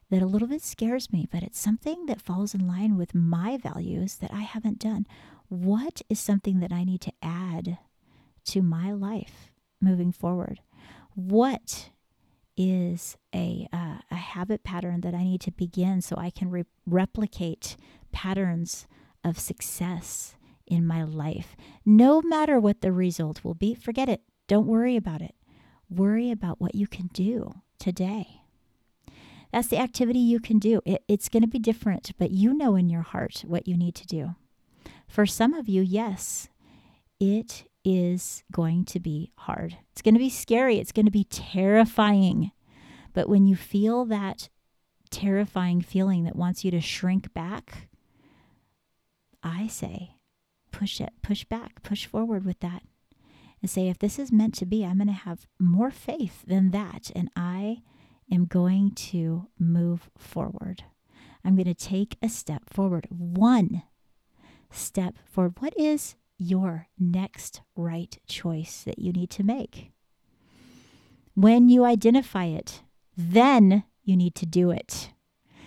that 0.09 0.21
a 0.21 0.27
little 0.27 0.47
bit 0.47 0.61
scares 0.61 1.11
me, 1.13 1.27
but 1.31 1.43
it's 1.43 1.59
something 1.59 2.05
that 2.07 2.21
falls 2.21 2.53
in 2.53 2.67
line 2.67 2.97
with 2.97 3.15
my 3.15 3.57
values 3.57 4.15
that 4.15 4.33
I 4.33 4.41
haven't 4.41 4.79
done. 4.79 5.05
What 5.47 6.01
is 6.09 6.19
something 6.19 6.59
that 6.59 6.71
I 6.71 6.83
need 6.83 7.01
to 7.01 7.13
add 7.21 7.77
to 8.45 8.61
my 8.61 8.91
life 8.91 9.51
moving 9.81 10.11
forward? 10.11 10.59
What 11.13 11.89
is 12.57 13.17
a, 13.33 13.67
uh, 13.71 13.99
a 14.11 14.15
habit 14.15 14.63
pattern 14.63 15.01
that 15.01 15.13
I 15.13 15.23
need 15.23 15.41
to 15.41 15.51
begin 15.51 16.01
so 16.01 16.17
I 16.17 16.29
can 16.29 16.49
re- 16.49 16.65
replicate 16.85 17.77
patterns 18.11 18.87
of 19.23 19.39
success 19.39 20.35
in 20.69 20.85
my 20.85 21.03
life? 21.03 21.55
No 21.85 22.21
matter 22.21 22.59
what 22.59 22.81
the 22.81 22.91
result 22.91 23.43
will 23.43 23.53
be, 23.53 23.73
forget 23.73 24.09
it. 24.09 24.21
Don't 24.47 24.67
worry 24.67 24.95
about 24.95 25.21
it. 25.21 25.35
Worry 25.89 26.31
about 26.31 26.61
what 26.61 26.75
you 26.75 26.87
can 26.87 27.07
do 27.07 27.61
today. 27.79 28.41
That's 29.51 29.67
the 29.67 29.79
activity 29.79 30.19
you 30.19 30.39
can 30.39 30.59
do. 30.59 30.81
It, 30.85 31.03
it's 31.07 31.29
going 31.29 31.41
to 31.41 31.47
be 31.47 31.59
different, 31.59 32.11
but 32.19 32.31
you 32.31 32.53
know 32.53 32.75
in 32.75 32.89
your 32.89 33.01
heart 33.01 33.43
what 33.47 33.67
you 33.67 33.75
need 33.75 33.95
to 33.95 34.05
do. 34.05 34.35
For 35.07 35.25
some 35.25 35.53
of 35.53 35.67
you, 35.67 35.81
yes, 35.81 36.49
it 37.19 37.65
is 37.83 38.43
going 38.51 38.85
to 38.85 38.99
be 38.99 39.31
hard. 39.37 39.77
It's 39.91 40.01
going 40.01 40.13
to 40.13 40.19
be 40.19 40.29
scary. 40.29 40.77
It's 40.77 40.91
going 40.91 41.05
to 41.05 41.11
be 41.11 41.23
terrifying. 41.23 42.51
But 43.13 43.27
when 43.27 43.45
you 43.45 43.55
feel 43.55 44.05
that 44.05 44.49
terrifying 45.09 45.81
feeling 45.81 46.23
that 46.25 46.35
wants 46.35 46.63
you 46.63 46.69
to 46.71 46.81
shrink 46.81 47.33
back, 47.33 47.89
I 49.41 49.67
say, 49.67 50.15
push 50.71 51.01
it, 51.01 51.13
push 51.21 51.43
back, 51.45 51.81
push 51.83 52.05
forward 52.05 52.45
with 52.45 52.59
that. 52.59 52.83
And 53.61 53.69
say, 53.69 53.89
if 53.89 53.99
this 53.99 54.17
is 54.17 54.31
meant 54.31 54.53
to 54.55 54.65
be, 54.65 54.85
I'm 54.85 54.97
going 54.97 55.07
to 55.07 55.13
have 55.13 55.47
more 55.59 55.91
faith 55.91 56.43
than 56.47 56.71
that. 56.71 57.11
And 57.15 57.29
I 57.35 57.81
am 58.31 58.45
going 58.45 58.91
to 58.91 59.47
move 59.59 60.09
forward. 60.17 60.83
I'm 61.43 61.55
going 61.55 61.65
to 61.65 61.73
take 61.73 62.17
a 62.21 62.29
step 62.29 62.69
forward, 62.69 63.07
one 63.09 63.83
step 64.71 65.15
forward. 65.25 65.55
What 65.59 65.73
is 65.77 66.15
your 66.37 66.87
next 66.97 67.61
right 67.75 68.17
choice 68.27 68.83
that 68.83 68.99
you 68.99 69.11
need 69.11 69.29
to 69.31 69.43
make? 69.43 69.91
When 71.33 71.69
you 71.69 71.85
identify 71.85 72.45
it, 72.45 72.81
then 73.17 73.83
you 74.03 74.15
need 74.15 74.35
to 74.35 74.45
do 74.45 74.71
it. 74.71 75.11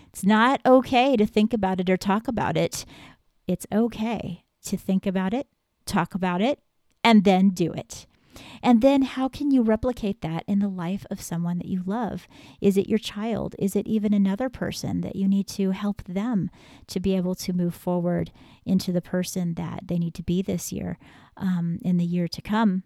It's 0.08 0.24
not 0.24 0.60
okay 0.64 1.16
to 1.16 1.26
think 1.26 1.52
about 1.52 1.80
it 1.80 1.88
or 1.88 1.96
talk 1.96 2.28
about 2.28 2.56
it. 2.56 2.84
It's 3.46 3.66
okay 3.72 4.44
to 4.64 4.76
think 4.76 5.06
about 5.06 5.34
it, 5.34 5.46
talk 5.86 6.14
about 6.14 6.40
it, 6.40 6.60
and 7.04 7.24
then 7.24 7.50
do 7.50 7.72
it. 7.72 8.06
And 8.62 8.80
then 8.80 9.02
how 9.02 9.28
can 9.28 9.50
you 9.50 9.62
replicate 9.62 10.20
that 10.22 10.44
in 10.46 10.60
the 10.60 10.68
life 10.68 11.04
of 11.10 11.20
someone 11.20 11.58
that 11.58 11.68
you 11.68 11.82
love? 11.84 12.26
Is 12.60 12.76
it 12.76 12.88
your 12.88 12.98
child? 12.98 13.54
Is 13.58 13.76
it 13.76 13.86
even 13.86 14.14
another 14.14 14.48
person 14.48 15.00
that 15.02 15.16
you 15.16 15.28
need 15.28 15.46
to 15.48 15.72
help 15.72 16.02
them 16.04 16.50
to 16.86 17.00
be 17.00 17.14
able 17.16 17.34
to 17.36 17.52
move 17.52 17.74
forward 17.74 18.32
into 18.64 18.92
the 18.92 19.02
person 19.02 19.54
that 19.54 19.80
they 19.88 19.98
need 19.98 20.14
to 20.14 20.22
be 20.22 20.42
this 20.42 20.72
year, 20.72 20.98
um, 21.36 21.78
in 21.82 21.96
the 21.96 22.04
year 22.04 22.28
to 22.28 22.40
come? 22.40 22.84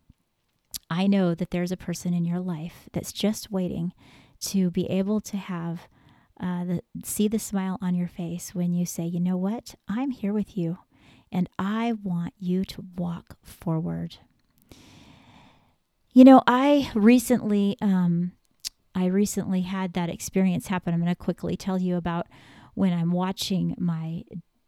I 0.91 1.07
know 1.07 1.35
that 1.35 1.51
there's 1.51 1.73
a 1.73 1.77
person 1.77 2.15
in 2.15 2.25
your 2.25 2.41
life 2.41 2.89
that's 2.93 3.13
just 3.13 3.51
waiting 3.51 3.93
to 4.41 4.71
be 4.71 4.87
able 4.87 5.21
to 5.23 5.37
have 5.37 5.89
uh, 6.39 6.65
the, 6.65 6.81
see 7.03 7.29
the 7.29 7.39
smile 7.39 7.79
on 7.81 7.95
your 7.95 8.09
face 8.09 8.55
when 8.55 8.73
you 8.75 8.85
say, 8.85 9.05
you 9.05 9.21
know 9.21 9.39
what, 9.39 9.75
I'm 9.89 10.11
here 10.11 10.35
with 10.35 10.57
you 10.57 10.79
and 11.33 11.49
I 11.59 11.95
want 12.03 12.35
you 12.39 12.65
to 12.65 12.85
walk 12.97 13.37
forward. 13.43 14.17
You 16.13 16.25
know, 16.25 16.43
I 16.47 16.91
recently, 16.95 17.77
um, 17.81 18.33
I 18.95 19.07
recently 19.07 19.63
had 19.63 19.93
that 19.93 20.09
experience 20.09 20.69
happen. 20.69 20.95
I'm 20.95 21.01
going 21.01 21.15
to 21.15 21.17
quickly 21.17 21.57
tell 21.57 21.79
you 21.79 21.97
about 21.97 22.27
when 22.75 22.93
I'm 22.93 23.13
watching 23.13 23.75
my 23.79 24.25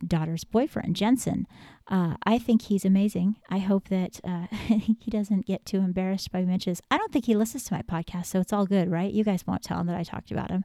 daughter's 0.07 0.45
boyfriend, 0.45 0.97
Jensen. 0.97 1.47
Uh, 1.89 2.17
I 2.25 2.39
think 2.39 2.63
he's 2.63 2.85
amazing. 2.85 3.37
I 3.49 3.59
hope 3.59 3.89
that 3.89 4.21
uh, 4.25 4.47
he 4.53 5.11
doesn't 5.11 5.47
get 5.47 5.65
too 5.65 5.79
embarrassed 5.79 6.31
by 6.31 6.43
mentions. 6.43 6.83
I 6.91 6.99
don't 6.99 7.13
think 7.13 7.25
he 7.25 7.35
listens 7.35 7.65
to 7.65 7.75
my 7.75 7.83
podcast, 7.83 8.27
so 8.27 8.41
it's 8.41 8.53
all 8.53 8.67
good, 8.67 8.91
right? 8.91 9.13
You 9.13 9.25
guys 9.25 9.47
won't 9.47 9.63
tell 9.63 9.81
him 9.81 9.87
that 9.87 9.97
I 9.97 10.03
talked 10.03 10.31
about 10.31 10.51
him. 10.51 10.65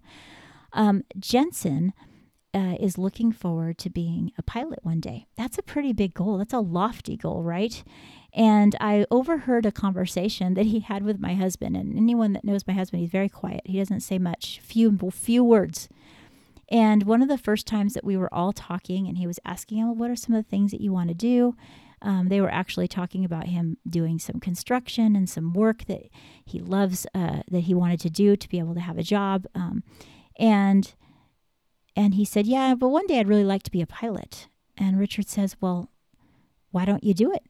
Um, 0.74 1.04
Jensen 1.18 1.94
uh, 2.54 2.76
is 2.80 2.98
looking 2.98 3.32
forward 3.32 3.78
to 3.80 3.90
being 3.90 4.32
a 4.38 4.44
pilot 4.44 4.80
one 4.84 5.00
day. 5.00 5.26
That's 5.36 5.58
a 5.58 5.64
pretty 5.64 5.94
big 5.94 6.14
goal. 6.14 6.38
That's 6.38 6.54
a 6.54 6.60
lofty 6.60 7.18
goal, 7.18 7.42
right? 7.44 7.84
And 8.34 8.76
I 8.80 9.06
overheard 9.10 9.66
a 9.66 9.72
conversation 9.72 10.54
that 10.54 10.68
he 10.68 10.80
had 10.80 11.04
with 11.04 11.20
my 11.20 11.36
husband. 11.36 11.76
And 11.76 11.98
anyone 11.98 12.34
that 12.34 12.44
knows 12.44 12.68
my 12.68 12.74
husband, 12.74 13.02
he's 13.02 13.12
very 13.12 13.30
quiet. 13.30 13.62
He 13.66 13.78
doesn't 13.78 14.02
say 14.02 14.18
much, 14.18 14.60
few 14.64 14.98
few 15.12 15.44
words. 15.44 15.90
And 16.70 17.04
one 17.04 17.22
of 17.22 17.28
the 17.28 17.38
first 17.38 17.68
times 17.68 17.94
that 17.94 18.04
we 18.04 18.18
were 18.18 18.34
all 18.34 18.54
talking, 18.54 19.08
and 19.08 19.18
he 19.18 19.28
was 19.28 19.40
asking, 19.46 19.84
"Oh, 19.84 19.92
what 19.92 20.10
are 20.10 20.16
some 20.16 20.34
of 20.34 20.44
the 20.44 20.50
things 20.50 20.72
that 20.72 20.82
you 20.82 20.92
want 20.92 21.10
to 21.10 21.16
do?" 21.16 21.56
Um, 22.02 22.28
they 22.28 22.42
were 22.42 22.52
actually 22.52 22.88
talking 22.88 23.24
about 23.24 23.48
him 23.48 23.78
doing 23.88 24.20
some 24.20 24.40
construction 24.40 25.16
and 25.16 25.30
some 25.30 25.54
work 25.54 25.86
that 25.86 26.10
he 26.44 26.60
loves 26.60 27.08
uh, 27.16 27.44
that 27.50 27.62
he 27.62 27.74
wanted 27.74 28.00
to 28.02 28.10
do 28.10 28.36
to 28.36 28.50
be 28.50 28.60
able 28.60 28.74
to 28.74 28.82
have 28.82 28.98
a 28.98 29.04
job. 29.04 29.46
Um, 29.56 29.84
and 30.38 30.94
and 31.96 32.16
he 32.16 32.26
said, 32.26 32.48
"Yeah, 32.48 32.76
but 32.76 32.90
one 32.90 33.08
day 33.08 33.20
I'd 33.20 33.28
really 33.28 33.44
like 33.44 33.64
to 33.64 33.72
be 33.72 33.82
a 33.82 33.88
pilot." 33.88 34.48
And 34.78 35.00
Richard 35.00 35.28
says, 35.28 35.56
"Well, 35.62 35.90
why 36.72 36.86
don't 36.86 37.04
you 37.04 37.14
do 37.14 37.32
it?" 37.32 37.44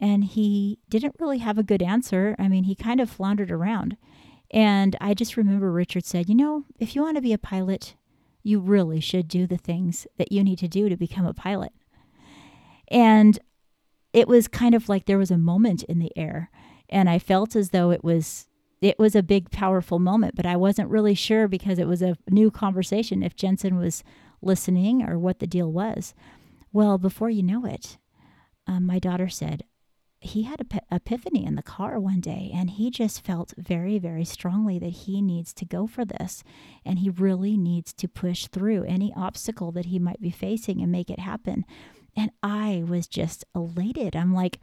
and 0.00 0.24
he 0.24 0.78
didn't 0.88 1.16
really 1.20 1.38
have 1.38 1.58
a 1.58 1.62
good 1.62 1.82
answer. 1.82 2.34
I 2.38 2.48
mean, 2.48 2.64
he 2.64 2.74
kind 2.74 3.00
of 3.00 3.10
floundered 3.10 3.50
around. 3.50 3.96
And 4.50 4.96
I 5.00 5.14
just 5.14 5.36
remember 5.36 5.70
Richard 5.70 6.04
said, 6.04 6.28
You 6.28 6.34
know, 6.34 6.64
if 6.78 6.96
you 6.96 7.02
want 7.02 7.16
to 7.16 7.22
be 7.22 7.34
a 7.34 7.38
pilot, 7.38 7.94
you 8.42 8.58
really 8.58 9.00
should 9.00 9.28
do 9.28 9.46
the 9.46 9.58
things 9.58 10.06
that 10.16 10.32
you 10.32 10.42
need 10.42 10.58
to 10.60 10.68
do 10.68 10.88
to 10.88 10.96
become 10.96 11.26
a 11.26 11.34
pilot. 11.34 11.72
And 12.88 13.38
it 14.12 14.26
was 14.26 14.48
kind 14.48 14.74
of 14.74 14.88
like 14.88 15.04
there 15.04 15.18
was 15.18 15.30
a 15.30 15.38
moment 15.38 15.84
in 15.84 15.98
the 15.98 16.16
air. 16.16 16.50
And 16.88 17.08
I 17.08 17.18
felt 17.18 17.54
as 17.54 17.70
though 17.70 17.90
it 17.90 18.02
was 18.02 18.48
it 18.80 18.98
was 18.98 19.14
a 19.14 19.22
big 19.22 19.50
powerful 19.50 19.98
moment, 19.98 20.34
but 20.34 20.46
I 20.46 20.56
wasn't 20.56 20.88
really 20.88 21.14
sure 21.14 21.48
because 21.48 21.78
it 21.78 21.86
was 21.86 22.02
a 22.02 22.16
new 22.30 22.50
conversation 22.50 23.22
if 23.22 23.36
Jensen 23.36 23.76
was 23.76 24.02
listening 24.40 25.02
or 25.02 25.18
what 25.18 25.38
the 25.38 25.46
deal 25.46 25.70
was. 25.70 26.14
Well, 26.72 26.96
before 26.96 27.30
you 27.30 27.42
know 27.42 27.66
it, 27.66 27.98
um, 28.66 28.86
my 28.86 28.98
daughter 28.98 29.28
said, 29.28 29.64
he 30.20 30.42
had 30.42 30.60
an 30.60 30.80
epiphany 30.90 31.44
in 31.44 31.54
the 31.54 31.62
car 31.62 31.98
one 31.98 32.20
day 32.20 32.50
and 32.54 32.70
he 32.70 32.90
just 32.90 33.24
felt 33.24 33.54
very 33.56 33.98
very 33.98 34.24
strongly 34.24 34.78
that 34.78 34.90
he 34.90 35.22
needs 35.22 35.54
to 35.54 35.64
go 35.64 35.86
for 35.86 36.04
this 36.04 36.44
and 36.84 36.98
he 36.98 37.08
really 37.08 37.56
needs 37.56 37.94
to 37.94 38.06
push 38.06 38.46
through 38.46 38.84
any 38.84 39.14
obstacle 39.16 39.72
that 39.72 39.86
he 39.86 39.98
might 39.98 40.20
be 40.20 40.30
facing 40.30 40.82
and 40.82 40.92
make 40.92 41.08
it 41.08 41.20
happen. 41.20 41.64
And 42.14 42.30
i 42.42 42.84
was 42.86 43.06
just 43.06 43.44
elated. 43.54 44.14
I'm 44.14 44.34
like 44.34 44.60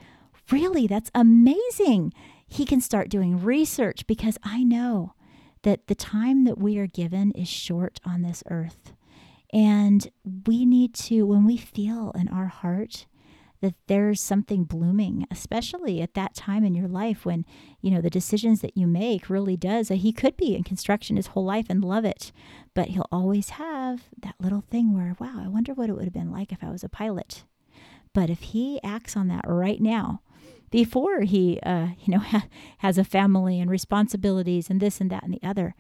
really? 0.51 0.87
That's 0.87 1.11
amazing 1.13 2.13
he 2.47 2.65
can 2.65 2.81
start 2.81 3.09
doing 3.09 3.41
research 3.41 4.05
because 4.07 4.37
i 4.43 4.63
know 4.63 5.13
that 5.63 5.87
the 5.87 5.95
time 5.95 6.43
that 6.43 6.57
we 6.57 6.77
are 6.77 6.87
given 6.87 7.31
is 7.31 7.47
short 7.47 7.99
on 8.05 8.21
this 8.21 8.43
earth 8.49 8.93
and 9.53 10.09
we 10.45 10.65
need 10.65 10.93
to 10.93 11.23
when 11.23 11.45
we 11.45 11.57
feel 11.57 12.11
in 12.15 12.27
our 12.27 12.47
heart 12.47 13.05
that 13.61 13.75
there's 13.87 14.21
something 14.21 14.63
blooming, 14.63 15.25
especially 15.31 16.01
at 16.01 16.13
that 16.13 16.35
time 16.35 16.63
in 16.63 16.75
your 16.75 16.87
life 16.87 17.25
when, 17.25 17.45
you 17.81 17.89
know, 17.89 18.01
the 18.01 18.09
decisions 18.09 18.61
that 18.61 18.77
you 18.77 18.85
make 18.85 19.29
really 19.29 19.57
does. 19.57 19.89
He 19.89 20.11
could 20.13 20.37
be 20.37 20.55
in 20.55 20.63
construction 20.63 21.15
his 21.15 21.27
whole 21.27 21.45
life 21.45 21.65
and 21.69 21.83
love 21.83 22.05
it, 22.05 22.31
but 22.73 22.89
he'll 22.89 23.07
always 23.11 23.51
have 23.51 24.03
that 24.21 24.35
little 24.39 24.61
thing 24.61 24.93
where, 24.93 25.15
wow, 25.19 25.41
I 25.43 25.47
wonder 25.47 25.73
what 25.73 25.89
it 25.89 25.93
would 25.93 26.05
have 26.05 26.13
been 26.13 26.31
like 26.31 26.51
if 26.51 26.63
I 26.63 26.69
was 26.69 26.83
a 26.83 26.89
pilot. 26.89 27.45
But 28.13 28.29
if 28.29 28.41
he 28.41 28.79
acts 28.83 29.17
on 29.17 29.27
that 29.29 29.45
right 29.47 29.81
now, 29.81 30.21
before 30.69 31.21
he, 31.21 31.59
uh, 31.63 31.87
you 31.99 32.13
know, 32.13 32.19
ha- 32.19 32.47
has 32.79 32.97
a 32.97 33.03
family 33.03 33.59
and 33.59 33.69
responsibilities 33.69 34.69
and 34.69 34.79
this 34.79 35.01
and 35.01 35.09
that 35.11 35.23
and 35.23 35.33
the 35.33 35.47
other, 35.47 35.75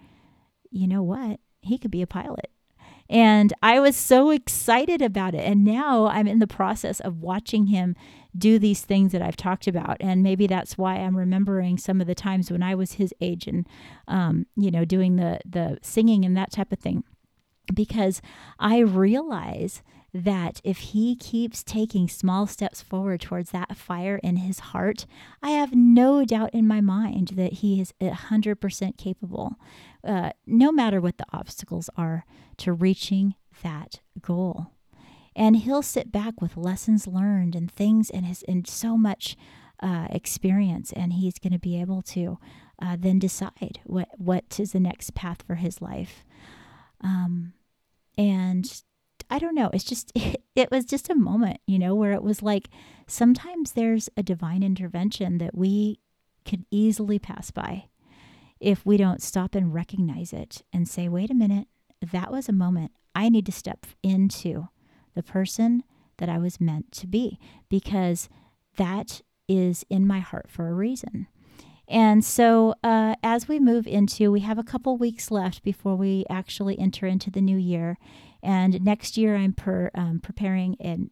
you 0.69 0.87
know 0.87 1.03
what? 1.03 1.39
He 1.61 1.77
could 1.77 1.91
be 1.91 2.01
a 2.01 2.07
pilot. 2.07 2.51
And 3.09 3.53
I 3.63 3.79
was 3.79 3.95
so 3.95 4.31
excited 4.31 5.01
about 5.01 5.33
it. 5.33 5.45
And 5.45 5.63
now 5.63 6.07
I'm 6.07 6.27
in 6.27 6.39
the 6.39 6.47
process 6.47 6.99
of 6.99 7.21
watching 7.21 7.67
him 7.67 7.95
do 8.37 8.59
these 8.59 8.81
things 8.81 9.13
that 9.13 9.21
I've 9.21 9.37
talked 9.37 9.67
about. 9.67 9.97
And 9.99 10.21
maybe 10.21 10.45
that's 10.45 10.77
why 10.77 10.95
I'm 10.95 11.15
remembering 11.15 11.77
some 11.77 12.01
of 12.01 12.07
the 12.07 12.15
times 12.15 12.51
when 12.51 12.61
I 12.61 12.75
was 12.75 12.93
his 12.93 13.13
age 13.21 13.47
and, 13.47 13.65
um, 14.07 14.45
you 14.55 14.69
know, 14.69 14.83
doing 14.83 15.15
the, 15.15 15.39
the 15.45 15.77
singing 15.81 16.25
and 16.25 16.35
that 16.35 16.51
type 16.51 16.71
of 16.71 16.79
thing. 16.79 17.03
Because 17.73 18.21
I 18.59 18.79
realize 18.79 19.81
that 20.13 20.61
if 20.63 20.77
he 20.77 21.15
keeps 21.15 21.63
taking 21.63 22.07
small 22.07 22.47
steps 22.47 22.81
forward 22.81 23.21
towards 23.21 23.51
that 23.51 23.75
fire 23.77 24.19
in 24.23 24.37
his 24.37 24.59
heart, 24.59 25.05
I 25.43 25.51
have 25.51 25.75
no 25.75 26.25
doubt 26.25 26.53
in 26.53 26.67
my 26.67 26.81
mind 26.81 27.33
that 27.35 27.53
he 27.53 27.79
is 27.79 27.93
100% 28.01 28.97
capable, 28.97 29.55
uh, 30.03 30.31
no 30.45 30.71
matter 30.71 31.01
what 31.01 31.17
the 31.17 31.25
obstacles 31.31 31.89
are, 31.97 32.25
to 32.57 32.73
reaching 32.73 33.35
that 33.63 33.99
goal. 34.21 34.71
And 35.35 35.57
he'll 35.57 35.83
sit 35.83 36.11
back 36.11 36.41
with 36.41 36.57
lessons 36.57 37.05
learned 37.05 37.53
and 37.55 37.71
things 37.71 38.09
and 38.09 38.25
his 38.25 38.43
and 38.47 38.65
so 38.65 38.97
much 38.97 39.37
uh, 39.79 40.07
experience, 40.09 40.91
and 40.91 41.13
he's 41.13 41.37
going 41.37 41.53
to 41.53 41.59
be 41.59 41.79
able 41.79 42.01
to 42.01 42.39
uh, 42.81 42.97
then 42.99 43.19
decide 43.19 43.79
what 43.83 44.09
what 44.17 44.59
is 44.59 44.71
the 44.71 44.79
next 44.79 45.13
path 45.13 45.43
for 45.45 45.55
his 45.55 45.79
life. 45.81 46.25
Um, 47.01 47.53
and 48.17 48.81
I 49.29 49.39
don't 49.39 49.55
know. 49.55 49.69
It's 49.73 49.83
just, 49.83 50.11
it, 50.15 50.41
it 50.55 50.71
was 50.71 50.85
just 50.85 51.09
a 51.09 51.15
moment, 51.15 51.59
you 51.67 51.79
know, 51.79 51.95
where 51.95 52.13
it 52.13 52.23
was 52.23 52.41
like 52.41 52.69
sometimes 53.07 53.73
there's 53.73 54.09
a 54.17 54.23
divine 54.23 54.63
intervention 54.63 55.37
that 55.37 55.55
we 55.55 55.99
could 56.45 56.65
easily 56.71 57.19
pass 57.19 57.51
by 57.51 57.85
if 58.59 58.85
we 58.85 58.97
don't 58.97 59.21
stop 59.21 59.53
and 59.53 59.73
recognize 59.73 60.33
it 60.33 60.63
and 60.73 60.87
say, 60.87 61.07
wait 61.07 61.29
a 61.29 61.35
minute, 61.35 61.67
that 62.11 62.31
was 62.31 62.49
a 62.49 62.53
moment 62.53 62.91
I 63.13 63.29
need 63.29 63.45
to 63.47 63.51
step 63.51 63.85
into 64.03 64.67
the 65.15 65.23
person 65.23 65.83
that 66.17 66.29
I 66.29 66.37
was 66.37 66.61
meant 66.61 66.91
to 66.93 67.07
be 67.07 67.39
because 67.69 68.29
that 68.77 69.21
is 69.47 69.85
in 69.89 70.05
my 70.05 70.19
heart 70.19 70.49
for 70.49 70.67
a 70.69 70.73
reason. 70.73 71.27
And 71.87 72.23
so, 72.23 72.75
uh, 72.83 73.15
as 73.23 73.47
we 73.47 73.59
move 73.59 73.87
into, 73.87 74.31
we 74.31 74.41
have 74.41 74.57
a 74.57 74.63
couple 74.63 74.97
weeks 74.97 75.31
left 75.31 75.63
before 75.63 75.95
we 75.95 76.25
actually 76.29 76.77
enter 76.77 77.07
into 77.07 77.31
the 77.31 77.41
new 77.41 77.57
year. 77.57 77.97
And 78.43 78.83
next 78.83 79.17
year, 79.17 79.35
I'm 79.35 79.53
per, 79.53 79.89
um, 79.95 80.19
preparing 80.21 80.75
an, 80.81 81.11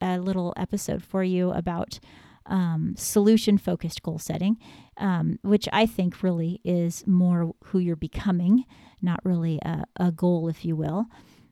a 0.00 0.18
little 0.18 0.52
episode 0.56 1.02
for 1.04 1.22
you 1.22 1.50
about 1.52 2.00
um, 2.46 2.94
solution 2.96 3.56
focused 3.56 4.02
goal 4.02 4.18
setting, 4.18 4.58
um, 4.96 5.38
which 5.42 5.68
I 5.72 5.86
think 5.86 6.22
really 6.22 6.60
is 6.64 7.06
more 7.06 7.54
who 7.66 7.78
you're 7.78 7.96
becoming, 7.96 8.64
not 9.00 9.20
really 9.24 9.58
a, 9.64 9.84
a 9.96 10.10
goal, 10.10 10.48
if 10.48 10.64
you 10.64 10.76
will. 10.76 11.06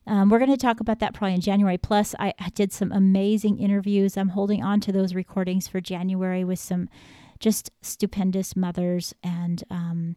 Um, 0.06 0.30
we're 0.30 0.40
going 0.40 0.50
to 0.50 0.56
talk 0.56 0.80
about 0.80 0.98
that 0.98 1.14
probably 1.14 1.34
in 1.34 1.40
January. 1.40 1.78
Plus, 1.78 2.14
I, 2.18 2.34
I 2.40 2.48
did 2.50 2.72
some 2.72 2.90
amazing 2.90 3.58
interviews. 3.58 4.16
I'm 4.16 4.30
holding 4.30 4.62
on 4.62 4.80
to 4.80 4.92
those 4.92 5.14
recordings 5.14 5.68
for 5.68 5.80
January 5.80 6.42
with 6.42 6.58
some 6.58 6.88
just 7.42 7.70
stupendous 7.82 8.56
mothers, 8.56 9.12
and 9.22 9.62
um, 9.68 10.16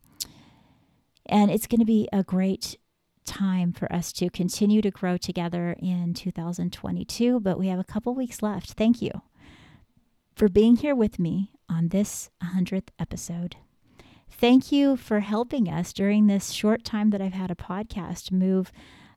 and 1.25 1.51
it's 1.51 1.67
going 1.67 1.79
to 1.79 1.85
be 1.85 2.07
a 2.13 2.23
great 2.23 2.77
time 3.25 3.73
for 3.73 3.91
us 3.91 4.13
to 4.13 4.29
continue 4.29 4.81
to 4.81 4.91
grow 4.91 5.17
together 5.17 5.75
in 5.79 6.13
2022. 6.13 7.39
But 7.39 7.59
we 7.59 7.67
have 7.67 7.79
a 7.79 7.83
couple 7.83 8.13
weeks 8.13 8.41
left. 8.41 8.73
Thank 8.73 9.01
you 9.01 9.11
for 10.35 10.47
being 10.47 10.77
here 10.77 10.95
with 10.95 11.17
me 11.17 11.51
on 11.67 11.89
this 11.89 12.29
100th 12.43 12.89
episode. 12.99 13.57
Thank 14.29 14.71
you 14.71 14.95
for 14.95 15.21
helping 15.21 15.67
us 15.67 15.93
during 15.93 16.27
this 16.27 16.51
short 16.51 16.83
time 16.83 17.09
that 17.09 17.21
I've 17.21 17.33
had 17.33 17.51
a 17.51 17.55
podcast 17.55 18.31
move 18.31 18.71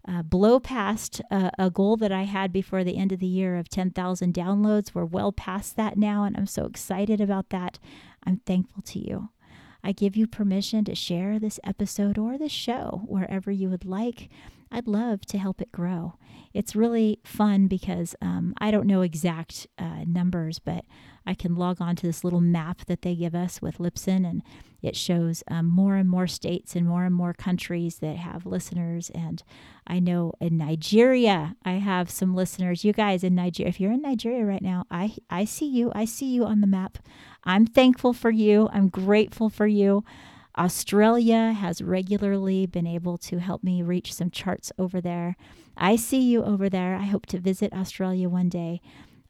uh, 0.08 0.22
blow 0.22 0.58
past 0.58 1.20
uh, 1.30 1.50
a 1.58 1.70
goal 1.70 1.96
that 1.98 2.12
I 2.12 2.22
had 2.22 2.52
before 2.52 2.82
the 2.82 2.96
end 2.96 3.12
of 3.12 3.20
the 3.20 3.26
year 3.26 3.56
of 3.56 3.68
10,000 3.68 4.32
downloads. 4.32 4.94
We're 4.94 5.04
well 5.04 5.32
past 5.32 5.76
that 5.76 5.98
now, 5.98 6.24
and 6.24 6.36
I'm 6.36 6.46
so 6.46 6.64
excited 6.64 7.20
about 7.20 7.50
that. 7.50 7.78
I'm 8.24 8.38
thankful 8.38 8.82
to 8.82 8.98
you. 8.98 9.28
I 9.84 9.92
give 9.92 10.16
you 10.16 10.26
permission 10.26 10.84
to 10.86 10.94
share 10.94 11.38
this 11.38 11.60
episode 11.62 12.18
or 12.18 12.38
the 12.38 12.48
show 12.48 13.02
wherever 13.06 13.50
you 13.50 13.68
would 13.68 13.84
like. 13.84 14.28
I'd 14.70 14.86
love 14.86 15.22
to 15.26 15.38
help 15.38 15.60
it 15.60 15.72
grow. 15.72 16.14
It's 16.54 16.74
really 16.74 17.20
fun 17.24 17.66
because 17.66 18.14
um, 18.20 18.54
I 18.58 18.70
don't 18.70 18.86
know 18.86 19.02
exact 19.02 19.66
uh, 19.78 20.04
numbers, 20.06 20.58
but 20.58 20.84
I 21.26 21.34
can 21.34 21.54
log 21.56 21.80
on 21.80 21.94
to 21.96 22.06
this 22.06 22.24
little 22.24 22.40
map 22.40 22.86
that 22.86 23.02
they 23.02 23.14
give 23.14 23.34
us 23.34 23.60
with 23.60 23.78
Libsyn, 23.78 24.28
and 24.28 24.42
it 24.80 24.96
shows 24.96 25.44
um, 25.48 25.66
more 25.66 25.96
and 25.96 26.08
more 26.08 26.26
states 26.26 26.74
and 26.74 26.86
more 26.86 27.04
and 27.04 27.14
more 27.14 27.34
countries 27.34 27.98
that 27.98 28.16
have 28.16 28.46
listeners. 28.46 29.10
And 29.10 29.42
I 29.86 30.00
know 30.00 30.32
in 30.40 30.56
Nigeria, 30.56 31.54
I 31.64 31.72
have 31.72 32.10
some 32.10 32.34
listeners. 32.34 32.84
You 32.84 32.92
guys 32.92 33.22
in 33.22 33.34
Nigeria, 33.34 33.68
if 33.68 33.78
you're 33.78 33.92
in 33.92 34.02
Nigeria 34.02 34.44
right 34.44 34.62
now, 34.62 34.84
I, 34.90 35.14
I 35.28 35.44
see 35.44 35.68
you. 35.68 35.92
I 35.94 36.06
see 36.06 36.32
you 36.32 36.44
on 36.44 36.60
the 36.60 36.66
map. 36.66 36.98
I'm 37.44 37.66
thankful 37.66 38.14
for 38.14 38.30
you. 38.30 38.68
I'm 38.72 38.88
grateful 38.88 39.50
for 39.50 39.66
you. 39.66 40.04
Australia 40.58 41.52
has 41.52 41.80
regularly 41.80 42.66
been 42.66 42.86
able 42.86 43.16
to 43.16 43.38
help 43.38 43.62
me 43.62 43.82
reach 43.82 44.12
some 44.12 44.30
charts 44.30 44.72
over 44.78 45.00
there. 45.00 45.36
I 45.76 45.96
see 45.96 46.20
you 46.20 46.42
over 46.42 46.68
there. 46.68 46.96
I 46.96 47.04
hope 47.04 47.26
to 47.26 47.38
visit 47.38 47.72
Australia 47.72 48.28
one 48.28 48.48
day. 48.48 48.80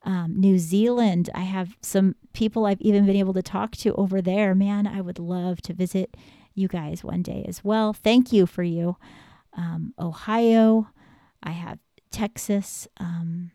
Um, 0.03 0.33
New 0.35 0.57
Zealand, 0.57 1.29
I 1.35 1.41
have 1.41 1.77
some 1.81 2.15
people 2.33 2.65
I've 2.65 2.81
even 2.81 3.05
been 3.05 3.15
able 3.15 3.33
to 3.33 3.43
talk 3.43 3.75
to 3.77 3.93
over 3.95 4.21
there. 4.21 4.55
Man, 4.55 4.87
I 4.87 5.01
would 5.01 5.19
love 5.19 5.61
to 5.63 5.73
visit 5.73 6.17
you 6.55 6.67
guys 6.67 7.03
one 7.03 7.21
day 7.21 7.45
as 7.47 7.63
well. 7.63 7.93
Thank 7.93 8.33
you 8.33 8.45
for 8.45 8.63
you. 8.63 8.97
Um, 9.55 9.93
Ohio, 9.99 10.89
I 11.43 11.51
have 11.51 11.79
Texas. 12.11 12.87
Um, 12.97 13.51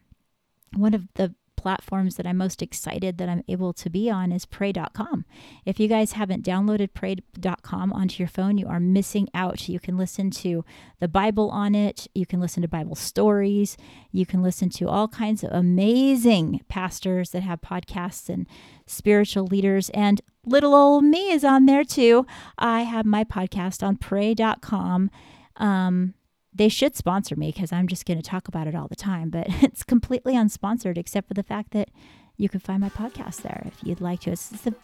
one 0.75 0.95
of 0.95 1.09
the 1.15 1.35
platforms 1.65 2.17
that 2.17 2.27
I'm 2.27 2.37
most 2.37 2.61
excited 2.61 3.17
that 3.17 3.31
I'm 3.31 3.43
able 3.49 3.73
to 3.73 3.89
be 3.89 4.11
on 4.11 4.33
is 4.33 4.45
pray.com. 4.45 5.25
If 5.65 5.81
you 5.81 5.89
guys 5.89 6.13
haven't 6.13 6.45
downloaded 6.45 6.93
pray.com 6.93 7.91
onto 7.91 8.23
your 8.23 8.29
phone, 8.29 8.59
you 8.59 8.67
are 8.67 8.79
missing 8.79 9.31
out. 9.33 9.67
You 9.67 9.81
can 9.81 9.97
listen 9.97 10.31
to 10.43 10.63
the 11.01 11.09
Bible 11.09 11.49
on 11.49 11.75
it, 11.75 12.07
you 12.15 12.27
can 12.27 12.39
listen 12.39 12.61
to 12.61 12.69
Bible 12.69 12.97
stories, 12.97 13.79
you 14.13 14.27
can 14.27 14.43
listen 14.43 14.69
to 14.71 14.91
all 14.91 15.09
kinds 15.09 15.43
of 15.43 15.53
amazing 15.53 16.61
pastors 16.69 17.31
that 17.31 17.43
have 17.43 17.63
podcasts 17.63 18.29
and 18.29 18.47
spiritual 18.87 19.47
leaders 19.47 19.89
and 19.95 20.21
little 20.45 20.75
old 20.75 21.03
me 21.03 21.33
is 21.33 21.45
on 21.45 21.65
there 21.65 21.85
too. 21.85 22.27
I 22.59 22.83
have 22.83 23.07
my 23.07 23.25
podcast 23.25 23.83
on 23.83 23.97
pray.com. 23.97 25.11
Um, 25.57 26.13
they 26.55 26.69
should 26.69 26.95
sponsor 26.95 27.35
me 27.37 27.51
because 27.51 27.73
I'm 27.73 27.89
just 27.89 28.07
going 28.07 28.19
to 28.21 28.29
talk 28.29 28.49
about 28.49 28.67
it 28.67 28.75
all 28.75 28.89
the 28.89 28.97
time, 28.97 29.31
but 29.31 29.47
it's 29.63 29.83
completely 29.83 30.35
unsponsored 30.35 30.97
except 30.97 31.29
for 31.29 31.35
the 31.35 31.43
fact 31.43 31.73
that 31.73 31.91
you 32.37 32.49
can 32.49 32.61
find 32.61 32.81
my 32.81 32.89
podcast 32.89 33.43
there 33.43 33.63
if 33.67 33.75
you'd 33.83 34.01
like 34.01 34.21
to. 34.21 34.33
It's 34.33 34.49
the, 34.49 34.75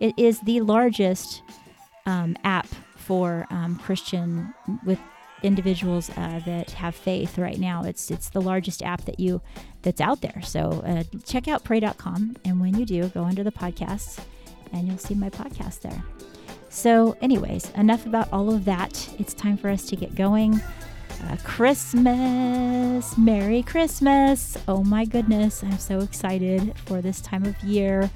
it 0.00 0.14
is 0.16 0.40
the 0.40 0.60
largest 0.60 1.42
um, 2.06 2.36
app 2.44 2.66
for 2.96 3.46
um, 3.50 3.76
Christian 3.76 4.52
with 4.84 4.98
individuals 5.42 6.10
uh, 6.10 6.40
that 6.44 6.72
have 6.72 6.94
faith 6.94 7.38
right 7.38 7.58
now. 7.58 7.84
It's 7.84 8.10
it's 8.10 8.30
the 8.30 8.40
largest 8.40 8.82
app 8.82 9.04
that 9.04 9.20
you 9.20 9.40
that's 9.82 10.00
out 10.00 10.20
there. 10.20 10.42
So 10.42 10.82
uh, 10.84 11.04
check 11.24 11.46
out 11.46 11.62
pray.com, 11.64 12.36
and 12.44 12.60
when 12.60 12.76
you 12.76 12.84
do, 12.84 13.08
go 13.08 13.24
under 13.24 13.44
the 13.44 13.52
podcasts, 13.52 14.20
and 14.72 14.88
you'll 14.88 14.98
see 14.98 15.14
my 15.14 15.30
podcast 15.30 15.80
there. 15.82 16.02
So, 16.70 17.16
anyways, 17.22 17.70
enough 17.70 18.04
about 18.04 18.30
all 18.32 18.52
of 18.52 18.64
that. 18.66 19.08
It's 19.18 19.32
time 19.32 19.56
for 19.56 19.70
us 19.70 19.86
to 19.86 19.96
get 19.96 20.14
going. 20.14 20.60
Uh, 21.24 21.36
Christmas. 21.44 23.18
Merry 23.18 23.62
Christmas. 23.62 24.56
Oh 24.68 24.84
my 24.84 25.04
goodness. 25.04 25.62
I'm 25.62 25.78
so 25.78 26.00
excited 26.00 26.72
for 26.86 27.00
this 27.00 27.20
time 27.20 27.44
of 27.44 27.58
year. 27.62 28.10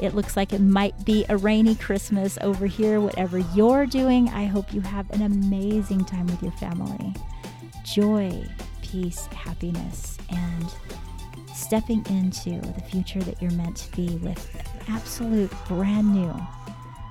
It 0.00 0.14
looks 0.14 0.36
like 0.36 0.52
it 0.52 0.60
might 0.60 1.04
be 1.04 1.24
a 1.28 1.36
rainy 1.36 1.74
Christmas 1.74 2.38
over 2.42 2.66
here. 2.66 3.00
Whatever 3.00 3.38
you're 3.54 3.86
doing, 3.86 4.28
I 4.30 4.44
hope 4.44 4.72
you 4.72 4.80
have 4.80 5.10
an 5.10 5.22
amazing 5.22 6.04
time 6.04 6.26
with 6.26 6.42
your 6.42 6.52
family. 6.52 7.14
Joy, 7.84 8.44
peace, 8.82 9.26
happiness, 9.26 10.18
and 10.30 10.66
stepping 11.54 12.04
into 12.06 12.60
the 12.72 12.82
future 12.90 13.20
that 13.20 13.40
you're 13.40 13.50
meant 13.52 13.76
to 13.76 13.96
be 13.96 14.16
with 14.16 14.50
absolute 14.88 15.52
brand 15.68 16.12
new, 16.12 16.34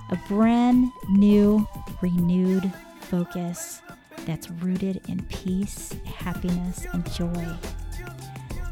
a 0.10 0.20
brand 0.28 0.92
new, 1.10 1.68
renewed 2.02 2.72
focus 3.00 3.82
that's 4.26 4.50
rooted 4.50 5.02
in 5.08 5.24
peace, 5.26 5.96
happiness, 6.06 6.86
and 6.94 7.10
joy. 7.14 7.48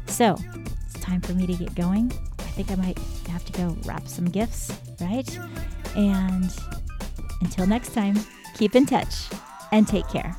So 0.06 0.36
it's 0.86 1.00
time 1.00 1.20
for 1.20 1.34
me 1.34 1.46
to 1.46 1.54
get 1.54 1.74
going. 1.74 2.12
I 2.38 2.52
think 2.52 2.70
I 2.70 2.74
might 2.74 2.98
have 3.28 3.44
to 3.44 3.52
go 3.52 3.76
wrap 3.84 4.08
some 4.08 4.26
gifts, 4.26 4.72
right? 5.00 5.38
And 5.96 6.50
until 7.40 7.66
next 7.66 7.94
time, 7.94 8.18
keep 8.56 8.74
in 8.74 8.86
touch 8.86 9.28
and 9.72 9.86
take 9.86 10.08
care. 10.08 10.36